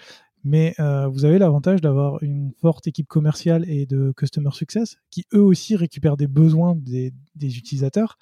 mais 0.43 0.75
euh, 0.79 1.07
vous 1.07 1.25
avez 1.25 1.39
l'avantage 1.39 1.81
d'avoir 1.81 2.21
une 2.21 2.51
forte 2.59 2.87
équipe 2.87 3.07
commerciale 3.07 3.63
et 3.69 3.85
de 3.85 4.13
customer 4.15 4.51
success 4.51 4.97
qui 5.09 5.25
eux 5.33 5.41
aussi 5.41 5.75
récupèrent 5.75 6.17
des 6.17 6.27
besoins 6.27 6.75
des, 6.75 7.13
utilisateurs. 7.41 8.17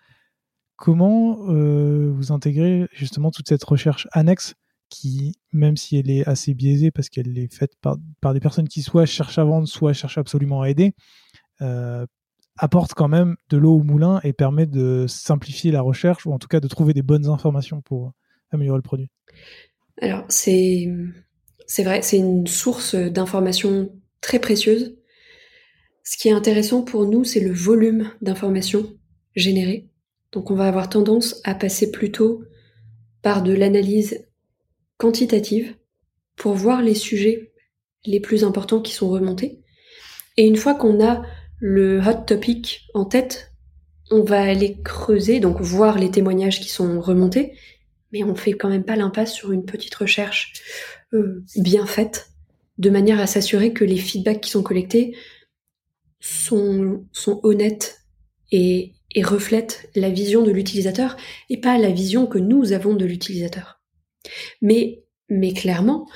Comment 0.82 1.38
euh, 1.48 2.12
vous 2.12 2.32
intégrez 2.32 2.88
justement 2.92 3.30
toute 3.30 3.48
cette 3.48 3.64
recherche 3.64 4.08
annexe 4.14 4.56
qui, 4.90 5.36
même 5.54 5.78
si 5.78 5.96
elle 5.96 6.10
est 6.10 6.28
assez 6.28 6.56
biaisée 6.56 6.90
parce 6.90 7.08
qu'elle 7.08 7.38
est 7.38 7.54
faite 7.54 7.74
par, 7.80 7.98
des 8.34 8.40
personnes 8.40 8.68
qui 8.68 8.82
soit 8.82 9.06
cherchent 9.06 9.38
à 9.38 9.44
vendre, 9.44 9.68
soit 9.68 9.94
cherchent 9.94 10.18
absolument 10.18 10.64
à 10.64 10.72
aider, 10.72 10.94
euh, 11.62 12.08
apporte 12.58 12.96
quand 12.96 13.08
même 13.08 13.36
de 13.52 13.58
l'eau 13.58 13.76
au 13.76 13.84
moulin 13.84 14.22
et 14.24 14.34
permet 14.34 14.66
de 14.66 15.06
simplifier 15.08 15.72
la 15.72 15.82
recherche 15.82 16.26
ou 16.26 16.34
en 16.34 16.40
tout 16.40 16.48
cas 16.48 16.60
de 16.60 16.68
trouver 16.68 16.96
des 16.96 17.04
bonnes 17.04 17.28
informations 17.28 17.82
pour 17.82 18.14
améliorer 18.50 18.80
le 18.80 18.82
produit 18.82 19.12
Alors, 20.02 20.26
c'est 20.30 20.90
c'est 21.68 21.84
vrai, 21.84 22.02
c'est 22.02 22.18
une 22.18 22.48
source 22.48 22.96
d'informations 22.96 23.92
très 24.20 24.40
précieuse. 24.40 24.98
Ce 26.04 26.18
qui 26.18 26.30
est 26.30 26.34
intéressant 26.34 26.82
pour 26.82 27.06
nous, 27.06 27.24
c'est 27.24 27.40
le 27.40 27.54
volume 27.54 28.10
d'informations 28.20 28.98
générées. 29.36 29.91
Donc 30.32 30.52
on 30.52 30.56
va 30.56 30.68
avoir 30.68 30.90
tendance 30.90 31.42
à 31.44 31.56
passer 31.56 31.92
plutôt 31.92 32.44
par 33.22 33.44
de 33.44 33.54
l'analyse 33.54 34.28
quantitative 34.98 35.76
pour 36.36 36.54
voir 36.54 36.82
les 36.82 36.96
sujets 36.96 37.52
les 38.06 38.20
plus 38.20 38.44
importants 38.44 38.82
qui 38.82 38.94
sont 38.94 39.10
remontés. 39.10 39.62
Et 40.38 40.48
une 40.48 40.56
fois 40.56 40.74
qu'on 40.74 41.04
a 41.06 41.24
le 41.60 42.00
hot 42.00 42.26
topic 42.26 42.88
en 42.94 43.06
tête, 43.06 43.52
on 44.10 44.24
va 44.24 44.42
aller 44.42 44.82
creuser, 44.84 45.40
donc 45.40 45.62
voir 45.62 46.00
les 46.00 46.12
témoignages 46.12 46.60
qui 46.60 46.70
sont 46.70 47.00
remontés, 47.00 47.54
mais 48.12 48.24
on 48.24 48.36
fait 48.36 48.54
quand 48.54 48.70
même 48.70 48.84
pas 48.84 48.96
l'impasse 48.96 49.34
sur 49.34 49.52
une 49.52 49.66
petite 49.66 49.96
recherche 49.96 50.54
euh, 51.14 51.44
bien 51.58 51.86
faite, 51.86 52.32
de 52.78 52.90
manière 52.90 53.20
à 53.20 53.28
s'assurer 53.28 53.74
que 53.74 53.86
les 53.86 53.98
feedbacks 53.98 54.42
qui 54.42 54.50
sont 54.50 54.64
collectés 54.64 55.16
sont, 56.20 57.06
sont 57.12 57.40
honnêtes 57.44 58.00
et, 58.52 58.94
et 59.14 59.24
reflètent 59.24 59.90
la 59.96 60.10
vision 60.10 60.44
de 60.44 60.52
l'utilisateur 60.52 61.18
et 61.50 61.60
pas 61.60 61.78
la 61.78 61.92
vision 61.92 62.28
que 62.28 62.38
nous 62.38 62.72
avons 62.74 62.94
de 62.94 63.06
l'utilisateur. 63.06 63.82
Mais, 64.62 65.04
mais 65.30 65.54
clairement, 65.54 66.08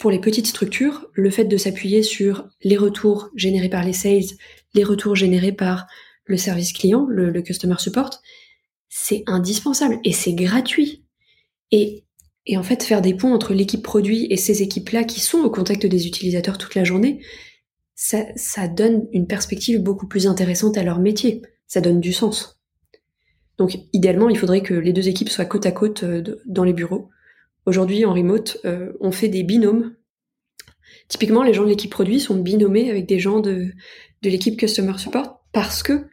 pour 0.00 0.10
les 0.10 0.20
petites 0.20 0.46
structures, 0.46 1.06
le 1.14 1.30
fait 1.30 1.44
de 1.44 1.56
s'appuyer 1.56 2.02
sur 2.02 2.48
les 2.62 2.76
retours 2.76 3.30
générés 3.34 3.68
par 3.68 3.84
les 3.84 3.92
sales, 3.92 4.36
les 4.74 4.84
retours 4.84 5.16
générés 5.16 5.52
par 5.52 5.86
le 6.24 6.36
service 6.36 6.72
client, 6.72 7.06
le, 7.08 7.30
le 7.30 7.42
customer 7.42 7.76
support, 7.78 8.10
c'est 8.88 9.22
indispensable 9.26 9.98
et 10.04 10.12
c'est 10.12 10.34
gratuit. 10.34 11.04
Et, 11.70 12.04
et 12.46 12.56
en 12.56 12.62
fait, 12.62 12.82
faire 12.82 13.02
des 13.02 13.14
ponts 13.14 13.32
entre 13.32 13.54
l'équipe 13.54 13.82
produit 13.82 14.26
et 14.30 14.36
ces 14.36 14.62
équipes-là 14.62 15.04
qui 15.04 15.20
sont 15.20 15.38
au 15.38 15.50
contact 15.50 15.86
des 15.86 16.06
utilisateurs 16.06 16.58
toute 16.58 16.74
la 16.74 16.84
journée, 16.84 17.20
ça, 17.94 18.24
ça 18.36 18.68
donne 18.68 19.06
une 19.12 19.26
perspective 19.26 19.80
beaucoup 19.80 20.06
plus 20.06 20.26
intéressante 20.26 20.76
à 20.76 20.82
leur 20.82 20.98
métier. 20.98 21.42
Ça 21.66 21.80
donne 21.80 22.00
du 22.00 22.12
sens. 22.12 22.60
Donc, 23.58 23.78
idéalement, 23.92 24.28
il 24.28 24.38
faudrait 24.38 24.62
que 24.62 24.74
les 24.74 24.92
deux 24.92 25.08
équipes 25.08 25.30
soient 25.30 25.44
côte 25.46 25.66
à 25.66 25.72
côte 25.72 26.02
euh, 26.02 26.22
dans 26.46 26.64
les 26.64 26.72
bureaux. 26.72 27.08
Aujourd'hui, 27.64 28.04
en 28.04 28.12
remote, 28.12 28.58
euh, 28.64 28.92
on 29.00 29.10
fait 29.10 29.28
des 29.28 29.42
binômes. 29.42 29.94
Typiquement, 31.08 31.42
les 31.42 31.54
gens 31.54 31.64
de 31.64 31.68
l'équipe 31.68 31.90
produit 31.90 32.20
sont 32.20 32.36
binômés 32.36 32.90
avec 32.90 33.06
des 33.06 33.18
gens 33.18 33.40
de, 33.40 33.72
de 34.22 34.30
l'équipe 34.30 34.58
customer 34.58 34.98
support 34.98 35.44
parce 35.52 35.82
que 35.82 36.06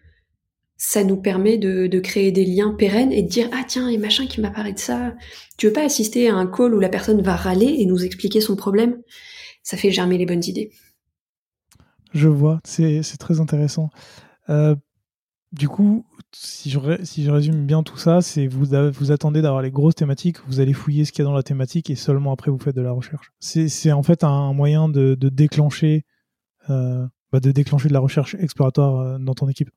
ça 0.78 1.04
nous 1.04 1.18
permet 1.18 1.58
de, 1.58 2.00
créer 2.00 2.32
des 2.32 2.46
liens 2.46 2.74
pérennes 2.74 3.14
et 3.14 3.24
de 3.24 3.28
dire 3.28 3.50
ah 3.54 3.64
tiens 3.68 3.88
et 3.88 3.98
machin 3.98 4.28
qui 4.28 4.42
m'apparaît 4.42 4.74
de 4.74 4.80
ça 4.80 5.16
tu 5.58 5.68
veux 5.68 5.74
pas 5.74 5.86
assister 5.86 6.28
à 6.28 6.36
un 6.36 6.46
call 6.46 6.74
où 6.74 6.80
la 6.80 6.90
personne 6.90 7.22
va 7.22 7.36
râler 7.36 7.76
et 7.80 7.86
nous 7.86 8.04
expliquer 8.04 8.42
son 8.42 8.56
problème? 8.56 9.02
Ça 9.62 9.78
fait 9.78 9.92
germer 9.92 10.18
les 10.18 10.26
bonnes 10.26 10.44
idées 10.46 10.72
je 12.14 12.28
vois 12.28 12.60
c'est 12.66 13.18
très 13.18 13.40
intéressant 13.40 13.90
euh, 14.50 14.76
du 15.54 15.70
coup 15.70 16.06
si 16.36 16.70
je, 16.72 16.80
si 17.04 17.24
je 17.24 17.32
résume 17.32 17.66
bien 17.66 17.84
tout 17.84 17.98
ça 17.98 18.22
c'est 18.22 18.48
vous 18.48 18.66
vous 18.92 19.12
attendez 19.12 19.42
d'avoir 19.42 19.62
les 19.62 19.72
grosses 19.72 19.96
thématiques 19.96 20.38
vous 20.48 20.60
allez 20.60 20.74
fouiller 20.74 21.06
ce 21.06 21.12
qu'il 21.12 21.24
y 21.24 21.28
a 21.28 21.30
dans 21.30 21.36
la 21.36 21.44
thématique 21.44 21.90
et 21.90 21.96
seulement 21.96 22.34
après 22.34 22.52
vous 22.52 22.58
faites 22.58 22.76
de 22.76 22.82
la 22.82 22.92
recherche. 22.92 23.32
C'est 23.40 23.92
en 23.92 24.04
fait 24.04 24.24
un 24.24 24.54
moyen 24.54 24.90
de, 24.90 25.16
déclencher 25.16 26.06
euh, 26.70 27.06
bah, 27.32 27.40
de 27.40 27.52
déclencher 27.52 27.88
de 27.88 27.94
la 27.94 28.00
recherche 28.00 28.36
exploratoire 28.36 29.00
euh, 29.00 29.18
dans 29.20 29.34
ton 29.34 29.50
équipe. 29.50 29.70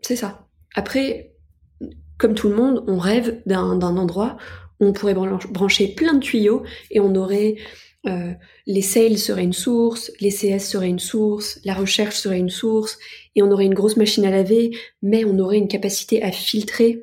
C'est 0.00 0.16
ça. 0.16 0.46
Après, 0.74 1.32
comme 2.18 2.34
tout 2.34 2.48
le 2.48 2.56
monde, 2.56 2.84
on 2.86 2.98
rêve 2.98 3.42
d'un 3.46 3.80
endroit 3.80 4.36
où 4.80 4.86
on 4.86 4.92
pourrait 4.92 5.14
brancher 5.14 5.94
plein 5.94 6.14
de 6.14 6.18
tuyaux 6.18 6.64
et 6.90 7.00
on 7.00 7.14
aurait 7.14 7.56
euh, 8.06 8.32
les 8.66 8.82
sales 8.82 9.18
seraient 9.18 9.44
une 9.44 9.52
source, 9.52 10.12
les 10.20 10.30
CS 10.30 10.60
seraient 10.60 10.88
une 10.88 10.98
source, 10.98 11.58
la 11.64 11.74
recherche 11.74 12.16
serait 12.16 12.38
une 12.38 12.50
source, 12.50 12.98
et 13.34 13.42
on 13.42 13.50
aurait 13.50 13.64
une 13.64 13.74
grosse 13.74 13.96
machine 13.96 14.24
à 14.26 14.30
laver, 14.30 14.76
mais 15.02 15.24
on 15.24 15.38
aurait 15.38 15.58
une 15.58 15.68
capacité 15.68 16.22
à 16.22 16.30
filtrer 16.30 17.02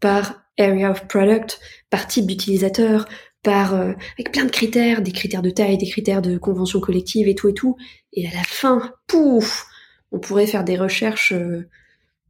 par 0.00 0.42
area 0.58 0.90
of 0.90 1.08
product, 1.08 1.60
par 1.88 2.06
type 2.06 2.26
d'utilisateur, 2.26 3.06
par 3.42 3.74
euh, 3.74 3.92
avec 4.18 4.32
plein 4.32 4.44
de 4.44 4.50
critères, 4.50 5.02
des 5.02 5.12
critères 5.12 5.42
de 5.42 5.50
taille, 5.50 5.78
des 5.78 5.88
critères 5.88 6.22
de 6.22 6.36
convention 6.36 6.80
collective 6.80 7.28
et 7.28 7.34
tout 7.34 7.48
et 7.48 7.54
tout. 7.54 7.76
Et 8.12 8.28
à 8.28 8.32
la 8.32 8.44
fin, 8.44 8.92
pouf, 9.06 9.66
on 10.12 10.18
pourrait 10.18 10.46
faire 10.46 10.64
des 10.64 10.76
recherches 10.76 11.32
euh, 11.32 11.68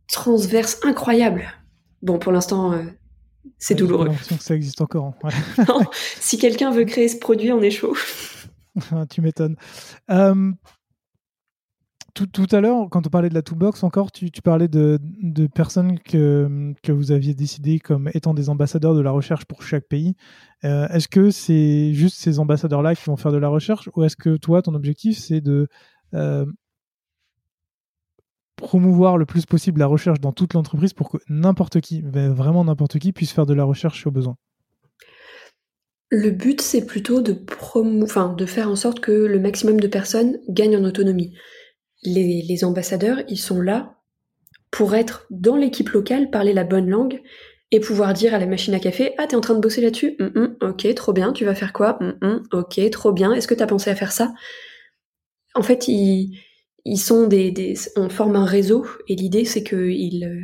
transverse 0.07 0.79
incroyable. 0.85 1.53
Bon, 2.03 2.19
pour 2.19 2.33
l'instant, 2.33 2.73
c'est 3.59 3.75
douloureux. 3.75 4.07
l'impression 4.07 4.37
que 4.37 4.43
ça 4.43 4.55
existe 4.55 4.81
encore. 4.81 5.15
si 6.21 6.39
quelqu'un 6.39 6.71
veut 6.71 6.85
créer 6.85 7.09
ce 7.09 7.19
produit, 7.19 7.53
on 7.53 7.63
est 7.63 7.71
chaud. 7.71 7.97
tu 9.11 9.21
m'étonnes. 9.21 9.57
Euh, 10.11 10.53
tout, 12.15 12.27
tout, 12.27 12.47
à 12.53 12.61
l'heure, 12.61 12.89
quand 12.91 13.07
on 13.07 13.11
parlait 13.11 13.31
de 13.31 13.35
la 13.35 13.43
toolbox 13.43 13.83
encore, 13.85 14.13
tu, 14.13 14.31
tu 14.31 14.43
parlais 14.43 14.69
de, 14.69 14.99
de, 15.23 15.47
personnes 15.47 15.99
que, 15.99 16.75
que 16.83 16.93
vous 16.93 17.11
aviez 17.11 17.35
décidé 17.35 17.79
comme 17.79 18.11
étant 18.13 18.35
des 18.35 18.51
ambassadeurs 18.51 18.95
de 18.95 19.01
la 19.01 19.11
recherche 19.11 19.47
pour 19.47 19.63
chaque 19.63 19.89
pays. 19.89 20.15
Euh, 20.65 20.87
est-ce 20.89 21.09
que 21.09 21.31
c'est 21.31 21.95
juste 21.95 22.19
ces 22.19 22.39
ambassadeurs-là 22.39 22.95
qui 22.95 23.05
vont 23.07 23.17
faire 23.17 23.33
de 23.33 23.39
la 23.39 23.49
recherche 23.49 23.89
ou 23.97 24.05
est-ce 24.05 24.17
que 24.17 24.37
toi, 24.37 24.61
ton 24.61 24.75
objectif, 24.75 25.19
c'est 25.19 25.41
de 25.41 25.69
euh, 26.15 26.45
promouvoir 28.57 29.19
le 29.19 29.27
plus 29.27 29.47
possible 29.47 29.81
la 29.81 29.87
recherche 29.87 30.21
dans 30.21 30.33
toute 30.33 30.55
l'entreprise 30.55 30.93
pour 30.93 31.11
que 31.11 31.19
n'importe 31.29 31.81
qui, 31.81 32.03
vraiment 32.03 32.65
n'importe 32.65 32.99
qui, 32.99 33.13
puisse 33.13 33.33
faire 33.33 33.47
de 33.47 33.55
la 33.55 33.65
recherche 33.65 34.07
au 34.07 34.11
besoin. 34.11 34.37
Le 36.11 36.31
but, 36.31 36.61
c'est 36.61 36.85
plutôt 36.85 37.23
de, 37.23 37.35
enfin, 38.03 38.35
de 38.35 38.45
faire 38.45 38.69
en 38.69 38.77
sorte 38.77 39.01
que 39.01 39.13
le 39.13 39.41
maximum 39.41 39.81
de 39.81 39.89
personnes 39.89 40.39
gagnent 40.49 40.77
en 40.77 40.85
autonomie. 40.85 41.35
Les, 42.05 42.65
ambassadeurs, 42.65 43.21
ils 43.29 43.39
sont 43.39 43.63
là 43.63 43.97
pour 44.71 44.95
être 44.95 45.27
dans 45.31 45.57
l'équipe 45.57 45.89
locale, 45.89 46.31
parler 46.31 46.53
la 46.53 46.65
bonne 46.65 46.89
langue 46.89 47.23
et 47.71 47.81
pouvoir 47.81 48.13
dire 48.13 48.35
à 48.35 48.39
la 48.39 48.47
machine 48.47 48.75
à 48.75 48.79
café 48.79 49.15
Ah, 49.17 49.27
t'es 49.27 49.37
en 49.37 49.41
train 49.41 49.55
de 49.55 49.61
bosser 49.61 49.81
là-dessus? 49.81 50.17
Hum, 50.21 50.33
hum, 50.35 50.57
Ok, 50.61 50.95
trop 50.95 51.15
bien, 51.15 51.33
tu 51.33 51.47
vas 51.47 51.55
faire 51.55 51.73
quoi? 51.73 51.99
Hum, 52.03 52.43
Ok, 52.53 52.79
trop 52.91 53.13
bien, 53.13 53.33
est-ce 53.33 53.49
que 53.49 53.55
t'as 53.55 53.67
pensé 53.67 53.89
à 53.89 53.95
faire 53.95 54.13
ça? 54.13 54.35
En 55.55 55.63
fait, 55.63 55.89
ils, 55.89 56.39
ils 56.85 56.99
sont 56.99 57.27
des, 57.27 57.75
On 57.97 58.09
forme 58.09 58.37
un 58.37 58.45
réseau 58.45 58.87
et 59.09 59.15
l'idée 59.15 59.45
c'est 59.45 59.63
qu'ils 59.63 60.25
euh, 60.25 60.41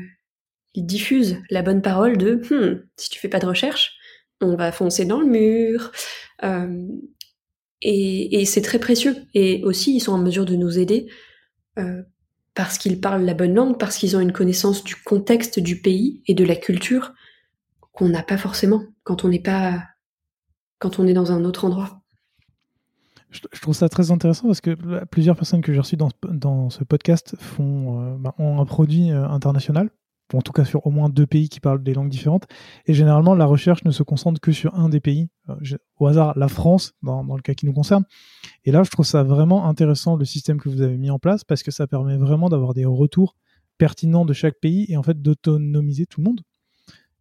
ils 0.74 0.86
diffusent 0.86 1.38
la 1.50 1.62
bonne 1.62 1.82
parole 1.82 2.16
de 2.16 2.40
hum, 2.50 2.82
si 2.96 3.10
tu 3.10 3.18
fais 3.18 3.28
pas 3.28 3.40
de 3.40 3.46
recherche, 3.46 3.96
on 4.40 4.56
va 4.56 4.72
foncer 4.72 5.04
dans 5.04 5.20
le 5.20 5.26
mur. 5.26 5.92
Euh, 6.44 6.86
et, 7.82 8.40
et 8.40 8.44
c'est 8.44 8.62
très 8.62 8.78
précieux. 8.78 9.16
Et 9.34 9.62
aussi, 9.64 9.96
ils 9.96 10.00
sont 10.00 10.12
en 10.12 10.18
mesure 10.18 10.44
de 10.44 10.56
nous 10.56 10.78
aider 10.78 11.08
euh, 11.78 12.02
parce 12.54 12.78
qu'ils 12.78 13.00
parlent 13.00 13.24
la 13.24 13.34
bonne 13.34 13.54
langue, 13.54 13.78
parce 13.78 13.96
qu'ils 13.96 14.16
ont 14.16 14.20
une 14.20 14.32
connaissance 14.32 14.84
du 14.84 14.96
contexte 14.96 15.58
du 15.58 15.80
pays 15.80 16.22
et 16.26 16.34
de 16.34 16.44
la 16.44 16.56
culture 16.56 17.12
qu'on 17.92 18.08
n'a 18.08 18.22
pas 18.22 18.38
forcément 18.38 18.84
quand 19.04 19.24
on 19.24 19.28
n'est 19.28 19.42
pas 19.42 19.82
quand 20.78 21.00
on 21.00 21.06
est 21.08 21.12
dans 21.12 21.32
un 21.32 21.44
autre 21.44 21.64
endroit. 21.64 21.97
Je, 23.30 23.40
trouve 23.60 23.74
ça 23.74 23.88
très 23.88 24.10
intéressant 24.10 24.46
parce 24.46 24.60
que 24.60 25.04
plusieurs 25.04 25.36
personnes 25.36 25.60
que 25.60 25.72
j'ai 25.72 25.80
reçues 25.80 25.96
dans, 25.96 26.10
dans, 26.30 26.70
ce 26.70 26.82
podcast 26.84 27.36
font, 27.38 28.00
euh, 28.00 28.16
bah, 28.18 28.34
ont 28.38 28.60
un 28.60 28.64
produit 28.64 29.10
euh, 29.10 29.28
international 29.28 29.90
en 30.34 30.42
tout 30.42 30.52
cas 30.52 30.64
sur 30.64 30.86
au 30.86 30.90
moins 30.90 31.08
deux 31.08 31.26
pays 31.26 31.48
qui 31.48 31.60
parlent 31.60 31.82
des 31.82 31.94
langues 31.94 32.10
différentes. 32.10 32.46
Et 32.86 32.94
généralement, 32.94 33.34
la 33.34 33.46
recherche 33.46 33.84
ne 33.84 33.90
se 33.90 34.02
concentre 34.02 34.40
que 34.40 34.52
sur 34.52 34.74
un 34.74 34.88
des 34.88 35.00
pays, 35.00 35.28
euh, 35.48 35.76
au 35.98 36.06
hasard 36.06 36.38
la 36.38 36.48
France, 36.48 36.92
dans, 37.02 37.22
le 37.34 37.42
cas 37.42 37.54
qui 37.54 37.66
nous 37.66 37.72
concerne. 37.72 38.04
Et 38.64 38.72
là, 38.72 38.82
je 38.82 38.90
trouve 38.90 39.06
ça 39.06 39.22
vraiment 39.22 39.66
intéressant, 39.66 40.16
le 40.16 40.24
système 40.24 40.58
que 40.58 40.68
vous 40.68 40.82
avez 40.82 40.98
mis 40.98 41.10
en 41.10 41.18
place, 41.18 41.44
parce 41.44 41.62
que 41.62 41.70
ça 41.70 41.86
permet 41.86 42.16
vraiment 42.16 42.48
d'avoir 42.48 42.74
des 42.74 42.84
retours 42.84 43.36
pertinents 43.78 44.24
de 44.24 44.32
chaque 44.32 44.58
pays 44.60 44.86
et 44.88 44.96
en 44.96 45.02
fait 45.02 45.22
d'autonomiser 45.22 46.06
tout 46.06 46.20
le 46.20 46.24
monde. 46.24 46.40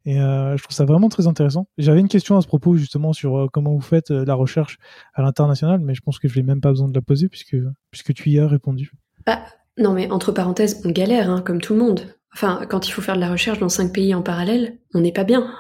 Et 0.08 0.22
euh, 0.22 0.56
je 0.56 0.64
trouve 0.64 0.74
ça 0.74 0.86
vraiment 0.86 1.10
très 1.10 1.28
intéressant. 1.28 1.68
J'avais 1.78 2.00
une 2.00 2.08
question 2.08 2.38
à 2.38 2.42
ce 2.42 2.48
propos 2.48 2.78
justement 2.78 3.12
sur 3.12 3.38
euh, 3.38 3.48
comment 3.52 3.74
vous 3.74 3.82
faites 3.82 4.10
la 4.10 4.36
recherche 4.36 4.78
à 5.14 5.22
l'international, 5.22 5.82
mais 5.82 5.94
je 5.94 6.02
pense 6.02 6.18
que 6.18 6.30
je 6.30 6.40
n'ai 6.40 6.44
même 6.44 6.62
pas 6.62 6.70
besoin 6.70 6.88
de 6.88 6.94
la 6.94 7.02
poser 7.02 7.28
puisque, 7.28 7.58
puisque 7.92 8.14
tu 8.14 8.30
y 8.30 8.40
as 8.40 8.48
répondu. 8.48 8.94
Bah, 9.26 9.42
non 9.78 9.92
mais 9.92 10.10
entre 10.10 10.32
parenthèses, 10.32 10.82
on 10.86 10.92
galère, 10.92 11.30
hein, 11.30 11.42
comme 11.42 11.60
tout 11.60 11.74
le 11.74 11.80
monde. 11.80 12.16
Enfin, 12.34 12.62
quand 12.70 12.88
il 12.88 12.92
faut 12.92 13.02
faire 13.02 13.16
de 13.16 13.20
la 13.20 13.30
recherche 13.30 13.60
dans 13.60 13.68
cinq 13.68 13.92
pays 13.92 14.16
en 14.16 14.22
parallèle, 14.22 14.78
on 14.94 15.02
n'est 15.02 15.12
pas 15.12 15.26
bien. 15.26 15.54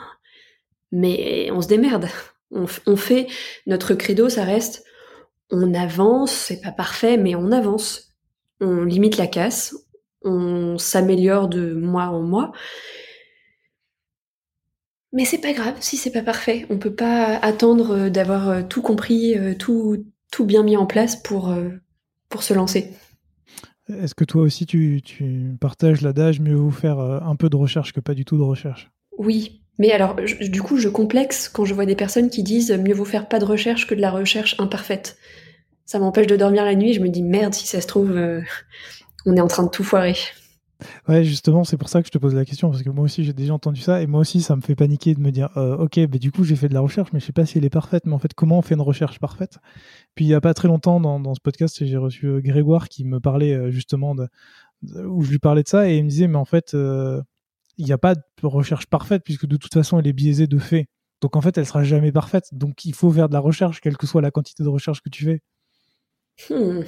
Mais 0.93 1.49
on 1.51 1.61
se 1.61 1.67
démerde. 1.67 2.07
On, 2.49 2.95
fait 2.95 3.27
notre 3.65 3.93
credo, 3.93 4.29
ça 4.29 4.45
reste 4.45 4.85
on 5.51 5.73
avance, 5.73 6.31
c'est 6.31 6.61
pas 6.61 6.71
parfait, 6.71 7.17
mais 7.17 7.35
on 7.35 7.51
avance. 7.51 8.15
On 8.61 8.83
limite 8.83 9.17
la 9.17 9.27
casse, 9.27 9.75
on 10.23 10.77
s'améliore 10.77 11.49
de 11.49 11.73
mois 11.73 12.07
en 12.07 12.21
mois. 12.21 12.53
Mais 15.13 15.25
c'est 15.25 15.39
pas 15.39 15.53
grave 15.53 15.75
si 15.79 15.97
c'est 15.97 16.11
pas 16.11 16.21
parfait. 16.21 16.65
On 16.69 16.77
peut 16.77 16.93
pas 16.93 17.37
attendre 17.37 18.09
d'avoir 18.09 18.67
tout 18.67 18.81
compris, 18.81 19.37
euh, 19.37 19.53
tout, 19.55 20.05
tout 20.31 20.45
bien 20.45 20.63
mis 20.63 20.77
en 20.77 20.85
place 20.85 21.15
pour, 21.15 21.49
euh, 21.49 21.69
pour 22.29 22.43
se 22.43 22.53
lancer. 22.53 22.91
Est-ce 23.89 24.15
que 24.15 24.25
toi 24.25 24.41
aussi 24.41 24.65
tu, 24.65 25.01
partages 25.61 26.01
l'adage 26.01 26.39
mieux 26.39 26.55
vous 26.55 26.71
faire 26.71 26.99
euh, 26.99 27.19
un 27.21 27.35
peu 27.35 27.49
de 27.49 27.55
recherche 27.55 27.93
que 27.93 28.01
pas 28.01 28.13
du 28.13 28.25
tout 28.25 28.37
de 28.37 28.43
recherche? 28.43 28.91
Oui, 29.17 29.61
mais 29.79 29.91
alors 29.91 30.15
du 30.15 30.61
coup 30.61 30.77
je 30.77 30.89
complexe 30.89 31.47
quand 31.47 31.63
je 31.63 31.73
vois 31.73 31.85
des 31.85 31.95
personnes 31.95 32.29
qui 32.29 32.43
disent 32.43 32.71
mieux 32.71 32.93
vous 32.93 33.05
faire 33.05 33.29
pas 33.29 33.39
de 33.39 33.45
recherche 33.45 33.87
que 33.87 33.95
de 33.95 34.01
la 34.01 34.11
recherche 34.11 34.55
imparfaite. 34.59 35.17
Ça 35.85 35.99
m'empêche 35.99 36.27
de 36.27 36.35
dormir 36.35 36.65
la 36.65 36.75
nuit, 36.75 36.93
je 36.93 36.99
me 36.99 37.07
dis 37.07 37.23
merde 37.23 37.53
si 37.53 37.65
ça 37.65 37.79
se 37.79 37.87
trouve 37.87 38.11
euh, 38.11 38.41
on 39.25 39.37
est 39.37 39.41
en 39.41 39.47
train 39.47 39.63
de 39.63 39.69
tout 39.69 39.83
foirer. 39.83 40.15
Ouais, 41.07 41.23
justement, 41.23 41.63
c'est 41.63 41.77
pour 41.77 41.89
ça 41.89 42.01
que 42.01 42.07
je 42.07 42.11
te 42.11 42.17
pose 42.17 42.35
la 42.35 42.45
question, 42.45 42.69
parce 42.69 42.83
que 42.83 42.89
moi 42.89 43.05
aussi 43.05 43.23
j'ai 43.23 43.33
déjà 43.33 43.53
entendu 43.53 43.81
ça, 43.81 44.01
et 44.01 44.07
moi 44.07 44.21
aussi 44.21 44.41
ça 44.41 44.55
me 44.55 44.61
fait 44.61 44.75
paniquer 44.75 45.15
de 45.15 45.19
me 45.19 45.31
dire, 45.31 45.49
euh, 45.57 45.77
ok, 45.77 45.99
bah, 46.07 46.17
du 46.17 46.31
coup 46.31 46.43
j'ai 46.43 46.55
fait 46.55 46.69
de 46.69 46.73
la 46.73 46.81
recherche, 46.81 47.11
mais 47.13 47.19
je 47.19 47.25
sais 47.25 47.33
pas 47.33 47.45
si 47.45 47.57
elle 47.57 47.65
est 47.65 47.69
parfaite, 47.69 48.05
mais 48.05 48.13
en 48.13 48.19
fait 48.19 48.33
comment 48.33 48.59
on 48.59 48.61
fait 48.61 48.75
une 48.75 48.81
recherche 48.81 49.19
parfaite? 49.19 49.57
Puis 50.15 50.25
il 50.25 50.27
y 50.27 50.33
a 50.33 50.41
pas 50.41 50.53
très 50.53 50.67
longtemps 50.67 50.99
dans, 50.99 51.33
ce 51.33 51.39
podcast, 51.41 51.83
j'ai 51.83 51.97
reçu 51.97 52.27
euh, 52.27 52.41
Grégoire 52.41 52.89
qui 52.89 53.05
me 53.05 53.19
parlait 53.19 53.53
euh, 53.53 53.71
justement 53.71 54.15
de, 54.15 54.27
où 55.05 55.23
je 55.23 55.31
lui 55.31 55.39
parlais 55.39 55.63
de 55.63 55.67
ça, 55.67 55.89
et 55.89 55.97
il 55.97 56.03
me 56.03 56.09
disait, 56.09 56.27
mais 56.27 56.37
en 56.37 56.45
fait, 56.45 56.73
il 56.73 57.85
n'y 57.85 57.91
a 57.91 57.97
pas 57.97 58.15
de 58.15 58.21
recherche 58.43 58.85
parfaite, 58.87 59.23
puisque 59.23 59.47
de 59.47 59.57
toute 59.57 59.73
façon 59.73 59.99
elle 59.99 60.07
est 60.07 60.13
biaisée 60.13 60.47
de 60.47 60.59
fait. 60.59 60.87
Donc 61.21 61.35
en 61.35 61.41
fait 61.41 61.57
elle 61.57 61.65
sera 61.65 61.83
jamais 61.83 62.11
parfaite, 62.11 62.45
donc 62.51 62.85
il 62.85 62.93
faut 62.93 63.11
faire 63.11 63.27
de 63.27 63.33
la 63.33 63.39
recherche, 63.39 63.81
quelle 63.81 63.97
que 63.97 64.05
soit 64.05 64.21
la 64.21 64.29
quantité 64.29 64.63
de 64.63 64.69
recherche 64.69 65.01
que 65.01 65.09
tu 65.09 65.25
fais. 65.25 65.41
Hmm. 66.49 66.83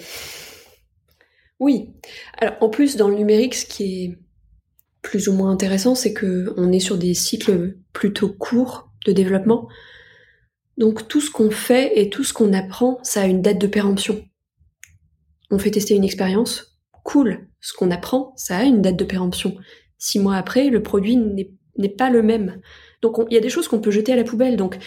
Oui. 1.59 1.91
Alors 2.37 2.55
en 2.61 2.69
plus 2.69 2.95
dans 2.95 3.09
le 3.09 3.15
numérique, 3.15 3.55
ce 3.55 3.65
qui 3.65 4.03
est 4.03 4.17
plus 5.01 5.27
ou 5.27 5.33
moins 5.33 5.51
intéressant, 5.51 5.95
c'est 5.95 6.13
que 6.13 6.53
on 6.57 6.71
est 6.71 6.79
sur 6.79 6.97
des 6.97 7.13
cycles 7.13 7.77
plutôt 7.93 8.29
courts 8.29 8.91
de 9.05 9.11
développement. 9.11 9.67
Donc 10.77 11.07
tout 11.07 11.21
ce 11.21 11.29
qu'on 11.29 11.51
fait 11.51 11.99
et 11.99 12.09
tout 12.09 12.23
ce 12.23 12.33
qu'on 12.33 12.53
apprend, 12.53 12.99
ça 13.03 13.21
a 13.21 13.25
une 13.25 13.41
date 13.41 13.59
de 13.59 13.67
péremption. 13.67 14.23
On 15.51 15.59
fait 15.59 15.71
tester 15.71 15.95
une 15.95 16.03
expérience, 16.03 16.79
cool. 17.03 17.47
Ce 17.59 17.73
qu'on 17.73 17.91
apprend, 17.91 18.33
ça 18.37 18.57
a 18.57 18.63
une 18.63 18.81
date 18.81 18.95
de 18.95 19.03
péremption. 19.03 19.57
Six 19.97 20.19
mois 20.19 20.35
après, 20.35 20.69
le 20.69 20.81
produit 20.81 21.17
n'est 21.17 21.89
pas 21.89 22.09
le 22.09 22.21
même. 22.21 22.61
Donc 23.01 23.17
il 23.29 23.33
y 23.33 23.37
a 23.37 23.41
des 23.41 23.49
choses 23.49 23.67
qu'on 23.67 23.81
peut 23.81 23.91
jeter 23.91 24.13
à 24.13 24.15
la 24.15 24.23
poubelle. 24.23 24.55
Donc 24.55 24.77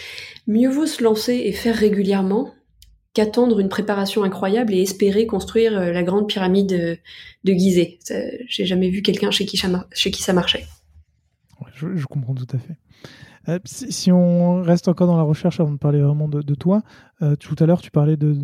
mieux 0.47 0.69
vaut 0.69 0.87
se 0.87 1.03
lancer 1.03 1.33
et 1.33 1.51
faire 1.51 1.75
régulièrement 1.75 2.53
qu'attendre 3.13 3.59
une 3.59 3.69
préparation 3.69 4.23
incroyable 4.23 4.73
et 4.73 4.81
espérer 4.81 5.27
construire 5.27 5.77
euh, 5.77 5.91
la 5.91 6.03
grande 6.03 6.27
pyramide 6.27 6.99
de 7.43 7.53
Gizeh. 7.53 7.99
J'ai 8.47 8.65
jamais 8.65 8.89
vu 8.89 9.01
quelqu'un 9.01 9.31
chez, 9.31 9.45
qui 9.45 9.57
ça 9.57 10.33
marchait. 10.33 10.65
Je, 11.75 12.05
comprends 12.05 12.35
tout 12.35 12.47
à 12.53 12.57
fait. 12.57 12.77
Euh, 13.49 13.59
si, 13.65 14.11
on 14.11 14.61
reste 14.61 14.87
encore 14.87 15.07
dans 15.07 15.17
la 15.17 15.23
recherche 15.23 15.59
avant 15.59 15.71
de 15.71 15.77
parler 15.77 16.01
vraiment 16.01 16.27
de, 16.27 16.55
toi, 16.55 16.81
euh, 17.21 17.35
tout 17.35 17.55
à 17.59 17.65
l'heure 17.65 17.81
tu 17.81 17.91
parlais 17.91 18.17
de 18.17 18.37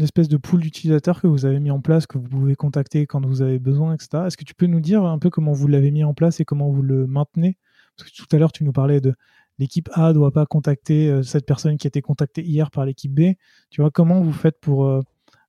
espèce 0.00 0.28
de 0.28 0.38
pool 0.38 0.60
d'utilisateurs 0.60 1.20
que 1.20 1.26
vous 1.26 1.44
avez 1.44 1.60
mis 1.60 1.70
en 1.70 1.80
place, 1.80 2.06
que 2.06 2.16
vous 2.16 2.28
pouvez 2.28 2.56
contacter 2.56 3.06
quand 3.06 3.24
vous 3.26 3.42
avez 3.42 3.58
besoin, 3.58 3.92
etc. 3.94 4.24
Est-ce 4.26 4.38
que 4.38 4.44
tu 4.44 4.54
peux 4.54 4.66
nous 4.66 4.80
dire 4.80 5.04
un 5.04 5.18
peu 5.18 5.28
comment 5.28 5.52
vous 5.52 5.68
l'avez 5.68 5.90
mis 5.90 6.02
en 6.02 6.14
place 6.14 6.40
et 6.40 6.46
comment 6.46 6.70
vous 6.70 6.80
le 6.80 7.06
maintenez? 7.06 7.58
Parce 7.96 8.10
que 8.10 8.16
tout 8.16 8.34
à 8.34 8.38
l'heure 8.38 8.52
tu 8.52 8.64
nous 8.64 8.72
parlais 8.72 9.02
de 9.02 9.14
l'équipe 9.58 9.88
A 9.92 10.12
doit 10.12 10.32
pas 10.32 10.46
contacter 10.46 11.08
euh, 11.08 11.22
cette 11.22 11.46
personne 11.46 11.78
qui 11.78 11.86
a 11.86 11.88
été 11.88 12.02
contactée 12.02 12.42
hier 12.42 12.70
par 12.70 12.84
l'équipe 12.84 13.12
B. 13.12 13.34
Tu 13.70 13.80
vois, 13.80 13.90
comment 13.90 14.20
vous 14.20 14.32
faites 14.32 14.58
pour 14.60 14.86
euh, 14.86 15.02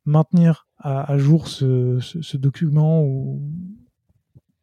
maintenir 0.06 0.68
à, 0.80 1.18
jour 1.18 1.48
ce, 1.48 2.38
document 2.38 3.04
ou 3.04 3.42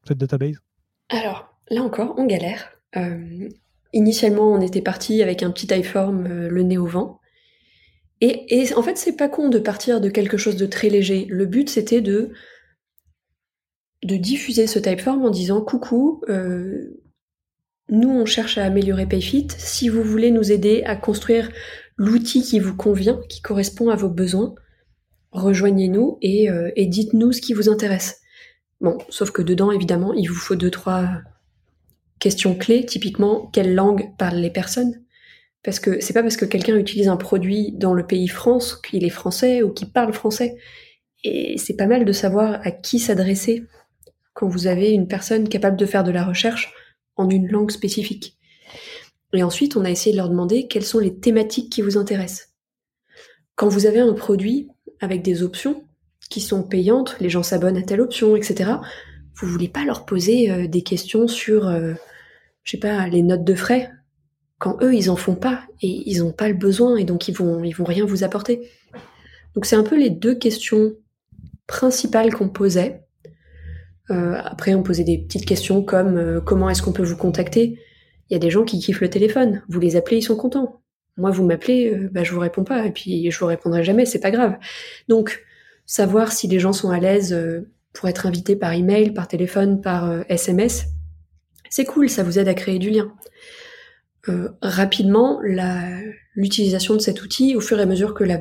cette 0.06 0.18
database? 0.18 0.60
Alors, 1.08 1.52
là 1.70 1.82
encore, 1.82 2.14
on 2.16 2.24
galère. 2.24 2.70
Euh, 2.96 3.48
initialement, 3.92 4.52
on 4.52 4.60
était 4.60 4.80
parti 4.80 5.22
avec 5.22 5.42
un 5.42 5.50
petit 5.50 5.66
iForm, 5.74 6.28
le 6.28 6.62
nez 6.62 6.78
au 6.78 6.86
vent. 6.86 7.20
Et, 8.20 8.72
en 8.76 8.82
fait, 8.82 8.96
c'est 8.96 9.16
pas 9.16 9.28
con 9.28 9.48
de 9.48 9.58
partir 9.58 10.00
de 10.00 10.08
quelque 10.08 10.36
chose 10.36 10.56
de 10.56 10.66
très 10.66 10.88
léger. 10.88 11.26
Le 11.28 11.46
but, 11.46 11.68
c'était 11.68 12.00
de 12.00 12.32
de 14.04 14.16
diffuser 14.16 14.66
ce 14.66 14.78
typeform 14.78 15.24
en 15.24 15.30
disant 15.30 15.62
coucou, 15.62 16.22
nous, 17.90 18.10
on 18.10 18.24
cherche 18.24 18.58
à 18.58 18.64
améliorer 18.64 19.06
PayFit. 19.06 19.48
Si 19.58 19.88
vous 19.88 20.02
voulez 20.02 20.30
nous 20.30 20.50
aider 20.50 20.82
à 20.84 20.96
construire 20.96 21.50
l'outil 21.96 22.42
qui 22.42 22.58
vous 22.58 22.74
convient, 22.74 23.20
qui 23.28 23.42
correspond 23.42 23.90
à 23.90 23.96
vos 23.96 24.08
besoins, 24.08 24.54
rejoignez-nous 25.32 26.18
et, 26.22 26.50
euh, 26.50 26.70
et 26.76 26.86
dites-nous 26.86 27.32
ce 27.32 27.40
qui 27.40 27.52
vous 27.52 27.68
intéresse. 27.68 28.20
Bon, 28.80 28.98
sauf 29.10 29.30
que 29.30 29.42
dedans, 29.42 29.70
évidemment, 29.70 30.12
il 30.14 30.26
vous 30.26 30.34
faut 30.34 30.56
deux, 30.56 30.70
trois 30.70 31.08
questions 32.18 32.54
clés. 32.54 32.86
Typiquement, 32.86 33.50
quelle 33.52 33.74
langue 33.74 34.16
parlent 34.16 34.38
les 34.38 34.50
personnes? 34.50 35.02
Parce 35.62 35.80
que 35.80 36.00
c'est 36.00 36.12
pas 36.12 36.22
parce 36.22 36.36
que 36.36 36.44
quelqu'un 36.44 36.76
utilise 36.76 37.08
un 37.08 37.16
produit 37.16 37.72
dans 37.72 37.94
le 37.94 38.06
pays 38.06 38.28
France 38.28 38.76
qu'il 38.76 39.04
est 39.04 39.10
français 39.10 39.62
ou 39.62 39.72
qu'il 39.72 39.90
parle 39.90 40.12
français. 40.12 40.56
Et 41.22 41.56
c'est 41.58 41.76
pas 41.76 41.86
mal 41.86 42.04
de 42.04 42.12
savoir 42.12 42.60
à 42.62 42.70
qui 42.70 42.98
s'adresser 42.98 43.64
quand 44.34 44.46
vous 44.46 44.66
avez 44.66 44.90
une 44.90 45.08
personne 45.08 45.48
capable 45.48 45.76
de 45.76 45.86
faire 45.86 46.04
de 46.04 46.10
la 46.10 46.24
recherche 46.24 46.74
en 47.16 47.28
une 47.28 47.48
langue 47.48 47.70
spécifique. 47.70 48.38
Et 49.32 49.42
ensuite, 49.42 49.76
on 49.76 49.84
a 49.84 49.90
essayé 49.90 50.12
de 50.12 50.18
leur 50.18 50.28
demander 50.28 50.66
quelles 50.68 50.84
sont 50.84 51.00
les 51.00 51.18
thématiques 51.18 51.70
qui 51.70 51.82
vous 51.82 51.96
intéressent. 51.96 52.54
Quand 53.56 53.68
vous 53.68 53.86
avez 53.86 54.00
un 54.00 54.12
produit 54.12 54.68
avec 55.00 55.22
des 55.22 55.42
options, 55.42 55.84
qui 56.30 56.40
sont 56.40 56.62
payantes, 56.62 57.16
les 57.20 57.28
gens 57.28 57.42
s'abonnent 57.42 57.76
à 57.76 57.82
telle 57.82 58.00
option, 58.00 58.34
etc. 58.34 58.72
Vous 59.36 59.46
voulez 59.46 59.68
pas 59.68 59.84
leur 59.84 60.04
poser 60.04 60.68
des 60.68 60.82
questions 60.82 61.28
sur, 61.28 61.70
je 61.70 62.70
sais 62.70 62.78
pas, 62.78 63.06
les 63.08 63.22
notes 63.22 63.44
de 63.44 63.54
frais 63.54 63.90
quand 64.58 64.82
eux 64.82 64.94
ils 64.94 65.10
en 65.10 65.16
font 65.16 65.34
pas 65.34 65.64
et 65.82 66.10
ils 66.10 66.20
n'ont 66.20 66.32
pas 66.32 66.48
le 66.48 66.54
besoin 66.54 66.96
et 66.96 67.04
donc 67.04 67.28
ils 67.28 67.34
vont 67.34 67.62
ils 67.62 67.74
vont 67.74 67.84
rien 67.84 68.06
vous 68.06 68.24
apporter. 68.24 68.70
Donc 69.54 69.66
c'est 69.66 69.76
un 69.76 69.82
peu 69.82 69.98
les 69.98 70.10
deux 70.10 70.34
questions 70.34 70.94
principales 71.66 72.34
qu'on 72.34 72.48
posait. 72.48 73.03
Euh, 74.10 74.36
après 74.44 74.74
on 74.74 74.82
posait 74.82 75.04
des 75.04 75.18
petites 75.18 75.46
questions 75.46 75.82
comme 75.82 76.16
euh, 76.18 76.40
comment 76.40 76.68
est-ce 76.68 76.82
qu'on 76.82 76.92
peut 76.92 77.04
vous 77.04 77.16
contacter? 77.16 77.78
Il 78.28 78.34
y 78.34 78.36
a 78.36 78.38
des 78.38 78.50
gens 78.50 78.64
qui 78.64 78.78
kiffent 78.78 79.00
le 79.00 79.10
téléphone, 79.10 79.62
vous 79.68 79.80
les 79.80 79.96
appelez 79.96 80.18
ils 80.18 80.22
sont 80.22 80.36
contents. 80.36 80.82
Moi 81.16 81.30
vous 81.30 81.44
m'appelez, 81.44 81.94
euh, 81.94 82.10
bah, 82.12 82.24
je 82.24 82.32
vous 82.32 82.40
réponds 82.40 82.64
pas 82.64 82.84
et 82.86 82.92
puis 82.92 83.30
je 83.30 83.38
vous 83.38 83.46
répondrai 83.46 83.84
jamais, 83.84 84.06
c'est 84.06 84.20
pas 84.20 84.30
grave. 84.30 84.56
Donc 85.08 85.42
savoir 85.86 86.32
si 86.32 86.48
les 86.48 86.60
gens 86.60 86.72
sont 86.72 86.90
à 86.90 86.98
l'aise 86.98 87.38
pour 87.92 88.08
être 88.08 88.26
invités 88.26 88.56
par 88.56 88.72
email, 88.72 89.12
par 89.12 89.28
téléphone, 89.28 89.80
par 89.80 90.24
SMS, 90.28 90.86
c'est 91.70 91.84
cool, 91.84 92.08
ça 92.08 92.22
vous 92.22 92.38
aide 92.38 92.48
à 92.48 92.54
créer 92.54 92.78
du 92.78 92.90
lien. 92.90 93.12
Euh, 94.28 94.48
rapidement 94.62 95.40
l'utilisation 96.34 96.94
de 96.94 97.00
cet 97.00 97.22
outil, 97.22 97.56
au 97.56 97.60
fur 97.60 97.78
et 97.78 97.82
à 97.82 97.86
mesure 97.86 98.14
que 98.14 98.24
la, 98.24 98.40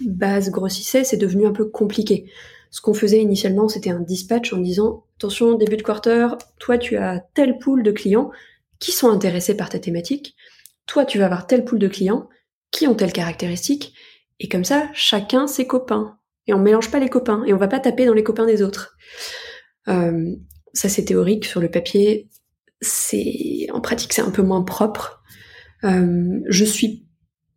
base 0.00 0.50
grossissait, 0.50 1.04
c'est 1.04 1.16
devenu 1.16 1.46
un 1.46 1.52
peu 1.52 1.64
compliqué. 1.64 2.30
Ce 2.70 2.80
qu'on 2.80 2.94
faisait 2.94 3.20
initialement, 3.20 3.68
c'était 3.68 3.90
un 3.90 4.00
dispatch 4.00 4.52
en 4.52 4.58
disant 4.58 5.04
attention, 5.16 5.54
début 5.54 5.76
de 5.76 5.82
quarter, 5.82 6.28
toi 6.58 6.78
tu 6.78 6.96
as 6.96 7.20
tel 7.34 7.58
pool 7.58 7.82
de 7.82 7.90
clients 7.90 8.30
qui 8.78 8.92
sont 8.92 9.08
intéressés 9.08 9.56
par 9.56 9.68
ta 9.68 9.78
thématique, 9.78 10.36
toi 10.86 11.04
tu 11.04 11.18
vas 11.18 11.26
avoir 11.26 11.46
tel 11.46 11.64
pool 11.64 11.78
de 11.78 11.88
clients 11.88 12.28
qui 12.70 12.86
ont 12.86 12.94
telle 12.94 13.12
caractéristique, 13.12 13.94
et 14.40 14.48
comme 14.48 14.64
ça, 14.64 14.88
chacun 14.92 15.46
ses 15.46 15.66
copains. 15.66 16.18
Et 16.46 16.54
on 16.54 16.58
mélange 16.58 16.90
pas 16.90 16.98
les 16.98 17.08
copains, 17.08 17.42
et 17.46 17.52
on 17.52 17.56
va 17.56 17.68
pas 17.68 17.80
taper 17.80 18.04
dans 18.04 18.12
les 18.12 18.22
copains 18.22 18.46
des 18.46 18.62
autres. 18.62 18.96
Euh, 19.88 20.34
ça 20.74 20.88
c'est 20.88 21.04
théorique 21.04 21.44
sur 21.44 21.60
le 21.60 21.70
papier, 21.70 22.28
c'est 22.80 23.68
en 23.72 23.80
pratique 23.80 24.12
c'est 24.12 24.22
un 24.22 24.30
peu 24.30 24.42
moins 24.42 24.62
propre. 24.62 25.22
Euh, 25.84 26.40
je 26.48 26.64
suis, 26.64 27.05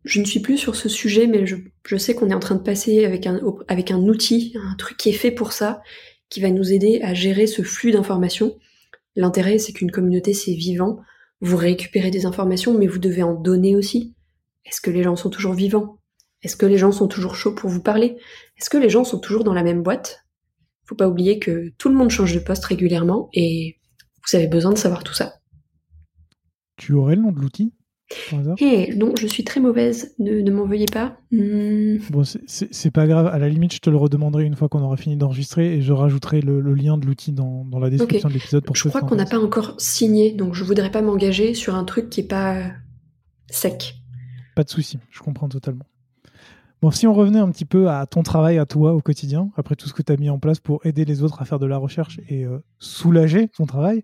je 0.04 0.20
ne 0.20 0.24
suis 0.24 0.40
plus 0.40 0.56
sur 0.56 0.76
ce 0.76 0.88
sujet, 0.88 1.26
mais 1.26 1.46
je, 1.46 1.96
sais 1.96 2.14
qu'on 2.14 2.30
est 2.30 2.34
en 2.34 2.40
train 2.40 2.54
de 2.54 2.62
passer 2.62 3.04
avec 3.04 3.26
un 3.26 3.40
avec 3.68 3.90
un 3.90 3.98
outil, 3.98 4.54
un 4.56 4.74
truc 4.76 4.96
qui 4.96 5.10
est 5.10 5.14
fait 5.14 5.30
pour 5.30 5.52
ça, 5.52 5.82
qui 6.28 6.40
va 6.40 6.50
nous 6.50 6.72
aider 6.72 7.00
à 7.02 7.12
gérer 7.12 7.46
ce 7.46 7.62
flux 7.62 7.92
d'informations. 7.92 8.56
L'intérêt, 9.16 9.58
c'est 9.58 9.72
qu'une 9.72 9.90
communauté 9.90 10.32
c'est 10.32 10.54
vivant. 10.54 11.00
Vous 11.40 11.56
récupérez 11.56 12.10
des 12.10 12.26
informations, 12.26 12.76
mais 12.76 12.86
vous 12.86 12.98
devez 12.98 13.22
en 13.22 13.34
donner 13.34 13.76
aussi. 13.76 14.14
Est-ce 14.64 14.80
que 14.80 14.90
les 14.90 15.02
gens 15.02 15.16
sont 15.16 15.30
toujours 15.30 15.54
vivants? 15.54 15.98
Est-ce 16.42 16.56
que 16.56 16.66
les 16.66 16.78
gens 16.78 16.92
sont 16.92 17.08
toujours 17.08 17.34
chauds 17.34 17.54
pour 17.54 17.68
vous 17.68 17.82
parler? 17.82 18.16
Est-ce 18.56 18.70
que 18.70 18.78
les 18.78 18.88
gens 18.88 19.04
sont 19.04 19.18
toujours 19.18 19.44
dans 19.44 19.52
la 19.52 19.62
même 19.62 19.82
boîte? 19.82 20.24
Faut 20.86 20.94
pas 20.94 21.08
oublier 21.08 21.38
que 21.38 21.72
tout 21.76 21.88
le 21.88 21.94
monde 21.94 22.10
change 22.10 22.34
de 22.34 22.40
poste 22.40 22.64
régulièrement 22.64 23.28
et 23.32 23.78
vous 24.26 24.36
avez 24.36 24.48
besoin 24.48 24.72
de 24.72 24.78
savoir 24.78 25.04
tout 25.04 25.14
ça. 25.14 25.34
Tu 26.76 26.94
aurais 26.94 27.16
le 27.16 27.22
nom 27.22 27.32
de 27.32 27.40
l'outil? 27.40 27.74
Eh 28.58 28.94
non, 28.96 29.14
je 29.16 29.26
suis 29.26 29.44
très 29.44 29.60
mauvaise, 29.60 30.14
ne, 30.18 30.50
m'en 30.50 30.66
veuillez 30.66 30.86
pas. 30.86 31.16
Hmm. 31.30 31.98
Bon, 32.10 32.22
c'est 32.24 32.90
pas 32.90 33.06
grave, 33.06 33.26
à 33.26 33.38
la 33.38 33.48
limite, 33.48 33.74
je 33.74 33.78
te 33.78 33.90
le 33.90 33.96
redemanderai 33.96 34.44
une 34.44 34.56
fois 34.56 34.68
qu'on 34.68 34.82
aura 34.82 34.96
fini 34.96 35.16
d'enregistrer 35.16 35.74
et 35.74 35.82
je 35.82 35.92
rajouterai 35.92 36.40
le, 36.40 36.60
lien 36.74 36.98
de 36.98 37.06
l'outil 37.06 37.32
dans, 37.32 37.66
la 37.80 37.90
description 37.90 38.28
de 38.28 38.34
l'épisode 38.34 38.64
pour 38.64 38.76
Je 38.76 38.88
crois 38.88 39.02
qu'on 39.02 39.16
n'a 39.16 39.26
pas 39.26 39.38
encore 39.38 39.74
signé, 39.78 40.32
donc 40.32 40.54
je 40.54 40.64
voudrais 40.64 40.90
pas 40.90 41.02
m'engager 41.02 41.54
sur 41.54 41.74
un 41.74 41.84
truc 41.84 42.10
qui 42.10 42.20
est 42.20 42.28
pas 42.28 42.56
sec. 43.48 43.96
Pas 44.56 44.64
de 44.64 44.70
souci, 44.70 44.98
je 45.10 45.20
comprends 45.20 45.48
totalement. 45.48 45.84
Bon, 46.82 46.90
si 46.90 47.06
on 47.06 47.12
revenait 47.12 47.38
un 47.38 47.50
petit 47.50 47.66
peu 47.66 47.90
à 47.90 48.06
ton 48.06 48.22
travail, 48.22 48.58
à 48.58 48.64
toi 48.64 48.94
au 48.94 49.02
quotidien, 49.02 49.50
après 49.56 49.76
tout 49.76 49.86
ce 49.86 49.92
que 49.92 50.02
tu 50.02 50.12
as 50.12 50.16
mis 50.16 50.30
en 50.30 50.38
place 50.38 50.60
pour 50.60 50.84
aider 50.86 51.04
les 51.04 51.22
autres 51.22 51.42
à 51.42 51.44
faire 51.44 51.58
de 51.58 51.66
la 51.66 51.76
recherche 51.76 52.20
et 52.28 52.46
euh, 52.46 52.58
soulager 52.78 53.48
ton 53.48 53.66
travail, 53.66 54.02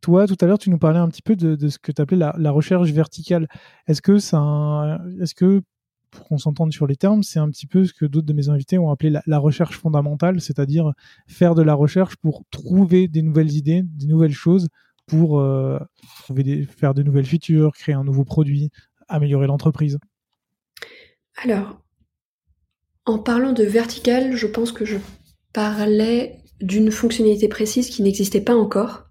toi, 0.00 0.26
tout 0.26 0.36
à 0.40 0.46
l'heure, 0.46 0.58
tu 0.58 0.70
nous 0.70 0.78
parlais 0.78 0.98
un 0.98 1.08
petit 1.08 1.22
peu 1.22 1.36
de, 1.36 1.68
ce 1.68 1.78
que 1.78 1.92
tu 1.92 2.00
appelais 2.00 2.18
la, 2.36 2.50
recherche 2.50 2.90
verticale. 2.90 3.48
Est-ce 3.86 4.02
que, 4.02 4.16
est-ce 5.22 5.34
que, 5.34 5.62
pour 6.10 6.26
qu'on 6.26 6.38
s'entende 6.38 6.72
sur 6.72 6.86
les 6.86 6.96
termes, 6.96 7.22
c'est 7.22 7.38
un 7.38 7.48
petit 7.50 7.66
peu 7.66 7.84
ce 7.84 7.92
que 7.92 8.04
d'autres 8.04 8.26
de 8.26 8.32
mes 8.32 8.48
invités 8.48 8.78
ont 8.78 8.90
appelé 8.90 9.16
la, 9.24 9.38
recherche 9.38 9.78
fondamentale, 9.78 10.40
c'est-à-dire 10.40 10.92
faire 11.28 11.54
de 11.54 11.62
la 11.62 11.74
recherche 11.74 12.16
pour 12.16 12.44
trouver 12.50 13.08
des 13.08 13.22
nouvelles 13.22 13.52
idées, 13.52 13.82
des 13.84 14.06
nouvelles 14.06 14.32
choses, 14.32 14.68
pour 15.06 15.40
euh, 15.40 15.78
trouver 16.22 16.64
faire 16.64 16.94
de 16.94 17.02
nouvelles 17.02 17.26
features, 17.26 17.72
créer 17.72 17.94
un 17.94 18.04
nouveau 18.04 18.24
produit, 18.24 18.70
améliorer 19.08 19.46
l'entreprise? 19.46 19.98
Alors, 21.44 21.80
en 23.06 23.18
parlant 23.18 23.52
de 23.52 23.64
vertical, 23.64 24.36
je 24.36 24.46
pense 24.46 24.72
que 24.72 24.84
je 24.84 24.98
parlais 25.52 26.38
d'une 26.60 26.90
fonctionnalité 26.90 27.48
précise 27.48 27.88
qui 27.88 28.02
n'existait 28.02 28.40
pas 28.40 28.54
encore, 28.54 29.09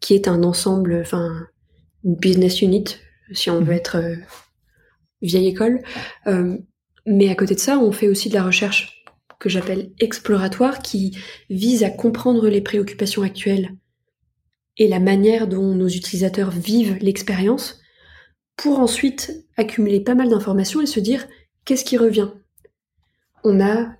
qui 0.00 0.14
est 0.14 0.28
un 0.28 0.42
ensemble, 0.42 1.00
enfin, 1.00 1.46
une 2.04 2.16
business 2.16 2.62
unit, 2.62 2.84
si 3.32 3.50
on 3.50 3.60
veut 3.60 3.72
mhm. 3.72 3.78
être 3.78 3.96
euh, 3.96 4.16
vieille 5.22 5.48
école. 5.48 5.82
Euh, 6.26 6.56
mais 7.06 7.28
à 7.28 7.34
côté 7.34 7.54
de 7.54 7.60
ça, 7.60 7.78
on 7.78 7.92
fait 7.92 8.08
aussi 8.08 8.28
de 8.28 8.34
la 8.34 8.44
recherche 8.44 9.04
que 9.38 9.48
j'appelle 9.48 9.92
exploratoire, 10.00 10.80
qui 10.80 11.16
vise 11.50 11.84
à 11.84 11.90
comprendre 11.90 12.48
les 12.48 12.60
préoccupations 12.60 13.22
actuelles 13.22 13.70
et 14.78 14.88
la 14.88 15.00
manière 15.00 15.46
dont 15.46 15.74
nos 15.74 15.88
utilisateurs 15.88 16.50
vivent 16.50 16.98
l'expérience, 17.00 17.80
pour 18.56 18.78
ensuite 18.78 19.44
accumuler 19.56 20.00
pas 20.00 20.14
mal 20.14 20.30
d'informations 20.30 20.80
et 20.80 20.86
se 20.86 21.00
dire 21.00 21.26
qu'est-ce 21.64 21.84
qui 21.84 21.96
revient? 21.96 22.30
On 23.44 23.60
a, 23.60 23.94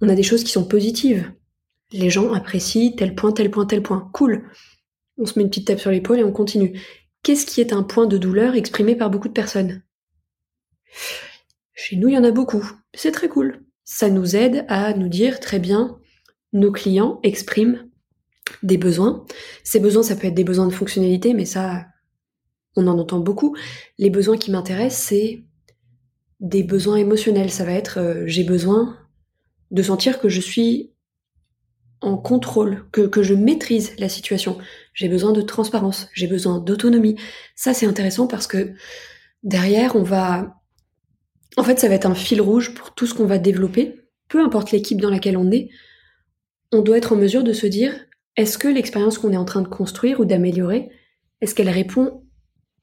on 0.00 0.08
a 0.08 0.14
des 0.14 0.22
choses 0.22 0.44
qui 0.44 0.52
sont 0.52 0.66
positives. 0.66 1.32
Les 1.92 2.10
gens 2.10 2.32
apprécient 2.32 2.92
tel 2.96 3.14
point, 3.14 3.32
tel 3.32 3.50
point, 3.50 3.66
tel 3.66 3.82
point. 3.82 4.10
Cool. 4.12 4.50
On 5.18 5.26
se 5.26 5.38
met 5.38 5.44
une 5.44 5.50
petite 5.50 5.66
tape 5.66 5.80
sur 5.80 5.90
l'épaule 5.90 6.18
et 6.18 6.24
on 6.24 6.32
continue. 6.32 6.80
Qu'est-ce 7.22 7.46
qui 7.46 7.60
est 7.60 7.72
un 7.72 7.82
point 7.82 8.06
de 8.06 8.18
douleur 8.18 8.54
exprimé 8.54 8.96
par 8.96 9.10
beaucoup 9.10 9.28
de 9.28 9.32
personnes? 9.32 9.82
Chez 11.74 11.96
nous, 11.96 12.08
il 12.08 12.14
y 12.14 12.18
en 12.18 12.24
a 12.24 12.30
beaucoup. 12.30 12.64
C'est 12.92 13.12
très 13.12 13.28
cool. 13.28 13.64
Ça 13.84 14.10
nous 14.10 14.36
aide 14.36 14.64
à 14.68 14.94
nous 14.94 15.08
dire 15.08 15.40
très 15.40 15.58
bien, 15.58 15.98
nos 16.52 16.72
clients 16.72 17.20
expriment 17.22 17.88
des 18.62 18.78
besoins. 18.78 19.24
Ces 19.62 19.80
besoins, 19.80 20.02
ça 20.02 20.16
peut 20.16 20.26
être 20.26 20.34
des 20.34 20.44
besoins 20.44 20.66
de 20.66 20.72
fonctionnalité, 20.72 21.34
mais 21.34 21.44
ça, 21.44 21.86
on 22.76 22.86
en 22.86 22.98
entend 22.98 23.20
beaucoup. 23.20 23.56
Les 23.98 24.10
besoins 24.10 24.36
qui 24.36 24.50
m'intéressent, 24.50 25.08
c'est 25.08 25.44
des 26.40 26.62
besoins 26.62 26.96
émotionnels. 26.96 27.50
Ça 27.50 27.64
va 27.64 27.72
être 27.72 27.98
euh, 27.98 28.24
j'ai 28.26 28.44
besoin 28.44 28.98
de 29.70 29.82
sentir 29.82 30.20
que 30.20 30.28
je 30.28 30.40
suis 30.40 30.92
en 32.00 32.16
contrôle, 32.16 32.84
que, 32.92 33.02
que 33.02 33.22
je 33.22 33.34
maîtrise 33.34 33.94
la 33.98 34.08
situation. 34.08 34.58
J'ai 34.94 35.08
besoin 35.08 35.32
de 35.32 35.42
transparence, 35.42 36.08
j'ai 36.14 36.28
besoin 36.28 36.60
d'autonomie. 36.60 37.16
Ça, 37.56 37.74
c'est 37.74 37.86
intéressant 37.86 38.26
parce 38.28 38.46
que 38.46 38.72
derrière, 39.42 39.96
on 39.96 40.02
va... 40.02 40.60
En 41.56 41.64
fait, 41.64 41.78
ça 41.78 41.88
va 41.88 41.94
être 41.94 42.06
un 42.06 42.14
fil 42.14 42.40
rouge 42.40 42.74
pour 42.74 42.94
tout 42.94 43.06
ce 43.06 43.14
qu'on 43.14 43.26
va 43.26 43.38
développer, 43.38 44.00
peu 44.28 44.40
importe 44.42 44.70
l'équipe 44.70 45.00
dans 45.00 45.10
laquelle 45.10 45.36
on 45.36 45.50
est. 45.50 45.68
On 46.72 46.80
doit 46.80 46.96
être 46.96 47.12
en 47.12 47.16
mesure 47.16 47.44
de 47.44 47.52
se 47.52 47.66
dire, 47.66 47.92
est-ce 48.36 48.56
que 48.56 48.68
l'expérience 48.68 49.18
qu'on 49.18 49.32
est 49.32 49.36
en 49.36 49.44
train 49.44 49.62
de 49.62 49.68
construire 49.68 50.20
ou 50.20 50.24
d'améliorer, 50.24 50.90
est-ce 51.40 51.54
qu'elle 51.54 51.68
répond 51.68 52.24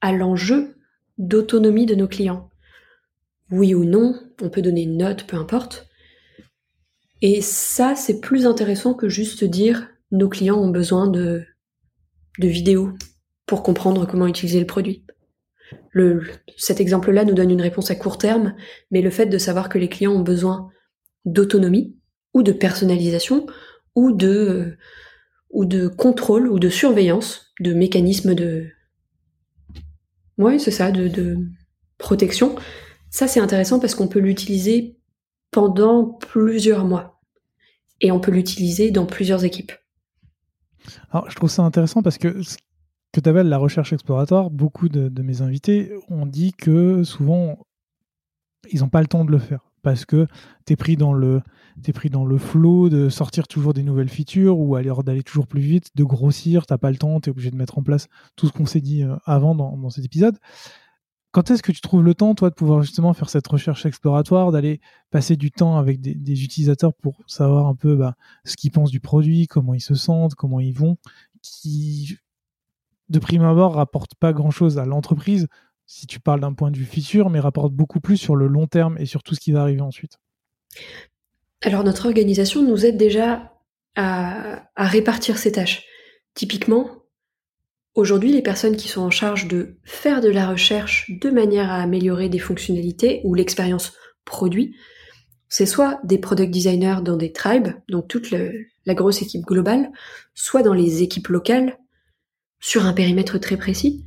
à 0.00 0.12
l'enjeu 0.12 0.76
d'autonomie 1.18 1.86
de 1.86 1.94
nos 1.94 2.08
clients? 2.08 2.50
Oui 3.50 3.74
ou 3.74 3.84
non, 3.84 4.18
on 4.40 4.50
peut 4.50 4.62
donner 4.62 4.82
une 4.82 4.96
note, 4.98 5.26
peu 5.26 5.36
importe. 5.36 5.88
Et 7.22 7.40
ça, 7.40 7.94
c'est 7.94 8.20
plus 8.20 8.46
intéressant 8.46 8.94
que 8.94 9.08
juste 9.08 9.44
dire 9.44 9.88
nos 10.10 10.28
clients 10.28 10.58
ont 10.58 10.70
besoin 10.70 11.06
de, 11.06 11.44
de 12.38 12.48
vidéos 12.48 12.92
pour 13.46 13.62
comprendre 13.62 14.06
comment 14.06 14.26
utiliser 14.26 14.60
le 14.60 14.66
produit. 14.66 15.04
Le, 15.90 16.22
cet 16.56 16.80
exemple-là 16.80 17.24
nous 17.24 17.34
donne 17.34 17.50
une 17.50 17.62
réponse 17.62 17.90
à 17.90 17.94
court 17.94 18.18
terme, 18.18 18.54
mais 18.90 19.02
le 19.02 19.10
fait 19.10 19.26
de 19.26 19.38
savoir 19.38 19.68
que 19.68 19.78
les 19.78 19.88
clients 19.88 20.12
ont 20.12 20.22
besoin 20.22 20.70
d'autonomie 21.24 21.96
ou 22.34 22.42
de 22.42 22.52
personnalisation 22.52 23.46
ou 23.94 24.12
de, 24.12 24.76
ou 25.50 25.64
de 25.64 25.88
contrôle 25.88 26.48
ou 26.48 26.58
de 26.58 26.68
surveillance, 26.68 27.52
de 27.60 27.74
mécanismes 27.74 28.34
de, 28.34 28.68
ouais, 30.38 30.58
c'est 30.58 30.70
ça, 30.70 30.90
de, 30.90 31.08
de 31.08 31.38
protection, 31.98 32.56
ça, 33.12 33.28
c'est 33.28 33.40
intéressant 33.40 33.78
parce 33.78 33.94
qu'on 33.94 34.08
peut 34.08 34.18
l'utiliser 34.18 34.96
pendant 35.50 36.06
plusieurs 36.06 36.86
mois. 36.86 37.20
Et 38.00 38.10
on 38.10 38.20
peut 38.20 38.32
l'utiliser 38.32 38.90
dans 38.90 39.04
plusieurs 39.04 39.44
équipes. 39.44 39.72
Alors, 41.10 41.30
je 41.30 41.36
trouve 41.36 41.50
ça 41.50 41.62
intéressant 41.62 42.02
parce 42.02 42.18
que 42.18 42.42
ce 42.42 42.56
que 43.12 43.20
tu 43.20 43.28
appelles 43.28 43.48
la 43.48 43.58
recherche 43.58 43.92
exploratoire, 43.92 44.50
beaucoup 44.50 44.88
de, 44.88 45.22
mes 45.22 45.42
invités 45.42 45.92
ont 46.08 46.26
dit 46.26 46.52
que 46.52 47.04
souvent, 47.04 47.58
ils 48.70 48.80
n'ont 48.80 48.88
pas 48.88 49.00
le 49.00 49.06
temps 49.06 49.24
de 49.24 49.30
le 49.30 49.38
faire. 49.38 49.60
Parce 49.82 50.04
que 50.04 50.26
tu 50.64 50.74
es 50.74 50.76
pris 50.76 50.96
dans 50.96 51.12
le 51.12 51.42
es 51.86 51.92
pris 51.92 52.10
dans 52.10 52.24
le 52.24 52.38
flow 52.38 52.88
de 52.88 53.08
sortir 53.08 53.48
toujours 53.48 53.74
des 53.74 53.82
nouvelles 53.82 54.10
features 54.10 54.58
ou 54.58 54.76
alors 54.76 55.02
d'aller 55.02 55.22
toujours 55.24 55.48
plus 55.48 55.62
vite, 55.62 55.88
de 55.96 56.04
grossir, 56.04 56.66
t'as 56.66 56.78
pas 56.78 56.90
le 56.90 56.98
temps, 56.98 57.18
tu 57.18 57.30
obligé 57.30 57.50
de 57.50 57.56
mettre 57.56 57.78
en 57.78 57.82
place 57.82 58.06
tout 58.36 58.46
ce 58.46 58.52
qu'on 58.52 58.66
s'est 58.66 58.80
dit 58.80 59.02
euh, 59.02 59.16
avant 59.24 59.54
dans 59.54 59.90
cet 59.90 60.04
épisode. 60.04 60.38
Quand 61.32 61.50
est-ce 61.50 61.62
que 61.62 61.72
tu 61.72 61.80
trouves 61.80 62.02
le 62.02 62.14
temps, 62.14 62.34
toi, 62.34 62.50
de 62.50 62.54
pouvoir 62.54 62.82
justement 62.82 63.14
faire 63.14 63.30
cette 63.30 63.46
recherche 63.46 63.86
exploratoire, 63.86 64.52
d'aller 64.52 64.80
passer 65.10 65.34
du 65.34 65.50
temps 65.50 65.78
avec 65.78 66.00
des, 66.00 66.44
utilisateurs 66.44 66.92
pour 66.94 67.16
savoir 67.26 67.66
un 67.66 67.74
peu 67.74 67.96
bah, 67.96 68.14
ce 68.44 68.54
qu'ils 68.54 68.70
pensent 68.70 68.90
du 68.90 69.00
produit, 69.00 69.46
comment 69.46 69.72
ils 69.72 69.80
se 69.80 69.94
sentent, 69.94 70.34
comment 70.34 70.60
ils 70.60 70.74
vont, 70.74 70.98
qui, 71.40 72.18
de 73.08 73.18
prime 73.18 73.42
abord, 73.42 73.74
rapporte 73.74 74.14
pas 74.14 74.34
grand-chose 74.34 74.78
à 74.78 74.84
l'entreprise, 74.84 75.48
si 75.86 76.06
tu 76.06 76.20
parles 76.20 76.40
d'un 76.40 76.52
point 76.52 76.70
de 76.70 76.76
vue 76.76 76.84
futur, 76.84 77.30
mais 77.30 77.40
rapporte 77.40 77.72
beaucoup 77.72 78.00
plus 78.00 78.18
sur 78.18 78.36
le 78.36 78.46
long 78.46 78.66
terme 78.66 78.98
et 78.98 79.06
sur 79.06 79.22
tout 79.22 79.34
ce 79.34 79.40
qui 79.40 79.52
va 79.52 79.62
arriver 79.62 79.80
ensuite. 79.80 80.18
Alors 81.62 81.82
notre 81.82 82.06
organisation 82.06 82.62
nous 82.62 82.84
aide 82.84 82.98
déjà 82.98 83.54
à 83.94 84.64
répartir 84.76 85.38
ces 85.38 85.52
tâches. 85.52 85.84
Typiquement, 86.34 87.01
Aujourd'hui, 87.94 88.32
les 88.32 88.42
personnes 88.42 88.76
qui 88.76 88.88
sont 88.88 89.02
en 89.02 89.10
charge 89.10 89.48
de 89.48 89.76
faire 89.84 90.22
de 90.22 90.30
la 90.30 90.48
recherche 90.48 91.10
de 91.10 91.30
manière 91.30 91.70
à 91.70 91.82
améliorer 91.82 92.30
des 92.30 92.38
fonctionnalités 92.38 93.20
ou 93.24 93.34
l'expérience 93.34 93.92
produit, 94.24 94.74
c'est 95.50 95.66
soit 95.66 96.00
des 96.02 96.16
product 96.16 96.50
designers 96.50 97.02
dans 97.02 97.18
des 97.18 97.32
tribes, 97.32 97.68
donc 97.90 98.08
toute 98.08 98.30
la 98.30 98.94
grosse 98.94 99.20
équipe 99.20 99.44
globale, 99.44 99.92
soit 100.32 100.62
dans 100.62 100.72
les 100.72 101.02
équipes 101.02 101.28
locales, 101.28 101.78
sur 102.60 102.86
un 102.86 102.94
périmètre 102.94 103.38
très 103.38 103.58
précis. 103.58 104.06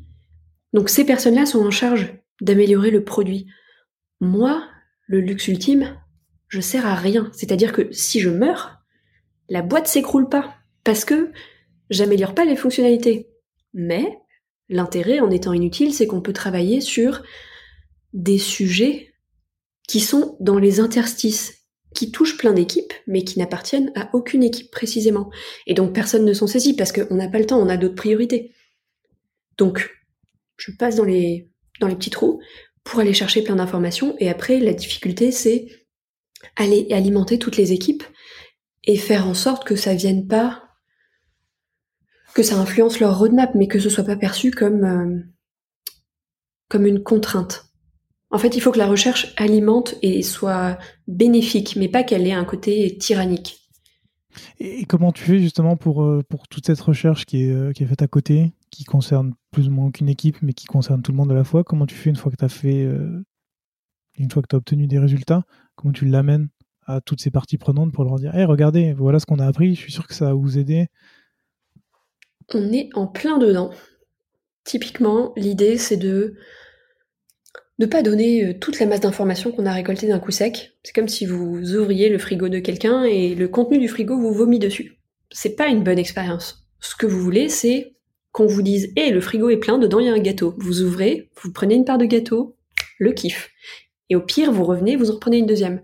Donc 0.73 0.89
ces 0.89 1.05
personnes-là 1.05 1.45
sont 1.45 1.63
en 1.63 1.71
charge 1.71 2.15
d'améliorer 2.41 2.89
le 2.89 3.03
produit. 3.03 3.45
Moi, 4.19 4.67
le 5.05 5.19
luxe 5.19 5.47
ultime, 5.47 5.95
je 6.47 6.61
sers 6.61 6.88
à 6.88 6.95
rien. 6.95 7.29
C'est-à-dire 7.33 7.73
que 7.73 7.91
si 7.91 8.19
je 8.19 8.29
meurs, 8.31 8.79
la 9.49 9.61
boîte 9.61 9.88
s'écroule 9.88 10.29
pas. 10.29 10.55
Parce 10.83 11.05
que 11.05 11.31
j'améliore 11.89 12.33
pas 12.33 12.45
les 12.45 12.55
fonctionnalités. 12.55 13.29
Mais 13.76 14.17
l'intérêt 14.69 15.19
en 15.19 15.30
étant 15.30 15.53
inutile, 15.53 15.93
c'est 15.93 16.07
qu'on 16.07 16.21
peut 16.21 16.34
travailler 16.34 16.82
sur 16.82 17.21
des 18.13 18.39
sujets 18.39 19.13
qui 19.88 19.99
sont 19.99 20.38
dans 20.39 20.57
les 20.57 20.80
interstices, 20.80 21.65
qui 21.93 22.09
touchent 22.09 22.38
plein 22.38 22.53
d'équipes, 22.53 22.93
mais 23.05 23.23
qui 23.23 23.38
n'appartiennent 23.38 23.91
à 23.95 24.09
aucune 24.13 24.43
équipe 24.43 24.71
précisément. 24.71 25.30
Et 25.67 25.73
donc 25.73 25.93
personne 25.93 26.26
ne 26.26 26.34
s'en 26.34 26.47
saisit 26.47 26.76
parce 26.76 26.91
qu'on 26.91 27.15
n'a 27.15 27.28
pas 27.28 27.38
le 27.38 27.45
temps, 27.45 27.59
on 27.59 27.69
a 27.69 27.78
d'autres 27.78 27.95
priorités. 27.95 28.53
Donc, 29.57 29.89
je 30.57 30.71
passe 30.71 30.95
dans 30.95 31.03
les, 31.03 31.49
dans 31.80 31.88
les 31.88 31.95
petits 31.95 32.09
trous 32.09 32.41
pour 32.84 32.99
aller 32.99 33.13
chercher 33.13 33.43
plein 33.43 33.55
d'informations. 33.55 34.15
Et 34.19 34.30
après, 34.30 34.59
la 34.59 34.73
difficulté, 34.73 35.32
c'est 35.32 35.67
aller 36.55 36.88
alimenter 36.91 37.39
toutes 37.39 37.57
les 37.57 37.73
équipes 37.73 38.03
et 38.86 38.97
faire 38.97 39.28
en 39.28 39.34
sorte 39.34 39.65
que 39.65 39.76
ça 39.76 39.93
vienne 39.93 40.28
pas 40.28 40.64
que 42.36 42.43
ça 42.43 42.59
influence 42.59 42.99
leur 42.99 43.17
roadmap, 43.17 43.55
mais 43.55 43.67
que 43.67 43.79
ce 43.79 43.89
soit 43.89 44.03
pas 44.03 44.17
perçu 44.17 44.51
comme, 44.51 44.83
euh, 44.83 45.19
comme 46.69 46.86
une 46.86 47.01
contrainte. 47.01 47.71
En 48.29 48.38
fait, 48.38 48.57
il 48.57 48.61
faut 48.61 48.73
que 48.73 48.77
la 48.77 48.88
recherche 48.88 49.33
alimente 49.38 49.95
et 50.01 50.21
soit 50.21 50.77
bénéfique, 51.07 51.77
mais 51.77 51.88
pas 51.88 52.03
qu'elle 52.03 52.27
ait 52.27 52.33
un 52.33 52.43
côté 52.43 52.97
tyrannique. 52.97 53.61
Et 54.59 54.83
comment 54.83 55.13
tu 55.13 55.23
fais 55.23 55.39
justement 55.39 55.77
pour, 55.77 56.03
euh, 56.03 56.23
pour 56.27 56.49
toute 56.49 56.65
cette 56.65 56.81
recherche 56.81 57.25
qui 57.25 57.45
est, 57.45 57.51
euh, 57.51 57.71
qui 57.71 57.83
est 57.83 57.88
faite 57.88 58.01
à 58.01 58.07
côté, 58.09 58.51
qui 58.69 58.83
concerne 58.83 59.33
plus 59.51 59.69
ou 59.69 59.71
moins 59.71 59.86
aucune 59.86 60.09
équipe, 60.09 60.41
mais 60.41 60.51
qui 60.51 60.65
concerne 60.65 61.01
tout 61.01 61.13
le 61.13 61.17
monde 61.17 61.31
à 61.31 61.36
la 61.36 61.45
fois? 61.45 61.63
Comment 61.63 61.86
tu 61.86 61.95
fais 61.95 62.09
une 62.09 62.17
fois 62.17 62.33
que 62.33 62.38
tu 62.38 62.43
as 62.43 62.49
fait, 62.49 62.83
une 64.17 64.29
fois 64.29 64.41
que 64.41 64.47
tu 64.49 64.55
as 64.55 64.57
obtenu 64.57 64.88
des 64.88 64.99
résultats? 64.99 65.43
Comment 65.75 65.93
tu 65.93 66.03
l'amènes 66.03 66.49
à 66.86 66.99
toutes 66.99 67.21
ces 67.21 67.31
parties 67.31 67.57
prenantes 67.57 67.93
pour 67.93 68.03
leur 68.03 68.15
dire 68.15 68.36
Hé, 68.36 68.43
regardez, 68.43 68.91
voilà 68.91 69.21
ce 69.21 69.25
qu'on 69.25 69.39
a 69.39 69.47
appris, 69.47 69.75
je 69.75 69.79
suis 69.79 69.93
sûr 69.93 70.05
que 70.05 70.13
ça 70.13 70.25
va 70.25 70.33
vous 70.33 70.57
aider 70.57 70.89
on 72.54 72.72
est 72.72 72.89
en 72.93 73.08
plein 73.08 73.38
dedans. 73.38 73.72
Typiquement, 74.64 75.34
l'idée 75.36 75.78
c'est 75.78 75.98
de 75.98 76.36
ne 77.78 77.86
pas 77.86 78.02
donner 78.02 78.46
euh, 78.46 78.54
toute 78.60 78.80
la 78.80 78.86
masse 78.86 79.02
d'informations 79.02 79.52
qu'on 79.52 79.66
a 79.66 79.74
récoltées 79.74 80.08
d'un 80.08 80.20
coup 80.20 80.32
sec. 80.32 80.78
C'est 80.84 80.93
comme 80.93 81.08
si 81.08 81.26
vous 81.26 81.76
ouvriez 81.76 82.10
le 82.10 82.18
frigo 82.18 82.48
de 82.50 82.60
quelqu'un 82.60 83.04
et 83.04 83.36
le 83.36 83.48
contenu 83.48 83.80
du 83.80 83.88
frigo 83.88 84.18
vous 84.18 84.34
vomit 84.34 84.60
dessus. 84.60 85.00
C'est 85.32 85.56
pas 85.56 85.68
une 85.68 85.84
bonne 85.84 86.00
expérience. 86.00 86.68
Ce 86.80 86.96
que 86.96 87.06
vous 87.06 87.20
voulez, 87.20 87.50
c'est 87.50 87.96
qu'on 88.32 88.46
vous 88.48 88.62
dise 88.62 88.91
"Eh, 88.96 89.12
le 89.12 89.22
frigo 89.22 89.50
est 89.50 89.58
plein, 89.58 89.78
dedans 89.78 90.00
il 90.00 90.08
y 90.08 90.10
a 90.10 90.14
un 90.14 90.20
gâteau." 90.20 90.56
Vous 90.58 90.82
ouvrez, 90.82 91.30
vous 91.41 91.52
prenez 91.52 91.76
une 91.76 91.86
part 91.86 91.98
de 91.98 92.06
gâteau, 92.06 92.56
le 93.00 93.12
kiff. 93.12 93.52
Et 94.10 94.16
au 94.16 94.22
pire, 94.22 94.52
vous 94.52 94.64
revenez, 94.64 94.96
vous 94.96 95.12
en 95.12 95.16
reprenez 95.16 95.38
une 95.38 95.46
deuxième. 95.46 95.82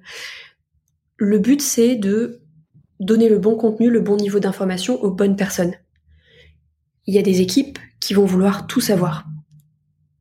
Le 1.18 1.40
but 1.40 1.62
c'est 1.62 1.96
de 1.96 2.42
donner 3.00 3.30
le 3.30 3.40
bon 3.40 3.56
contenu, 3.56 3.90
le 3.90 4.00
bon 4.00 4.16
niveau 4.16 4.40
d'information 4.40 5.02
aux 5.04 5.12
bonnes 5.12 5.36
personnes 5.36 5.74
il 7.08 7.16
y 7.16 7.20
a 7.20 7.24
des 7.24 7.42
équipes 7.42 7.80
qui 8.00 8.14
vont 8.14 8.26
vouloir 8.26 8.68
tout 8.68 8.82
savoir, 8.82 9.26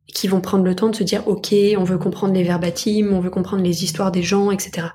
qui 0.07 0.29
vont 0.29 0.41
prendre 0.41 0.65
le 0.65 0.75
temps 0.75 0.89
de 0.89 0.97
se 0.97 1.05
dire 1.05 1.27
ok, 1.29 1.55
on 1.77 1.85
veut 1.85 1.99
comprendre 1.99 2.35
les 2.35 2.43
verbatims, 2.43 3.13
on 3.13 3.21
veut 3.21 3.31
comprendre 3.31 3.63
les 3.63 3.85
histoires 3.85 4.13
des 4.13 4.23
gens, 4.23 4.51
etc. 4.51 4.89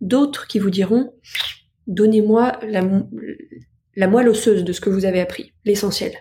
D'autres 0.00 0.46
qui 0.46 0.58
vous 0.58 0.70
diront 0.70 1.12
donnez-moi 1.86 2.58
la, 2.62 4.06
moelle 4.06 4.28
osseuse 4.28 4.64
de 4.64 4.72
ce 4.72 4.80
que 4.80 4.90
vous 4.90 5.04
avez 5.04 5.20
appris, 5.20 5.52
l'essentiel. 5.64 6.12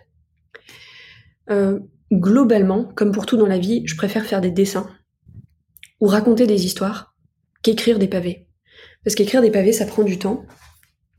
Euh, 1.49 1.79
globalement, 2.11 2.85
comme 2.95 3.11
pour 3.11 3.25
tout 3.25 3.37
dans 3.37 3.47
la 3.47 3.57
vie, 3.57 3.83
je 3.85 3.95
préfère 3.95 4.25
faire 4.25 4.41
des 4.41 4.51
dessins 4.51 4.89
ou 5.99 6.07
raconter 6.07 6.47
des 6.47 6.65
histoires 6.65 7.15
qu'écrire 7.61 7.99
des 7.99 8.07
pavés. 8.07 8.47
Parce 9.03 9.15
qu'écrire 9.15 9.41
des 9.41 9.51
pavés, 9.51 9.73
ça 9.73 9.85
prend 9.85 10.03
du 10.03 10.17
temps. 10.17 10.45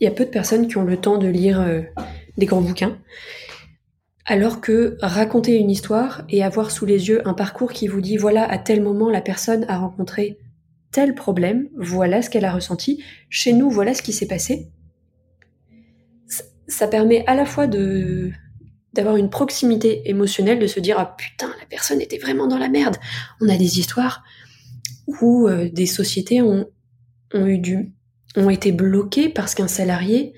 Il 0.01 0.05
y 0.05 0.09
a 0.09 0.12
peu 0.12 0.24
de 0.24 0.30
personnes 0.30 0.68
qui 0.68 0.76
ont 0.76 0.84
le 0.84 0.97
temps 0.97 1.18
de 1.18 1.28
lire 1.28 1.61
euh, 1.61 1.82
des 2.36 2.47
grands 2.47 2.61
bouquins. 2.61 2.99
Alors 4.29 4.61
que 4.61 4.97
raconter 5.01 5.57
une 5.57 5.70
histoire 5.70 6.24
et 6.29 6.43
avoir 6.43 6.72
sous 6.72 6.85
les 6.85 7.09
yeux 7.09 7.27
un 7.29 7.33
parcours 7.33 7.72
qui 7.72 7.87
vous 7.87 8.01
dit 8.01 8.16
voilà 8.16 8.45
à 8.45 8.59
tel 8.59 8.83
moment 8.83 9.09
la 9.09 9.20
personne 9.20 9.64
a 9.68 9.79
rencontré 9.79 10.39
tel 10.91 11.14
problème, 11.14 11.68
voilà 11.77 12.22
ce 12.22 12.31
qu'elle 12.31 12.45
a 12.45 12.53
ressenti, 12.53 13.05
chez 13.31 13.53
nous 13.53 13.70
voilà 13.70 13.95
ce 13.95 14.03
qui 14.03 14.12
s'est 14.12 14.27
passé, 14.27 14.68
ça 16.66 16.89
permet 16.89 17.24
à 17.27 17.35
la 17.35 17.45
fois 17.45 17.68
d'avoir 17.68 19.16
une 19.16 19.31
proximité 19.31 20.09
émotionnelle, 20.11 20.59
de 20.59 20.66
se 20.66 20.81
dire 20.81 20.97
ah 20.99 21.14
putain 21.16 21.49
la 21.61 21.66
personne 21.66 22.01
était 22.01 22.18
vraiment 22.18 22.49
dans 22.49 22.59
la 22.59 22.68
merde. 22.68 22.97
On 23.41 23.49
a 23.49 23.57
des 23.57 23.79
histoires 23.79 24.24
où 25.07 25.47
euh, 25.47 25.68
des 25.70 25.87
sociétés 25.87 26.43
ont 26.43 26.66
eu 27.33 27.59
du 27.59 27.93
ont 28.37 28.51
été 28.51 28.72
bloquées 28.72 29.29
parce 29.29 29.55
qu'un 29.55 29.68
salarié 29.68 30.35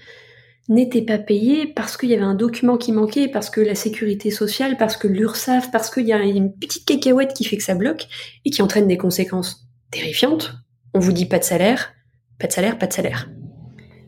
n'était 0.68 1.02
pas 1.02 1.18
payé 1.18 1.66
parce 1.66 1.96
qu'il 1.96 2.10
y 2.10 2.14
avait 2.14 2.22
un 2.22 2.34
document 2.34 2.76
qui 2.76 2.92
manquait, 2.92 3.28
parce 3.28 3.50
que 3.50 3.60
la 3.60 3.74
sécurité 3.74 4.30
sociale, 4.30 4.76
parce 4.76 4.96
que 4.96 5.08
l'URSSAF, 5.08 5.70
parce 5.70 5.90
qu'il 5.90 6.06
y 6.06 6.12
a 6.12 6.22
une 6.22 6.52
petite 6.52 6.84
cacahuète 6.84 7.32
qui 7.32 7.44
fait 7.44 7.56
que 7.56 7.62
ça 7.62 7.74
bloque 7.74 8.06
et 8.44 8.50
qui 8.50 8.60
entraîne 8.60 8.86
des 8.86 8.98
conséquences 8.98 9.66
terrifiantes. 9.90 10.54
On 10.94 10.98
vous 10.98 11.12
dit 11.12 11.26
pas 11.26 11.38
de 11.38 11.44
salaire, 11.44 11.94
pas 12.38 12.46
de 12.46 12.52
salaire, 12.52 12.78
pas 12.78 12.86
de 12.86 12.92
salaire. 12.92 13.30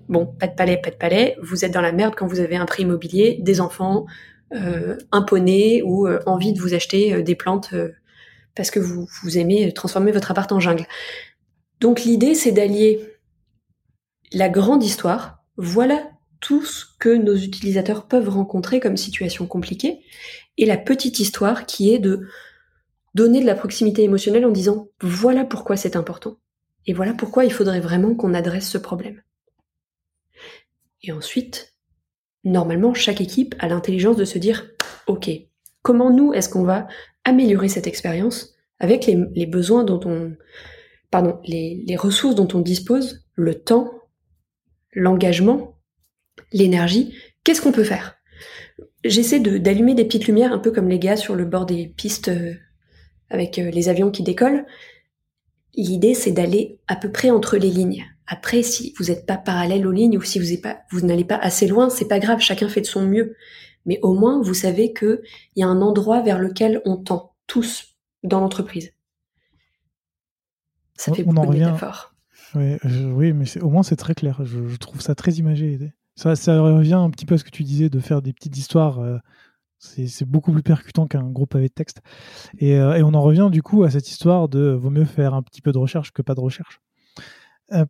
Bon, 0.08 0.26
pas 0.26 0.48
de 0.48 0.54
palais, 0.54 0.76
pas 0.76 0.90
de 0.90 0.96
palais, 0.96 1.36
vous 1.40 1.64
êtes 1.64 1.72
dans 1.72 1.80
la 1.80 1.92
merde 1.92 2.14
quand 2.16 2.26
vous 2.26 2.40
avez 2.40 2.56
un 2.56 2.66
prix 2.66 2.82
immobilier, 2.82 3.38
des 3.40 3.60
enfants, 3.60 4.06
euh, 4.52 4.98
un 5.12 5.22
poney 5.22 5.82
ou 5.82 6.08
euh, 6.08 6.20
envie 6.26 6.52
de 6.52 6.60
vous 6.60 6.74
acheter 6.74 7.14
euh, 7.14 7.22
des 7.22 7.36
plantes 7.36 7.70
euh, 7.72 7.92
parce 8.56 8.72
que 8.72 8.80
vous, 8.80 9.06
vous 9.22 9.38
aimez 9.38 9.72
transformer 9.72 10.10
votre 10.10 10.32
appart 10.32 10.50
en 10.50 10.58
jungle. 10.58 10.86
Donc 11.80 12.02
l'idée, 12.02 12.34
c'est 12.34 12.50
d'allier 12.50 13.00
la 14.32 14.48
grande 14.48 14.82
histoire, 14.82 15.44
voilà 15.56 16.10
tout 16.40 16.64
ce 16.64 16.86
que 16.98 17.10
nos 17.10 17.36
utilisateurs 17.36 18.06
peuvent 18.06 18.28
rencontrer 18.28 18.80
comme 18.80 18.96
situation 18.96 19.46
compliquée, 19.46 20.00
et 20.58 20.66
la 20.66 20.78
petite 20.78 21.20
histoire 21.20 21.66
qui 21.66 21.92
est 21.92 21.98
de 21.98 22.26
donner 23.14 23.40
de 23.40 23.46
la 23.46 23.54
proximité 23.54 24.02
émotionnelle 24.02 24.46
en 24.46 24.50
disant 24.50 24.88
voilà 25.00 25.44
pourquoi 25.44 25.76
c'est 25.76 25.96
important, 25.96 26.38
et 26.86 26.92
voilà 26.92 27.12
pourquoi 27.12 27.44
il 27.44 27.52
faudrait 27.52 27.80
vraiment 27.80 28.14
qu'on 28.14 28.34
adresse 28.34 28.68
ce 28.68 28.78
problème. 28.78 29.22
Et 31.02 31.12
ensuite, 31.12 31.74
normalement, 32.44 32.94
chaque 32.94 33.20
équipe 33.20 33.54
a 33.58 33.68
l'intelligence 33.68 34.16
de 34.16 34.24
se 34.24 34.38
dire 34.38 34.66
ok, 35.06 35.30
comment 35.82 36.10
nous 36.10 36.32
est-ce 36.32 36.48
qu'on 36.48 36.64
va 36.64 36.88
améliorer 37.24 37.68
cette 37.68 37.86
expérience 37.86 38.54
avec 38.78 39.06
les, 39.06 39.46
besoins 39.46 39.84
dont 39.84 40.00
on, 40.06 40.34
pardon, 41.10 41.38
les 41.44 41.96
ressources 41.98 42.34
dont 42.34 42.48
on 42.54 42.60
dispose, 42.60 43.26
le 43.34 43.62
temps, 43.62 43.92
l'engagement 44.92 45.79
l'énergie, 46.52 47.14
qu'est-ce 47.44 47.62
qu'on 47.62 47.72
peut 47.72 47.84
faire? 47.84 48.16
J'essaie 49.04 49.40
d'allumer 49.40 49.94
des 49.94 50.04
petites 50.04 50.26
lumières, 50.26 50.52
un 50.52 50.58
peu 50.58 50.70
comme 50.70 50.88
les 50.88 50.98
gars 50.98 51.16
sur 51.16 51.34
le 51.34 51.44
bord 51.44 51.66
des 51.66 51.86
pistes 51.88 52.28
euh, 52.28 52.54
avec 53.30 53.58
euh, 53.58 53.70
les 53.70 53.88
avions 53.88 54.10
qui 54.10 54.22
décollent. 54.22 54.66
L'idée, 55.74 56.14
c'est 56.14 56.32
d'aller 56.32 56.80
à 56.86 56.96
peu 56.96 57.10
près 57.10 57.30
entre 57.30 57.56
les 57.56 57.70
lignes. 57.70 58.04
Après, 58.26 58.62
si 58.62 58.94
vous 58.98 59.06
n'êtes 59.06 59.26
pas 59.26 59.36
parallèle 59.36 59.86
aux 59.86 59.92
lignes 59.92 60.18
ou 60.18 60.22
si 60.22 60.38
vous, 60.38 60.60
pas, 60.60 60.80
vous 60.90 61.00
n'allez 61.00 61.24
pas 61.24 61.36
assez 61.36 61.66
loin, 61.66 61.88
c'est 61.90 62.08
pas 62.08 62.18
grave, 62.18 62.40
chacun 62.40 62.68
fait 62.68 62.80
de 62.80 62.86
son 62.86 63.06
mieux. 63.06 63.36
Mais 63.86 63.98
au 64.02 64.14
moins, 64.14 64.42
vous 64.42 64.54
savez 64.54 64.92
qu'il 64.92 65.20
y 65.56 65.62
a 65.62 65.66
un 65.66 65.80
endroit 65.80 66.20
vers 66.20 66.38
lequel 66.38 66.82
on 66.84 66.96
tend, 66.96 67.34
tous, 67.46 67.96
dans 68.22 68.40
l'entreprise. 68.40 68.92
Ça 70.96 71.14
fait 71.14 71.22
beaucoup 71.22 71.46
de 71.46 71.58
métaphores. 71.58 72.14
Oui, 72.54 73.32
mais 73.32 73.62
au 73.62 73.70
moins 73.70 73.82
c'est 73.82 73.96
très 73.96 74.14
clair. 74.14 74.40
Je, 74.44 74.76
trouve 74.76 75.00
ça 75.00 75.14
très 75.14 75.32
imagé. 75.32 75.78
Ça, 76.20 76.60
revient 76.60 76.94
un 76.94 77.08
petit 77.08 77.24
peu 77.24 77.36
à 77.36 77.38
ce 77.38 77.44
que 77.44 77.50
tu 77.50 77.64
disais 77.64 77.88
de 77.88 77.98
faire 77.98 78.20
des 78.20 78.34
petites 78.34 78.58
histoires 78.58 78.98
euh, 78.98 79.16
C'est 79.78 80.26
beaucoup 80.26 80.52
plus 80.52 80.62
percutant 80.62 81.06
qu'un 81.06 81.30
gros 81.30 81.46
pavé 81.46 81.68
de 81.68 81.72
texte. 81.72 82.02
Et, 82.58 82.76
euh, 82.76 83.02
on 83.02 83.14
en 83.14 83.22
revient 83.22 83.48
du 83.50 83.62
coup 83.62 83.84
à 83.84 83.90
cette 83.90 84.06
histoire 84.10 84.50
de 84.50 84.70
vaut 84.70 84.90
mieux 84.90 85.06
faire 85.06 85.32
un 85.32 85.42
petit 85.42 85.62
peu 85.62 85.72
de 85.72 85.78
recherche 85.78 86.12
que 86.12 86.20
pas 86.20 86.34
de 86.34 86.40
recherche. 86.40 86.80
Euh, 87.72 87.86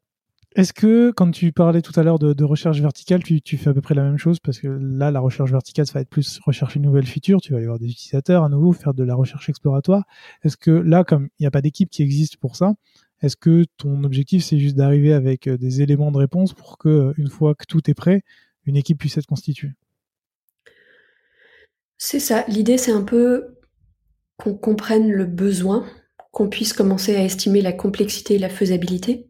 est-ce 0.55 0.73
que 0.73 1.11
quand 1.11 1.33
tu 1.33 1.51
parlais 1.51 1.83
tout 1.83 1.99
à 1.99 2.05
l'heure 2.05 2.21
de, 2.21 2.45
recherche 2.45 2.81
verticale, 2.81 3.25
tu, 3.25 3.41
tu, 3.43 3.57
fais 3.57 3.71
à 3.71 3.75
peu 3.75 3.81
près 3.81 3.95
la 3.97 4.05
même 4.05 4.19
chose? 4.19 4.39
Parce 4.39 4.61
que 4.61 4.69
là, 4.69 5.11
la 5.11 5.21
recherche 5.21 5.51
verticale, 5.51 5.87
ça 5.87 5.95
va 5.95 6.01
être 6.03 6.09
plus 6.09 6.39
rechercher 6.45 6.79
une 6.79 6.87
nouvelle 6.87 7.07
feature, 7.07 7.41
tu 7.41 7.53
vas 7.53 7.59
aller 7.59 7.67
voir 7.67 7.81
des 7.81 7.91
utilisateurs 7.91 8.45
à 8.45 8.49
nouveau, 8.49 8.73
faire 8.73 8.95
de 8.95 9.03
la 9.03 9.17
recherche 9.17 9.49
exploratoire. 9.49 10.05
Est-ce 10.45 10.57
que 10.57 10.71
là, 10.71 11.03
comme 11.03 11.31
il 11.39 11.43
n'y 11.43 11.47
a 11.47 11.51
pas 11.51 11.63
d'équipe 11.63 11.91
qui 11.91 12.03
existe 12.03 12.37
pour 12.37 12.55
ça, 12.55 12.75
est-ce 13.23 13.37
que 13.37 13.65
ton 13.77 14.03
objectif, 14.05 14.45
c'est 14.45 14.59
juste 14.59 14.77
d'arriver 14.77 15.13
avec 15.13 15.47
euh, 15.47 15.57
des 15.57 15.83
éléments 15.83 16.11
de 16.11 16.19
réponse 16.19 16.55
pour 16.55 16.79
que, 16.79 16.89
euh, 16.89 17.13
une 17.19 17.29
fois 17.29 17.55
que 17.55 17.65
tout 17.67 17.91
est 17.91 17.95
prêt, 17.95 18.23
une 18.65 18.77
équipe 18.77 18.99
puisse 18.99 19.19
être 19.19 19.27
constituée? 19.27 19.73
C'est 21.99 22.21
ça. 22.21 22.45
L'idée, 22.49 22.79
c'est 22.79 22.93
un 22.93 23.03
peu 23.03 23.59
qu'on 24.39 24.55
comprenne 24.55 25.11
le 25.11 25.27
besoin, 25.27 25.87
qu'on 26.33 26.49
puisse 26.49 26.73
commencer 26.73 27.15
à 27.15 27.23
estimer 27.23 27.61
la 27.61 27.73
complexité 27.73 28.35
et 28.35 28.39
la 28.39 28.49
faisabilité, 28.49 29.29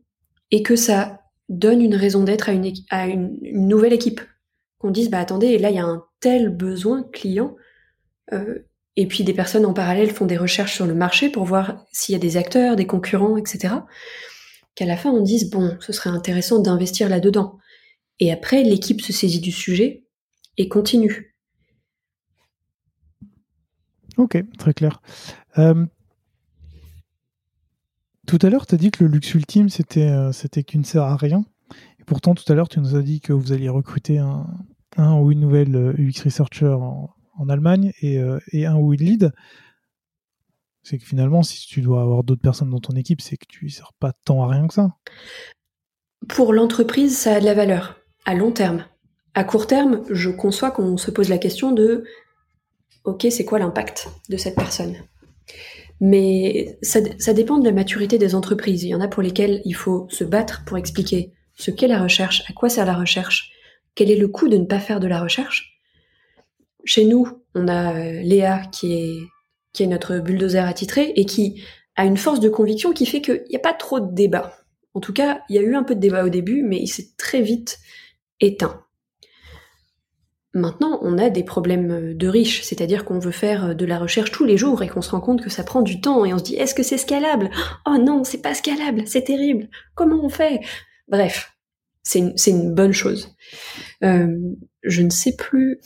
et 0.52 0.62
que 0.62 0.76
ça 0.76 1.22
donne 1.48 1.82
une 1.82 1.96
raison 1.96 2.22
d'être 2.22 2.48
à, 2.48 3.06
une, 3.08 3.38
nouvelle 3.52 3.92
équipe. 3.92 4.20
Qu'on 4.78 4.92
dise, 4.92 5.10
bah 5.10 5.18
attendez, 5.18 5.58
là, 5.58 5.70
il 5.70 5.76
y 5.76 5.80
a 5.80 5.84
un 5.84 6.04
tel 6.20 6.48
besoin 6.48 7.02
client, 7.12 7.56
euh, 8.32 8.60
et 8.96 9.06
puis 9.06 9.24
des 9.24 9.34
personnes 9.34 9.66
en 9.66 9.72
parallèle 9.72 10.10
font 10.10 10.26
des 10.26 10.36
recherches 10.36 10.74
sur 10.74 10.86
le 10.86 10.94
marché 10.94 11.30
pour 11.30 11.44
voir 11.44 11.84
s'il 11.92 12.12
y 12.12 12.16
a 12.16 12.18
des 12.18 12.36
acteurs, 12.36 12.76
des 12.76 12.86
concurrents, 12.86 13.36
etc. 13.36 13.74
Qu'à 14.74 14.86
la 14.86 14.96
fin 14.96 15.10
on 15.10 15.22
dise 15.22 15.50
bon, 15.50 15.76
ce 15.80 15.92
serait 15.92 16.10
intéressant 16.10 16.60
d'investir 16.60 17.08
là-dedans. 17.08 17.58
Et 18.18 18.32
après 18.32 18.62
l'équipe 18.62 19.00
se 19.00 19.12
saisit 19.12 19.40
du 19.40 19.52
sujet 19.52 20.04
et 20.56 20.68
continue. 20.68 21.34
Ok, 24.16 24.42
très 24.58 24.74
clair. 24.74 25.00
Euh, 25.58 25.86
tout 28.26 28.38
à 28.42 28.50
l'heure, 28.50 28.66
tu 28.66 28.74
as 28.74 28.78
dit 28.78 28.90
que 28.90 29.02
le 29.04 29.10
luxe 29.10 29.32
ultime, 29.34 29.68
c'était 29.68 30.10
euh, 30.10 30.32
c'était 30.32 30.62
qu'une 30.62 30.84
sert 30.84 31.04
à 31.04 31.16
rien. 31.16 31.44
Et 31.98 32.04
pourtant, 32.04 32.34
tout 32.34 32.50
à 32.52 32.54
l'heure, 32.54 32.68
tu 32.68 32.80
nous 32.80 32.96
as 32.96 33.02
dit 33.02 33.20
que 33.20 33.32
vous 33.32 33.52
alliez 33.52 33.68
recruter 33.68 34.18
un, 34.18 34.46
un 34.96 35.18
ou 35.18 35.32
une 35.32 35.40
nouvelle 35.40 35.74
euh, 35.74 35.94
UX 35.96 36.22
researcher 36.24 36.66
en, 36.66 37.10
en 37.40 37.48
Allemagne 37.48 37.92
et, 38.02 38.18
euh, 38.18 38.38
un 38.52 38.76
will 38.76 39.00
lead, 39.00 39.32
c'est 40.82 40.98
que 40.98 41.04
finalement, 41.04 41.42
si 41.42 41.66
tu 41.66 41.80
dois 41.80 42.02
avoir 42.02 42.22
d'autres 42.22 42.42
personnes 42.42 42.70
dans 42.70 42.80
ton 42.80 42.94
équipe, 42.94 43.20
c'est 43.20 43.36
que 43.36 43.46
tu 43.48 43.64
ne 43.66 43.70
sers 43.70 43.92
pas 43.98 44.12
tant 44.24 44.42
à 44.42 44.48
rien 44.48 44.66
que 44.66 44.74
ça. 44.74 44.90
Pour 46.28 46.52
l'entreprise, 46.52 47.16
ça 47.16 47.34
a 47.34 47.40
de 47.40 47.44
la 47.44 47.54
valeur, 47.54 47.98
à 48.24 48.34
long 48.34 48.52
terme. 48.52 48.84
À 49.34 49.44
court 49.44 49.66
terme, 49.66 50.02
je 50.10 50.30
conçois 50.30 50.70
qu'on 50.70 50.96
se 50.96 51.10
pose 51.10 51.28
la 51.28 51.38
question 51.38 51.72
de 51.72 52.04
OK, 53.04 53.26
c'est 53.30 53.44
quoi 53.44 53.58
l'impact 53.58 54.08
de 54.28 54.36
cette 54.36 54.56
personne? 54.56 54.96
Mais 56.00 56.78
ça, 56.82 57.00
ça, 57.18 57.32
dépend 57.32 57.58
de 57.58 57.64
la 57.64 57.72
maturité 57.72 58.18
des 58.18 58.34
entreprises. 58.34 58.84
Il 58.84 58.88
y 58.88 58.94
en 58.94 59.00
a 59.00 59.08
pour 59.08 59.22
lesquelles 59.22 59.62
il 59.64 59.74
faut 59.74 60.06
se 60.10 60.24
battre 60.24 60.64
pour 60.64 60.78
expliquer 60.78 61.32
ce 61.54 61.70
qu'est 61.70 61.88
la 61.88 62.02
recherche, 62.02 62.42
à 62.48 62.52
quoi 62.52 62.68
sert 62.68 62.86
la 62.86 62.94
recherche, 62.94 63.52
quel 63.94 64.10
est 64.10 64.16
le 64.16 64.28
coût 64.28 64.48
de 64.48 64.56
ne 64.56 64.64
pas 64.64 64.80
faire 64.80 65.00
de 65.00 65.06
la 65.06 65.20
recherche. 65.20 65.69
Chez 66.84 67.04
nous, 67.04 67.26
on 67.54 67.68
a 67.68 67.94
euh, 67.94 68.22
Léa 68.22 68.62
qui 68.72 68.94
est, 68.94 69.86
notre 69.86 70.18
bulldozer 70.18 70.66
attitré 70.66 71.12
et 71.16 71.24
qui 71.24 71.62
a 71.96 72.04
une 72.04 72.16
force 72.16 72.40
de 72.40 72.48
conviction 72.48 72.92
qui 72.92 73.06
fait 73.06 73.22
qu'il 73.22 73.44
n'y 73.48 73.56
a 73.56 73.60
pas 73.60 73.72
trop 73.72 74.00
de 74.00 74.12
débat. 74.12 74.52
En 74.94 75.00
tout 75.00 75.12
cas, 75.12 75.40
il 75.48 75.56
y 75.56 75.58
a 75.58 75.62
eu 75.62 75.74
un 75.74 75.84
peu 75.84 75.94
de 75.94 76.00
débat 76.00 76.24
au 76.24 76.28
début, 76.28 76.62
mais 76.62 76.78
il 76.78 76.88
s'est 76.88 77.10
très 77.16 77.40
vite 77.40 77.78
éteint. 78.40 78.84
Maintenant, 80.52 80.98
on 81.02 81.16
a 81.16 81.30
des 81.30 81.44
problèmes 81.44 82.14
de 82.14 82.28
riches, 82.28 82.62
c'est-à-dire 82.62 83.04
qu'on 83.04 83.20
veut 83.20 83.30
faire 83.30 83.76
de 83.76 83.84
la 83.86 83.98
recherche 83.98 84.32
tous 84.32 84.44
les 84.44 84.56
jours 84.56 84.82
et 84.82 84.88
qu'on 84.88 85.00
se 85.00 85.12
rend 85.12 85.20
compte 85.20 85.42
que 85.42 85.50
ça 85.50 85.62
prend 85.62 85.80
du 85.80 86.00
temps 86.00 86.24
et 86.24 86.34
on 86.34 86.38
se 86.38 86.42
dit 86.42 86.56
est-ce 86.56 86.74
que 86.74 86.82
c'est 86.82 86.98
scalable? 86.98 87.50
Oh 87.86 87.98
non, 87.98 88.24
c'est 88.24 88.42
pas 88.42 88.54
scalable, 88.54 89.04
c'est 89.06 89.22
terrible. 89.22 89.68
Comment 89.94 90.24
on 90.24 90.28
fait? 90.28 90.60
Bref, 91.06 91.52
c'est 92.02 92.18
une, 92.18 92.34
une, 92.46 92.74
bonne 92.74 92.92
chose. 92.92 93.36
Euh, 94.02 94.36
je 94.82 95.02
ne 95.02 95.10
sais 95.10 95.36
plus 95.36 95.80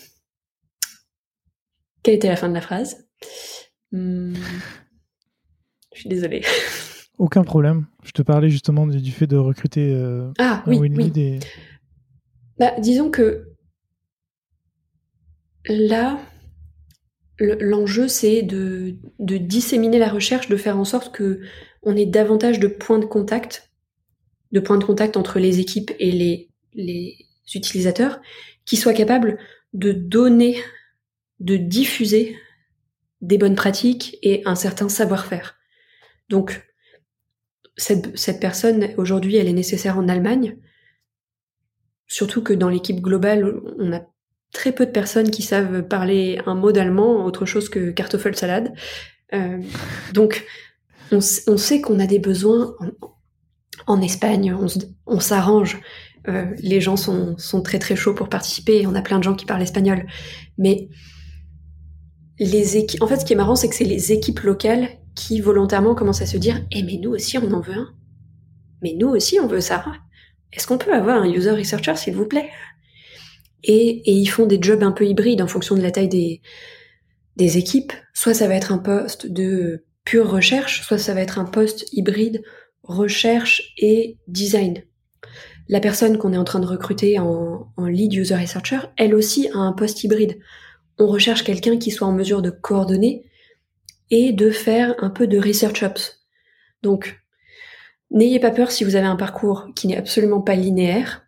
quelle 2.04 2.14
était 2.14 2.28
la 2.28 2.36
fin 2.36 2.48
de 2.48 2.54
la 2.54 2.60
phrase? 2.60 3.08
Hmm. 3.90 4.34
Je 5.94 6.00
suis 6.00 6.08
désolée. 6.08 6.42
Aucun 7.18 7.42
problème. 7.42 7.86
Je 8.04 8.12
te 8.12 8.22
parlais 8.22 8.50
justement 8.50 8.86
du 8.86 9.10
fait 9.10 9.26
de 9.26 9.36
recruter 9.36 9.92
euh, 9.92 10.30
ah, 10.38 10.62
oui, 10.66 10.78
oui. 10.78 11.40
Bah, 12.58 12.72
disons 12.78 13.10
que 13.10 13.48
là, 15.66 16.18
l'enjeu, 17.38 18.08
c'est 18.08 18.42
de, 18.42 18.96
de, 19.18 19.36
disséminer 19.36 19.98
la 19.98 20.08
recherche, 20.08 20.48
de 20.48 20.56
faire 20.56 20.76
en 20.76 20.84
sorte 20.84 21.14
que 21.14 21.40
on 21.82 21.96
ait 21.96 22.06
davantage 22.06 22.60
de 22.60 22.68
points 22.68 22.98
de 22.98 23.06
contact, 23.06 23.70
de 24.52 24.60
points 24.60 24.78
de 24.78 24.84
contact 24.84 25.16
entre 25.16 25.38
les 25.38 25.60
équipes 25.60 25.92
et 25.98 26.10
les, 26.10 26.50
les 26.74 27.16
utilisateurs, 27.54 28.20
qui 28.64 28.76
soient 28.76 28.92
capables 28.92 29.38
de 29.72 29.92
donner 29.92 30.56
de 31.44 31.56
diffuser 31.56 32.36
des 33.20 33.38
bonnes 33.38 33.54
pratiques 33.54 34.18
et 34.22 34.42
un 34.46 34.54
certain 34.54 34.88
savoir-faire. 34.88 35.56
Donc, 36.30 36.66
cette, 37.76 38.40
personne, 38.40 38.88
aujourd'hui, 38.96 39.36
elle 39.36 39.48
est 39.48 39.52
nécessaire 39.52 39.98
en 39.98 40.08
Allemagne, 40.08 40.56
surtout 42.06 42.42
que 42.42 42.54
dans 42.54 42.70
l'équipe 42.70 43.00
globale, 43.00 43.60
on 43.78 43.92
a 43.92 44.00
très 44.52 44.72
peu 44.72 44.86
de 44.86 44.90
personnes 44.90 45.30
qui 45.30 45.42
savent 45.42 45.82
parler 45.82 46.40
un 46.46 46.54
mot 46.54 46.72
d'allemand, 46.72 47.24
autre 47.26 47.44
chose 47.44 47.68
que 47.68 47.90
Kartoffelsalade. 47.90 48.72
Euh, 49.34 49.58
donc, 50.12 50.46
on, 51.10 51.20
sait 51.20 51.80
qu'on 51.80 52.00
a 52.00 52.06
des 52.06 52.18
besoins 52.18 52.74
en, 53.86 54.00
Espagne, 54.00 54.56
on, 55.06 55.20
s'arrange. 55.20 55.78
Euh, 56.28 56.46
les 56.58 56.80
gens 56.80 56.96
sont, 56.96 57.36
sont, 57.36 57.60
très 57.60 57.78
très 57.78 57.96
chauds 57.96 58.14
pour 58.14 58.30
participer, 58.30 58.86
on 58.86 58.94
a 58.94 59.02
plein 59.02 59.18
de 59.18 59.24
gens 59.24 59.34
qui 59.34 59.44
parlent 59.44 59.62
espagnol. 59.62 60.06
Mais 60.56 60.88
les 62.38 62.76
équipes. 62.76 63.02
En 63.02 63.06
fait, 63.06 63.20
ce 63.20 63.24
qui 63.24 63.32
est 63.32 63.36
marrant, 63.36 63.56
c'est 63.56 63.68
que 63.68 63.74
c'est 63.74 63.84
les 63.84 64.12
équipes 64.12 64.40
locales 64.40 64.88
qui 65.14 65.40
volontairement 65.40 65.94
commencent 65.94 66.22
à 66.22 66.26
se 66.26 66.36
dire 66.36 66.60
Eh, 66.72 66.82
mais 66.82 66.98
nous 67.00 67.10
aussi, 67.10 67.38
on 67.38 67.52
en 67.52 67.60
veut 67.60 67.74
un. 67.74 67.94
Mais 68.82 68.94
nous 68.98 69.08
aussi, 69.08 69.38
on 69.40 69.46
veut 69.46 69.60
ça. 69.60 69.84
Est-ce 70.52 70.66
qu'on 70.66 70.78
peut 70.78 70.92
avoir 70.92 71.22
un 71.22 71.30
user 71.30 71.50
researcher, 71.50 71.96
s'il 71.96 72.14
vous 72.14 72.26
plaît? 72.26 72.50
Et, 73.62 74.10
et, 74.10 74.12
ils 74.12 74.26
font 74.26 74.46
des 74.46 74.58
jobs 74.60 74.82
un 74.82 74.92
peu 74.92 75.06
hybrides 75.06 75.40
en 75.40 75.46
fonction 75.46 75.74
de 75.74 75.80
la 75.80 75.90
taille 75.90 76.08
des, 76.08 76.42
des 77.36 77.56
équipes. 77.56 77.92
Soit 78.12 78.34
ça 78.34 78.46
va 78.46 78.54
être 78.54 78.72
un 78.72 78.78
poste 78.78 79.26
de 79.26 79.84
pure 80.04 80.30
recherche, 80.30 80.82
soit 80.82 80.98
ça 80.98 81.14
va 81.14 81.22
être 81.22 81.38
un 81.38 81.46
poste 81.46 81.86
hybride 81.92 82.42
recherche 82.82 83.72
et 83.78 84.18
design. 84.28 84.82
La 85.68 85.80
personne 85.80 86.18
qu'on 86.18 86.34
est 86.34 86.38
en 86.38 86.44
train 86.44 86.60
de 86.60 86.66
recruter 86.66 87.18
en, 87.18 87.72
en 87.78 87.86
lead 87.86 88.12
user 88.12 88.36
researcher, 88.36 88.80
elle 88.98 89.14
aussi 89.14 89.48
a 89.54 89.58
un 89.58 89.72
poste 89.72 90.04
hybride 90.04 90.38
on 90.98 91.06
recherche 91.06 91.44
quelqu'un 91.44 91.78
qui 91.78 91.90
soit 91.90 92.06
en 92.06 92.12
mesure 92.12 92.42
de 92.42 92.50
coordonner 92.50 93.24
et 94.10 94.32
de 94.32 94.50
faire 94.50 94.94
un 94.98 95.10
peu 95.10 95.26
de 95.26 95.38
research 95.38 95.82
ops. 95.82 96.26
Donc, 96.82 97.20
n'ayez 98.10 98.38
pas 98.38 98.50
peur 98.50 98.70
si 98.70 98.84
vous 98.84 98.96
avez 98.96 99.06
un 99.06 99.16
parcours 99.16 99.68
qui 99.74 99.86
n'est 99.86 99.96
absolument 99.96 100.40
pas 100.40 100.54
linéaire, 100.54 101.26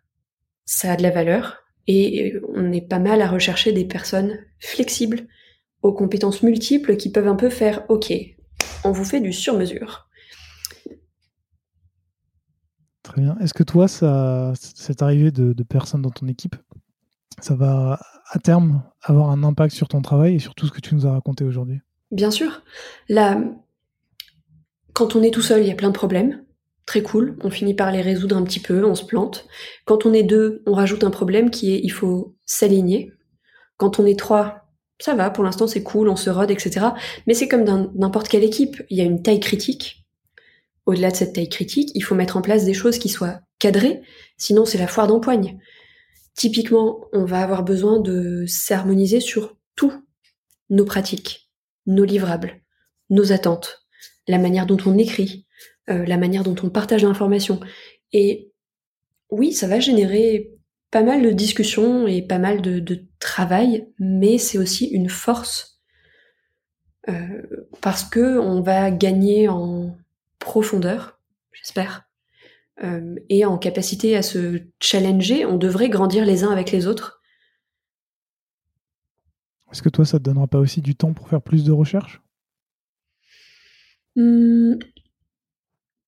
ça 0.65 0.93
a 0.93 0.95
de 0.95 1.03
la 1.03 1.11
valeur, 1.11 1.63
et 1.87 2.35
on 2.53 2.71
est 2.71 2.87
pas 2.87 2.99
mal 2.99 3.21
à 3.21 3.27
rechercher 3.27 3.71
des 3.71 3.85
personnes 3.85 4.37
flexibles, 4.59 5.27
aux 5.81 5.93
compétences 5.93 6.43
multiples 6.43 6.97
qui 6.97 7.11
peuvent 7.11 7.27
un 7.27 7.35
peu 7.35 7.49
faire 7.49 7.85
OK, 7.89 8.11
on 8.83 8.91
vous 8.91 9.05
fait 9.05 9.21
du 9.21 9.31
sur-mesure. 9.31 10.07
Très 13.03 13.21
bien. 13.21 13.37
Est-ce 13.39 13.53
que 13.53 13.63
toi, 13.63 13.87
ça, 13.87 14.53
cette 14.55 15.01
arrivée 15.01 15.31
de, 15.31 15.53
de 15.53 15.63
personnes 15.63 16.01
dans 16.01 16.11
ton 16.11 16.27
équipe, 16.27 16.57
ça 17.39 17.55
va 17.55 17.99
à 18.29 18.39
terme 18.39 18.83
avoir 19.01 19.29
un 19.29 19.43
impact 19.43 19.73
sur 19.73 19.87
ton 19.87 20.01
travail 20.01 20.35
et 20.35 20.39
sur 20.39 20.55
tout 20.55 20.67
ce 20.67 20.71
que 20.71 20.81
tu 20.81 20.95
nous 20.95 21.05
as 21.05 21.11
raconté 21.11 21.43
aujourd'hui 21.43 21.79
Bien 22.11 22.31
sûr. 22.31 22.61
Là, 23.09 23.41
quand 24.93 25.15
on 25.15 25.23
est 25.23 25.31
tout 25.31 25.41
seul, 25.41 25.61
il 25.61 25.67
y 25.67 25.71
a 25.71 25.75
plein 25.75 25.89
de 25.89 25.93
problèmes. 25.93 26.43
Très 26.85 27.01
cool. 27.01 27.37
On 27.43 27.49
finit 27.49 27.73
par 27.73 27.91
les 27.91 28.01
résoudre 28.01 28.37
un 28.37 28.43
petit 28.43 28.61
peu, 28.61 28.85
on 28.85 28.95
se 28.95 29.03
plante. 29.03 29.45
Quand 29.85 30.05
on 30.05 30.13
est 30.13 30.23
deux, 30.23 30.63
on 30.65 30.73
rajoute 30.73 31.03
un 31.03 31.09
problème 31.09 31.49
qui 31.49 31.73
est 31.73 31.81
il 31.83 31.89
faut 31.89 32.35
s'aligner. 32.45 33.11
Quand 33.75 33.99
on 33.99 34.05
est 34.05 34.17
trois, 34.17 34.67
ça 34.99 35.13
va, 35.13 35.29
pour 35.29 35.43
l'instant 35.43 35.67
c'est 35.67 35.83
cool, 35.83 36.09
on 36.09 36.15
se 36.15 36.29
rode, 36.29 36.49
etc. 36.49 36.87
Mais 37.27 37.33
c'est 37.33 37.47
comme 37.47 37.65
dans 37.65 37.91
n'importe 37.93 38.29
quelle 38.29 38.43
équipe, 38.43 38.81
il 38.89 38.97
y 38.97 39.01
a 39.01 39.03
une 39.03 39.21
taille 39.21 39.39
critique. 39.39 40.05
Au-delà 40.85 41.11
de 41.11 41.15
cette 41.15 41.33
taille 41.33 41.49
critique, 41.49 41.91
il 41.93 42.01
faut 42.01 42.15
mettre 42.15 42.37
en 42.37 42.41
place 42.41 42.63
des 42.63 42.73
choses 42.73 42.97
qui 42.97 43.09
soient 43.09 43.41
cadrées, 43.59 44.01
sinon 44.37 44.65
c'est 44.65 44.77
la 44.77 44.87
foire 44.87 45.07
d'empoigne. 45.07 45.59
Typiquement, 46.37 47.09
on 47.13 47.25
va 47.25 47.41
avoir 47.41 47.63
besoin 47.63 47.99
de 47.99 48.45
s'harmoniser 48.45 49.19
sur 49.19 49.57
tous 49.75 49.91
nos 50.69 50.85
pratiques, 50.85 51.49
nos 51.87 52.03
livrables, 52.03 52.61
nos 53.09 53.31
attentes, 53.31 53.87
la 54.27 54.37
manière 54.37 54.67
dont 54.67 54.77
on 54.85 54.99
écrit, 54.99 55.47
euh, 55.89 56.05
la 56.05 56.17
manière 56.17 56.43
dont 56.43 56.55
on 56.61 56.69
partage 56.69 57.03
l'information. 57.03 57.59
Et 58.13 58.51
oui, 59.31 59.51
ça 59.51 59.67
va 59.67 59.79
générer 59.79 60.53
pas 60.91 61.01
mal 61.01 61.23
de 61.23 61.31
discussions 61.31 62.07
et 62.07 62.21
pas 62.21 62.37
mal 62.37 62.61
de, 62.61 63.03
travail, 63.19 63.91
mais 63.97 64.37
c'est 64.37 64.59
aussi 64.59 64.85
une 64.85 65.09
force 65.09 65.81
euh, 67.09 67.65
parce 67.81 68.03
que 68.03 68.37
on 68.37 68.61
va 68.61 68.91
gagner 68.91 69.49
en 69.49 69.97
profondeur, 70.37 71.19
j'espère, 71.51 72.06
euh, 72.83 73.15
et 73.29 73.45
en 73.45 73.57
capacité 73.57 74.15
à 74.15 74.21
se 74.21 74.61
challenger. 74.79 75.45
On 75.45 75.57
devrait 75.57 75.89
grandir 75.89 76.25
les 76.25 76.43
uns 76.43 76.51
avec 76.51 76.71
les 76.71 76.87
autres. 76.87 77.21
Est-ce 79.71 79.81
que 79.81 79.89
toi, 79.89 80.05
ça 80.05 80.19
te 80.19 80.23
donnera 80.23 80.47
pas 80.47 80.59
aussi 80.59 80.81
du 80.81 80.95
temps 80.95 81.13
pour 81.13 81.27
faire 81.27 81.41
plus 81.41 81.63
de 81.63 81.71
recherches? 81.71 82.21
Hmm, 84.15 84.75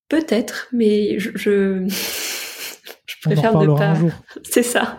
Peut-être, 0.10 0.68
mais 0.74 1.20
je, 1.20 1.30
je, 1.36 1.86
préfère 3.24 3.58
ne 3.58 3.68
pas. 3.68 3.96
C'est 4.44 4.64
ça. 4.64 4.98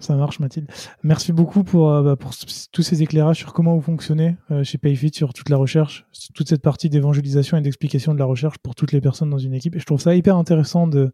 Ça 0.00 0.14
marche, 0.14 0.38
Mathilde. 0.38 0.70
Merci 1.02 1.32
beaucoup 1.32 1.64
pour, 1.64 1.90
euh, 1.90 2.02
bah, 2.02 2.30
tous 2.72 2.82
ces 2.82 3.02
éclairages 3.02 3.38
sur 3.38 3.52
comment 3.52 3.74
vous 3.74 3.80
fonctionnez 3.80 4.36
euh, 4.52 4.62
chez 4.62 4.78
Payfit, 4.78 5.10
sur 5.12 5.32
toute 5.32 5.48
la 5.48 5.56
recherche, 5.56 6.06
toute 6.34 6.48
cette 6.48 6.62
partie 6.62 6.88
d'évangélisation 6.88 7.56
et 7.56 7.62
d'explication 7.62 8.14
de 8.14 8.18
la 8.18 8.24
recherche 8.24 8.58
pour 8.58 8.76
toutes 8.76 8.92
les 8.92 9.00
personnes 9.00 9.30
dans 9.30 9.38
une 9.38 9.54
équipe. 9.54 9.74
Et 9.74 9.80
je 9.80 9.86
trouve 9.86 10.00
ça 10.00 10.14
hyper 10.14 10.36
intéressant 10.36 10.86
de 10.86 11.12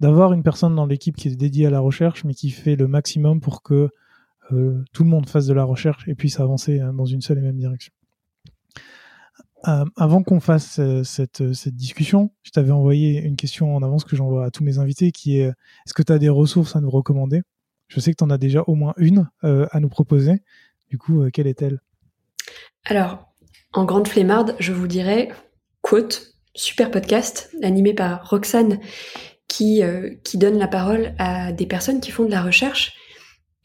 d'avoir 0.00 0.32
une 0.32 0.42
personne 0.42 0.74
dans 0.74 0.86
l'équipe 0.86 1.14
qui 1.16 1.28
est 1.28 1.36
dédiée 1.36 1.66
à 1.66 1.70
la 1.70 1.78
recherche, 1.78 2.24
mais 2.24 2.34
qui 2.34 2.50
fait 2.50 2.74
le 2.74 2.88
maximum 2.88 3.40
pour 3.40 3.62
que 3.62 3.90
euh, 4.50 4.82
tout 4.92 5.04
le 5.04 5.08
monde 5.08 5.28
fasse 5.28 5.46
de 5.46 5.54
la 5.54 5.62
recherche 5.62 6.06
et 6.08 6.16
puisse 6.16 6.40
avancer 6.40 6.80
hein, 6.80 6.92
dans 6.92 7.06
une 7.06 7.20
seule 7.20 7.38
et 7.38 7.42
même 7.42 7.56
direction. 7.56 7.92
avant 9.62 10.24
qu'on 10.24 10.40
fasse 10.40 10.80
cette, 11.04 11.54
cette, 11.54 11.76
discussion, 11.76 12.32
je 12.42 12.50
t'avais 12.50 12.72
envoyé 12.72 13.22
une 13.22 13.36
question 13.36 13.74
en 13.74 13.82
avance 13.84 14.04
que 14.04 14.16
j'envoie 14.16 14.44
à 14.44 14.50
tous 14.50 14.64
mes 14.64 14.78
invités 14.78 15.12
qui 15.12 15.38
est 15.38 15.46
est-ce 15.46 15.94
que 15.94 16.02
tu 16.02 16.12
as 16.12 16.18
des 16.18 16.28
ressources 16.28 16.74
à 16.74 16.80
nous 16.80 16.90
recommander? 16.90 17.42
Je 17.94 18.00
sais 18.00 18.10
que 18.10 18.16
tu 18.16 18.24
en 18.24 18.30
as 18.30 18.38
déjà 18.38 18.62
au 18.66 18.74
moins 18.74 18.94
une 18.96 19.30
euh, 19.44 19.66
à 19.70 19.78
nous 19.78 19.88
proposer. 19.88 20.42
Du 20.90 20.98
coup, 20.98 21.22
euh, 21.22 21.30
quelle 21.30 21.46
est-elle? 21.46 21.80
Alors, 22.84 23.32
en 23.72 23.84
grande 23.84 24.08
flemmarde, 24.08 24.56
je 24.58 24.72
vous 24.72 24.88
dirais 24.88 25.28
Quote, 25.80 26.34
super 26.54 26.90
podcast 26.90 27.50
animé 27.62 27.94
par 27.94 28.28
Roxane 28.28 28.80
qui, 29.46 29.82
euh, 29.82 30.10
qui 30.24 30.38
donne 30.38 30.58
la 30.58 30.66
parole 30.66 31.14
à 31.18 31.52
des 31.52 31.66
personnes 31.66 32.00
qui 32.00 32.10
font 32.10 32.24
de 32.24 32.30
la 32.30 32.42
recherche 32.42 32.94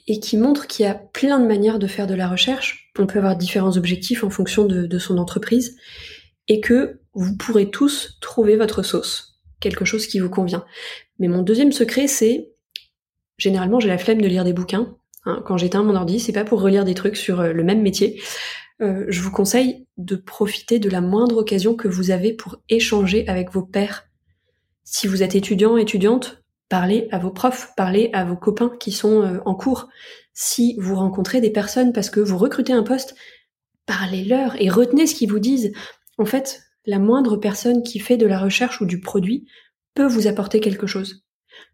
et 0.06 0.20
qui 0.20 0.38
montre 0.38 0.68
qu'il 0.68 0.86
y 0.86 0.90
a 0.90 0.96
plein 0.96 1.40
de 1.40 1.48
manières 1.48 1.80
de 1.80 1.88
faire 1.88 2.06
de 2.06 2.14
la 2.14 2.28
recherche. 2.28 2.92
On 3.00 3.08
peut 3.08 3.18
avoir 3.18 3.36
différents 3.36 3.78
objectifs 3.78 4.24
en 4.24 4.30
fonction 4.30 4.66
de 4.66 5.00
son 5.00 5.18
entreprise 5.18 5.76
et 6.48 6.60
que 6.60 7.00
vous 7.14 7.36
pourrez 7.38 7.70
tous 7.70 8.18
trouver 8.22 8.58
votre 8.58 8.84
sauce, 8.84 9.40
quelque 9.60 9.86
chose 9.86 10.08
qui 10.08 10.20
vous 10.20 10.30
convient. 10.30 10.66
Mais 11.20 11.28
mon 11.28 11.42
deuxième 11.42 11.72
secret, 11.72 12.08
c'est 12.08 12.50
généralement 13.40 13.80
j'ai 13.80 13.90
la 13.90 13.98
flemme 13.98 14.22
de 14.22 14.28
lire 14.28 14.44
des 14.44 14.54
bouquins. 14.54 14.96
Hein. 15.26 15.42
Quand 15.46 15.58
j'éteins 15.58 15.84
mon 15.84 15.96
ordi, 15.96 16.20
c'est 16.20 16.32
pas 16.32 16.46
pour 16.46 16.62
relire 16.62 16.86
des 16.86 16.94
trucs 16.94 17.18
sur 17.18 17.40
euh, 17.40 17.54
le 17.54 17.64
même 17.64 17.82
métier. 17.82 18.22
Euh, 18.82 19.06
je 19.10 19.22
vous 19.22 19.32
conseille 19.32 19.88
de 19.98 20.16
profiter 20.16 20.80
de 20.80 20.90
la 20.90 21.02
moindre 21.02 21.38
occasion 21.38 21.76
que 21.76 21.88
vous 21.88 22.12
avez 22.12 22.34
pour 22.34 22.58
échanger 22.70 23.28
avec 23.28 23.52
vos 23.52 23.64
pairs. 23.64 24.06
Si 24.84 25.08
vous 25.08 25.24
êtes 25.24 25.36
étudiant, 25.36 25.78
étudiante, 25.78 26.44
parlez 26.70 27.08
à 27.12 27.20
vos 27.20 27.32
profs, 27.32 27.74
parlez 27.76 28.10
à 28.14 28.24
vos 28.24 28.38
copains 28.38 28.72
qui 28.80 28.92
sont 28.92 29.24
euh, 29.24 29.40
en 29.46 29.56
cours. 29.56 29.90
Si 30.34 30.76
vous 30.80 30.96
rencontrez 30.96 31.42
des 31.42 31.50
personnes 31.50 31.92
parce 31.92 32.10
que 32.10 32.22
vous 32.22 32.38
recrutez 32.38 32.72
un 32.72 32.84
poste, 32.84 33.16
parlez-leur 33.86 34.62
et 34.62 34.70
retenez 34.70 35.08
ce 35.08 35.16
qu'ils 35.16 35.30
vous 35.30 35.40
disent. 35.40 35.74
En 36.18 36.26
fait, 36.26 36.62
la 36.86 37.00
moindre 37.00 37.38
personne 37.38 37.84
qui 37.84 38.00
fait 38.00 38.18
de 38.18 38.28
la 38.28 38.40
recherche 38.40 38.80
ou 38.82 38.86
du 38.86 39.02
produit 39.02 39.48
peut 39.94 40.08
vous 40.08 40.28
apporter 40.28 40.60
quelque 40.60 40.88
chose. 40.88 41.26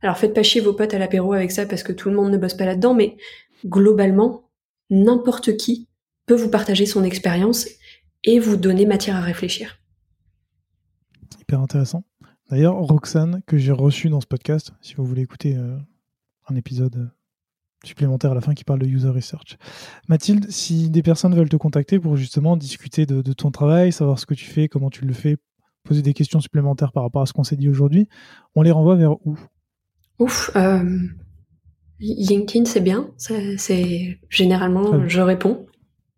Alors 0.02 0.18
faites 0.18 0.34
pas 0.34 0.44
chier 0.44 0.62
vos 0.62 0.74
potes 0.74 0.94
à 0.94 1.00
l'apéro 1.00 1.34
avec 1.34 1.52
ça 1.52 1.66
parce 1.66 1.84
que 1.84 1.92
tout 1.92 2.10
le 2.10 2.16
monde 2.16 2.32
ne 2.32 2.38
bosse 2.38 2.54
pas 2.54 2.66
là-dedans, 2.66 2.94
mais 2.94 3.18
globalement, 3.66 4.50
n'importe 4.90 5.58
qui 5.58 5.88
peut 6.26 6.36
vous 6.36 6.50
partager 6.50 6.86
son 6.86 7.04
expérience 7.04 7.68
et 8.24 8.40
vous 8.40 8.58
donner 8.58 8.86
matière 8.86 9.16
à 9.16 9.22
réfléchir. 9.22 9.80
Hyper 11.40 11.62
intéressant. 11.62 12.04
D'ailleurs, 12.50 12.76
Roxane, 12.76 13.42
que 13.48 13.58
j'ai 13.58 13.72
reçue 13.72 14.10
dans 14.10 14.22
ce 14.22 14.28
podcast, 14.28 14.72
si 14.82 14.96
vous 14.96 15.06
voulez 15.06 15.24
écouter 15.24 15.56
euh, 15.56 15.78
un 16.48 16.56
épisode 16.56 16.96
euh, 16.96 17.08
supplémentaire 17.84 18.32
à 18.32 18.36
la 18.36 18.42
fin 18.42 18.54
qui 18.54 18.64
parle 18.64 18.80
de 18.80 18.88
user 18.88 19.10
research. 19.10 19.58
Mathilde, 20.08 20.50
si 20.50 20.90
des 20.90 21.04
personnes 21.04 21.36
veulent 21.36 21.50
te 21.50 21.56
contacter 21.56 22.00
pour 22.00 22.18
justement 22.18 22.58
discuter 22.58 23.06
de 23.06 23.34
ton 23.34 23.52
travail, 23.52 23.92
savoir 23.92 24.20
ce 24.20 24.26
que 24.26 24.34
tu 24.34 24.46
fais, 24.46 24.68
comment 24.68 24.90
tu 24.90 25.06
le 25.06 25.14
fais, 25.14 25.38
poser 25.86 26.02
des 26.02 26.14
questions 26.14 26.42
supplémentaires 26.42 26.92
par 26.92 27.04
rapport 27.04 27.22
à 27.22 27.26
ce 27.26 27.34
qu'on 27.34 27.44
s'est 27.44 27.56
dit 27.56 27.70
aujourd'hui, 27.70 28.10
on 28.56 28.64
les 28.64 28.72
renvoie 28.72 28.96
vers 28.96 29.14
où? 29.26 29.38
Ouf, 30.20 30.52
euh, 30.56 30.84
LinkedIn 32.00 32.66
c'est 32.66 32.82
bien, 32.82 33.10
c'est 33.18 34.20
généralement 34.30 35.08
je 35.08 35.22
réponds. 35.22 35.66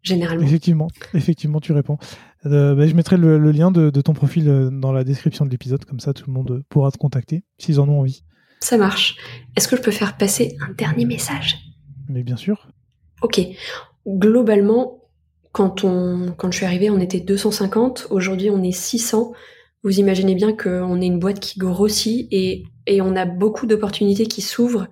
Généralement. 0.03 0.45
Effectivement, 0.45 0.87
effectivement, 1.13 1.59
tu 1.59 1.73
réponds. 1.73 1.97
Euh, 2.45 2.75
bah, 2.75 2.87
je 2.87 2.93
mettrai 2.93 3.17
le, 3.17 3.51
lien 3.51 3.71
de, 3.71 3.89
ton 4.01 4.13
profil 4.13 4.47
euh, 4.47 4.69
dans 4.69 4.91
la 4.91 5.03
description 5.03 5.45
de 5.45 5.49
l'épisode, 5.49 5.83
comme 5.85 5.99
ça 5.99 6.13
tout 6.13 6.23
le 6.27 6.33
monde 6.33 6.63
pourra 6.69 6.91
te 6.91 6.97
contacter 6.97 7.43
s'ils 7.57 7.79
en 7.79 7.89
ont 7.89 7.99
envie. 7.99 8.23
Ça 8.59 8.77
marche. 8.77 9.17
Est-ce 9.55 9.67
que 9.67 9.75
je 9.75 9.81
peux 9.81 9.91
faire 9.91 10.17
passer 10.17 10.55
un 10.61 10.73
dernier 10.73 11.05
message? 11.05 11.57
Mais 12.09 12.23
bien 12.23 12.37
sûr. 12.37 12.69
Ok. 13.21 13.41
Globalement, 14.07 15.03
quand, 15.51 15.83
on, 15.83 16.33
quand 16.37 16.51
je 16.51 16.57
suis 16.57 16.65
arrivée, 16.65 16.89
on 16.89 16.99
était 16.99 17.19
250. 17.19 18.07
Aujourd'hui, 18.09 18.49
on 18.49 18.63
est 18.63 18.71
600. 18.71 19.33
Vous 19.87 20.01
imaginez 20.01 20.35
bien 20.35 20.51
qu'on 20.51 20.99
est 20.99 21.05
une 21.05 21.17
boîte 21.17 21.39
qui 21.39 21.57
grossit 21.57 22.27
et 22.29 22.65
on 23.01 23.15
a 23.15 23.23
beaucoup 23.23 23.65
d'opportunités 23.65 24.25
qui 24.25 24.41
s'ouvrent. 24.41 24.89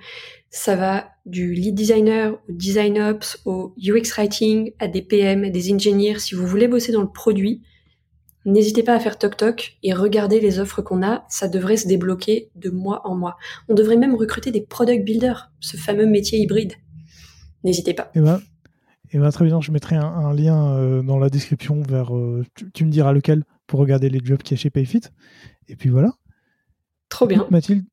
Ça 0.49 0.77
va 0.77 1.09
du 1.25 1.53
lead 1.53 1.75
designer 1.75 2.39
au 2.47 2.53
design 2.53 3.01
ops, 3.01 3.41
au 3.43 3.75
UX 3.77 4.13
writing, 4.15 4.71
à 4.79 4.87
des 4.87 5.01
PM, 5.01 5.49
des 5.49 5.73
ingénieurs. 5.73 6.21
Si 6.21 6.33
vous 6.33 6.47
voulez 6.47 6.69
bosser 6.69 6.93
dans 6.93 7.01
le 7.01 7.11
produit, 7.11 7.61
n'hésitez 8.45 8.83
pas 8.83 8.95
à 8.95 8.99
faire 9.01 9.17
toc 9.17 9.35
toc 9.35 9.75
et 9.83 9.91
regardez 9.91 10.39
les 10.39 10.59
offres 10.59 10.81
qu'on 10.81 11.03
a. 11.03 11.25
Ça 11.27 11.49
devrait 11.49 11.75
se 11.75 11.89
débloquer 11.89 12.49
de 12.55 12.69
mois 12.69 13.01
en 13.03 13.15
mois. 13.15 13.35
On 13.67 13.73
devrait 13.73 13.97
même 13.97 14.15
recruter 14.15 14.51
des 14.51 14.61
product 14.61 15.03
builders, 15.03 15.51
ce 15.59 15.75
fameux 15.75 16.05
métier 16.05 16.39
hybride. 16.39 16.71
N'hésitez 17.65 17.93
pas. 17.93 18.11
Et 18.15 18.19
eh 18.19 18.21
ben, 18.21 18.39
eh 19.11 19.19
ben, 19.19 19.29
très 19.29 19.43
bien, 19.43 19.59
je 19.59 19.73
mettrai 19.73 19.97
un, 19.97 20.33
lien 20.33 20.71
euh, 20.77 21.01
dans 21.01 21.19
la 21.19 21.29
description 21.29 21.81
vers. 21.81 22.15
Euh, 22.15 22.45
tu, 22.73 22.85
me 22.85 22.91
diras 22.91 23.11
lequel 23.11 23.43
pour 23.67 23.79
regarder 23.79 24.09
les 24.09 24.19
jobs 24.23 24.41
qu'il 24.41 24.55
y 24.55 24.59
a 24.59 24.61
chez 24.61 24.69
Payfit. 24.69 25.01
Et 25.67 25.75
puis 25.75 25.89
voilà. 25.89 26.13
Trop 27.09 27.27
bien. 27.27 27.47
Mathilde, 27.49 27.85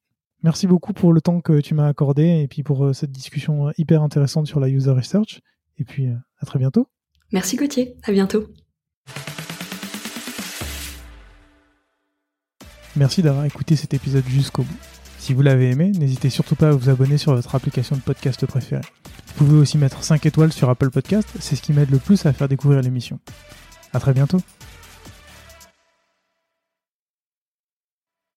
merci 0.43 0.67
beaucoup 0.67 0.93
pour 0.93 1.13
le 1.13 1.21
temps 1.21 1.41
que 1.41 1.61
tu 1.61 1.75
m'as 1.75 1.89
accordé 1.89 2.43
et 2.43 2.49
puis 2.49 2.63
pour 2.63 2.85
euh, 2.85 2.93
cette 2.93 3.13
discussion 3.13 3.69
euh, 3.69 3.73
hyper 3.79 4.03
intéressante 4.03 4.47
sur 4.47 4.61
la 4.61 4.69
user 4.69 4.91
research. 4.91 5.41
Et 5.79 5.85
puis 5.85 6.09
euh, 6.09 6.15
à 6.41 6.47
très 6.47 6.59
bientôt. 6.59 6.89
Merci 7.33 7.57
Gauthier, 7.57 7.97
à 8.03 8.13
bientôt. 8.13 8.47
Merci 12.95 13.23
d'avoir 13.23 13.47
écouté 13.47 13.75
cet 13.75 13.95
épisode 13.95 14.25
jusqu'au 14.27 14.63
bout. 14.63 14.77
Si 15.19 15.33
vous 15.33 15.43
l'avez 15.43 15.71
aimé, 15.71 15.93
n'hésitez 15.93 16.31
surtout 16.31 16.57
pas 16.57 16.71
à 16.71 16.73
vous 16.73 16.91
abonner 16.91 17.17
sur 17.17 17.35
votre 17.35 17.55
application 17.55 17.97
de 17.97 18.03
podcast 18.03 18.45
préférée. 18.45 18.83
Vous 19.29 19.47
pouvez 19.47 19.59
aussi 19.59 19.79
mettre 19.79 20.03
5 20.03 20.27
étoiles 20.27 20.53
sur 20.53 20.69
Apple 20.69 20.91
Podcast, 20.91 21.29
c'est 21.41 21.57
ce 21.57 21.63
qui 21.63 21.73
m'aide 21.73 21.91
le 21.91 21.99
plus 21.99 22.27
à 22.27 22.33
faire 22.33 22.49
découvrir 22.49 22.83
l'émission. 22.83 23.19
À 23.95 24.01
très 24.01 24.13
bientôt. 24.13 24.39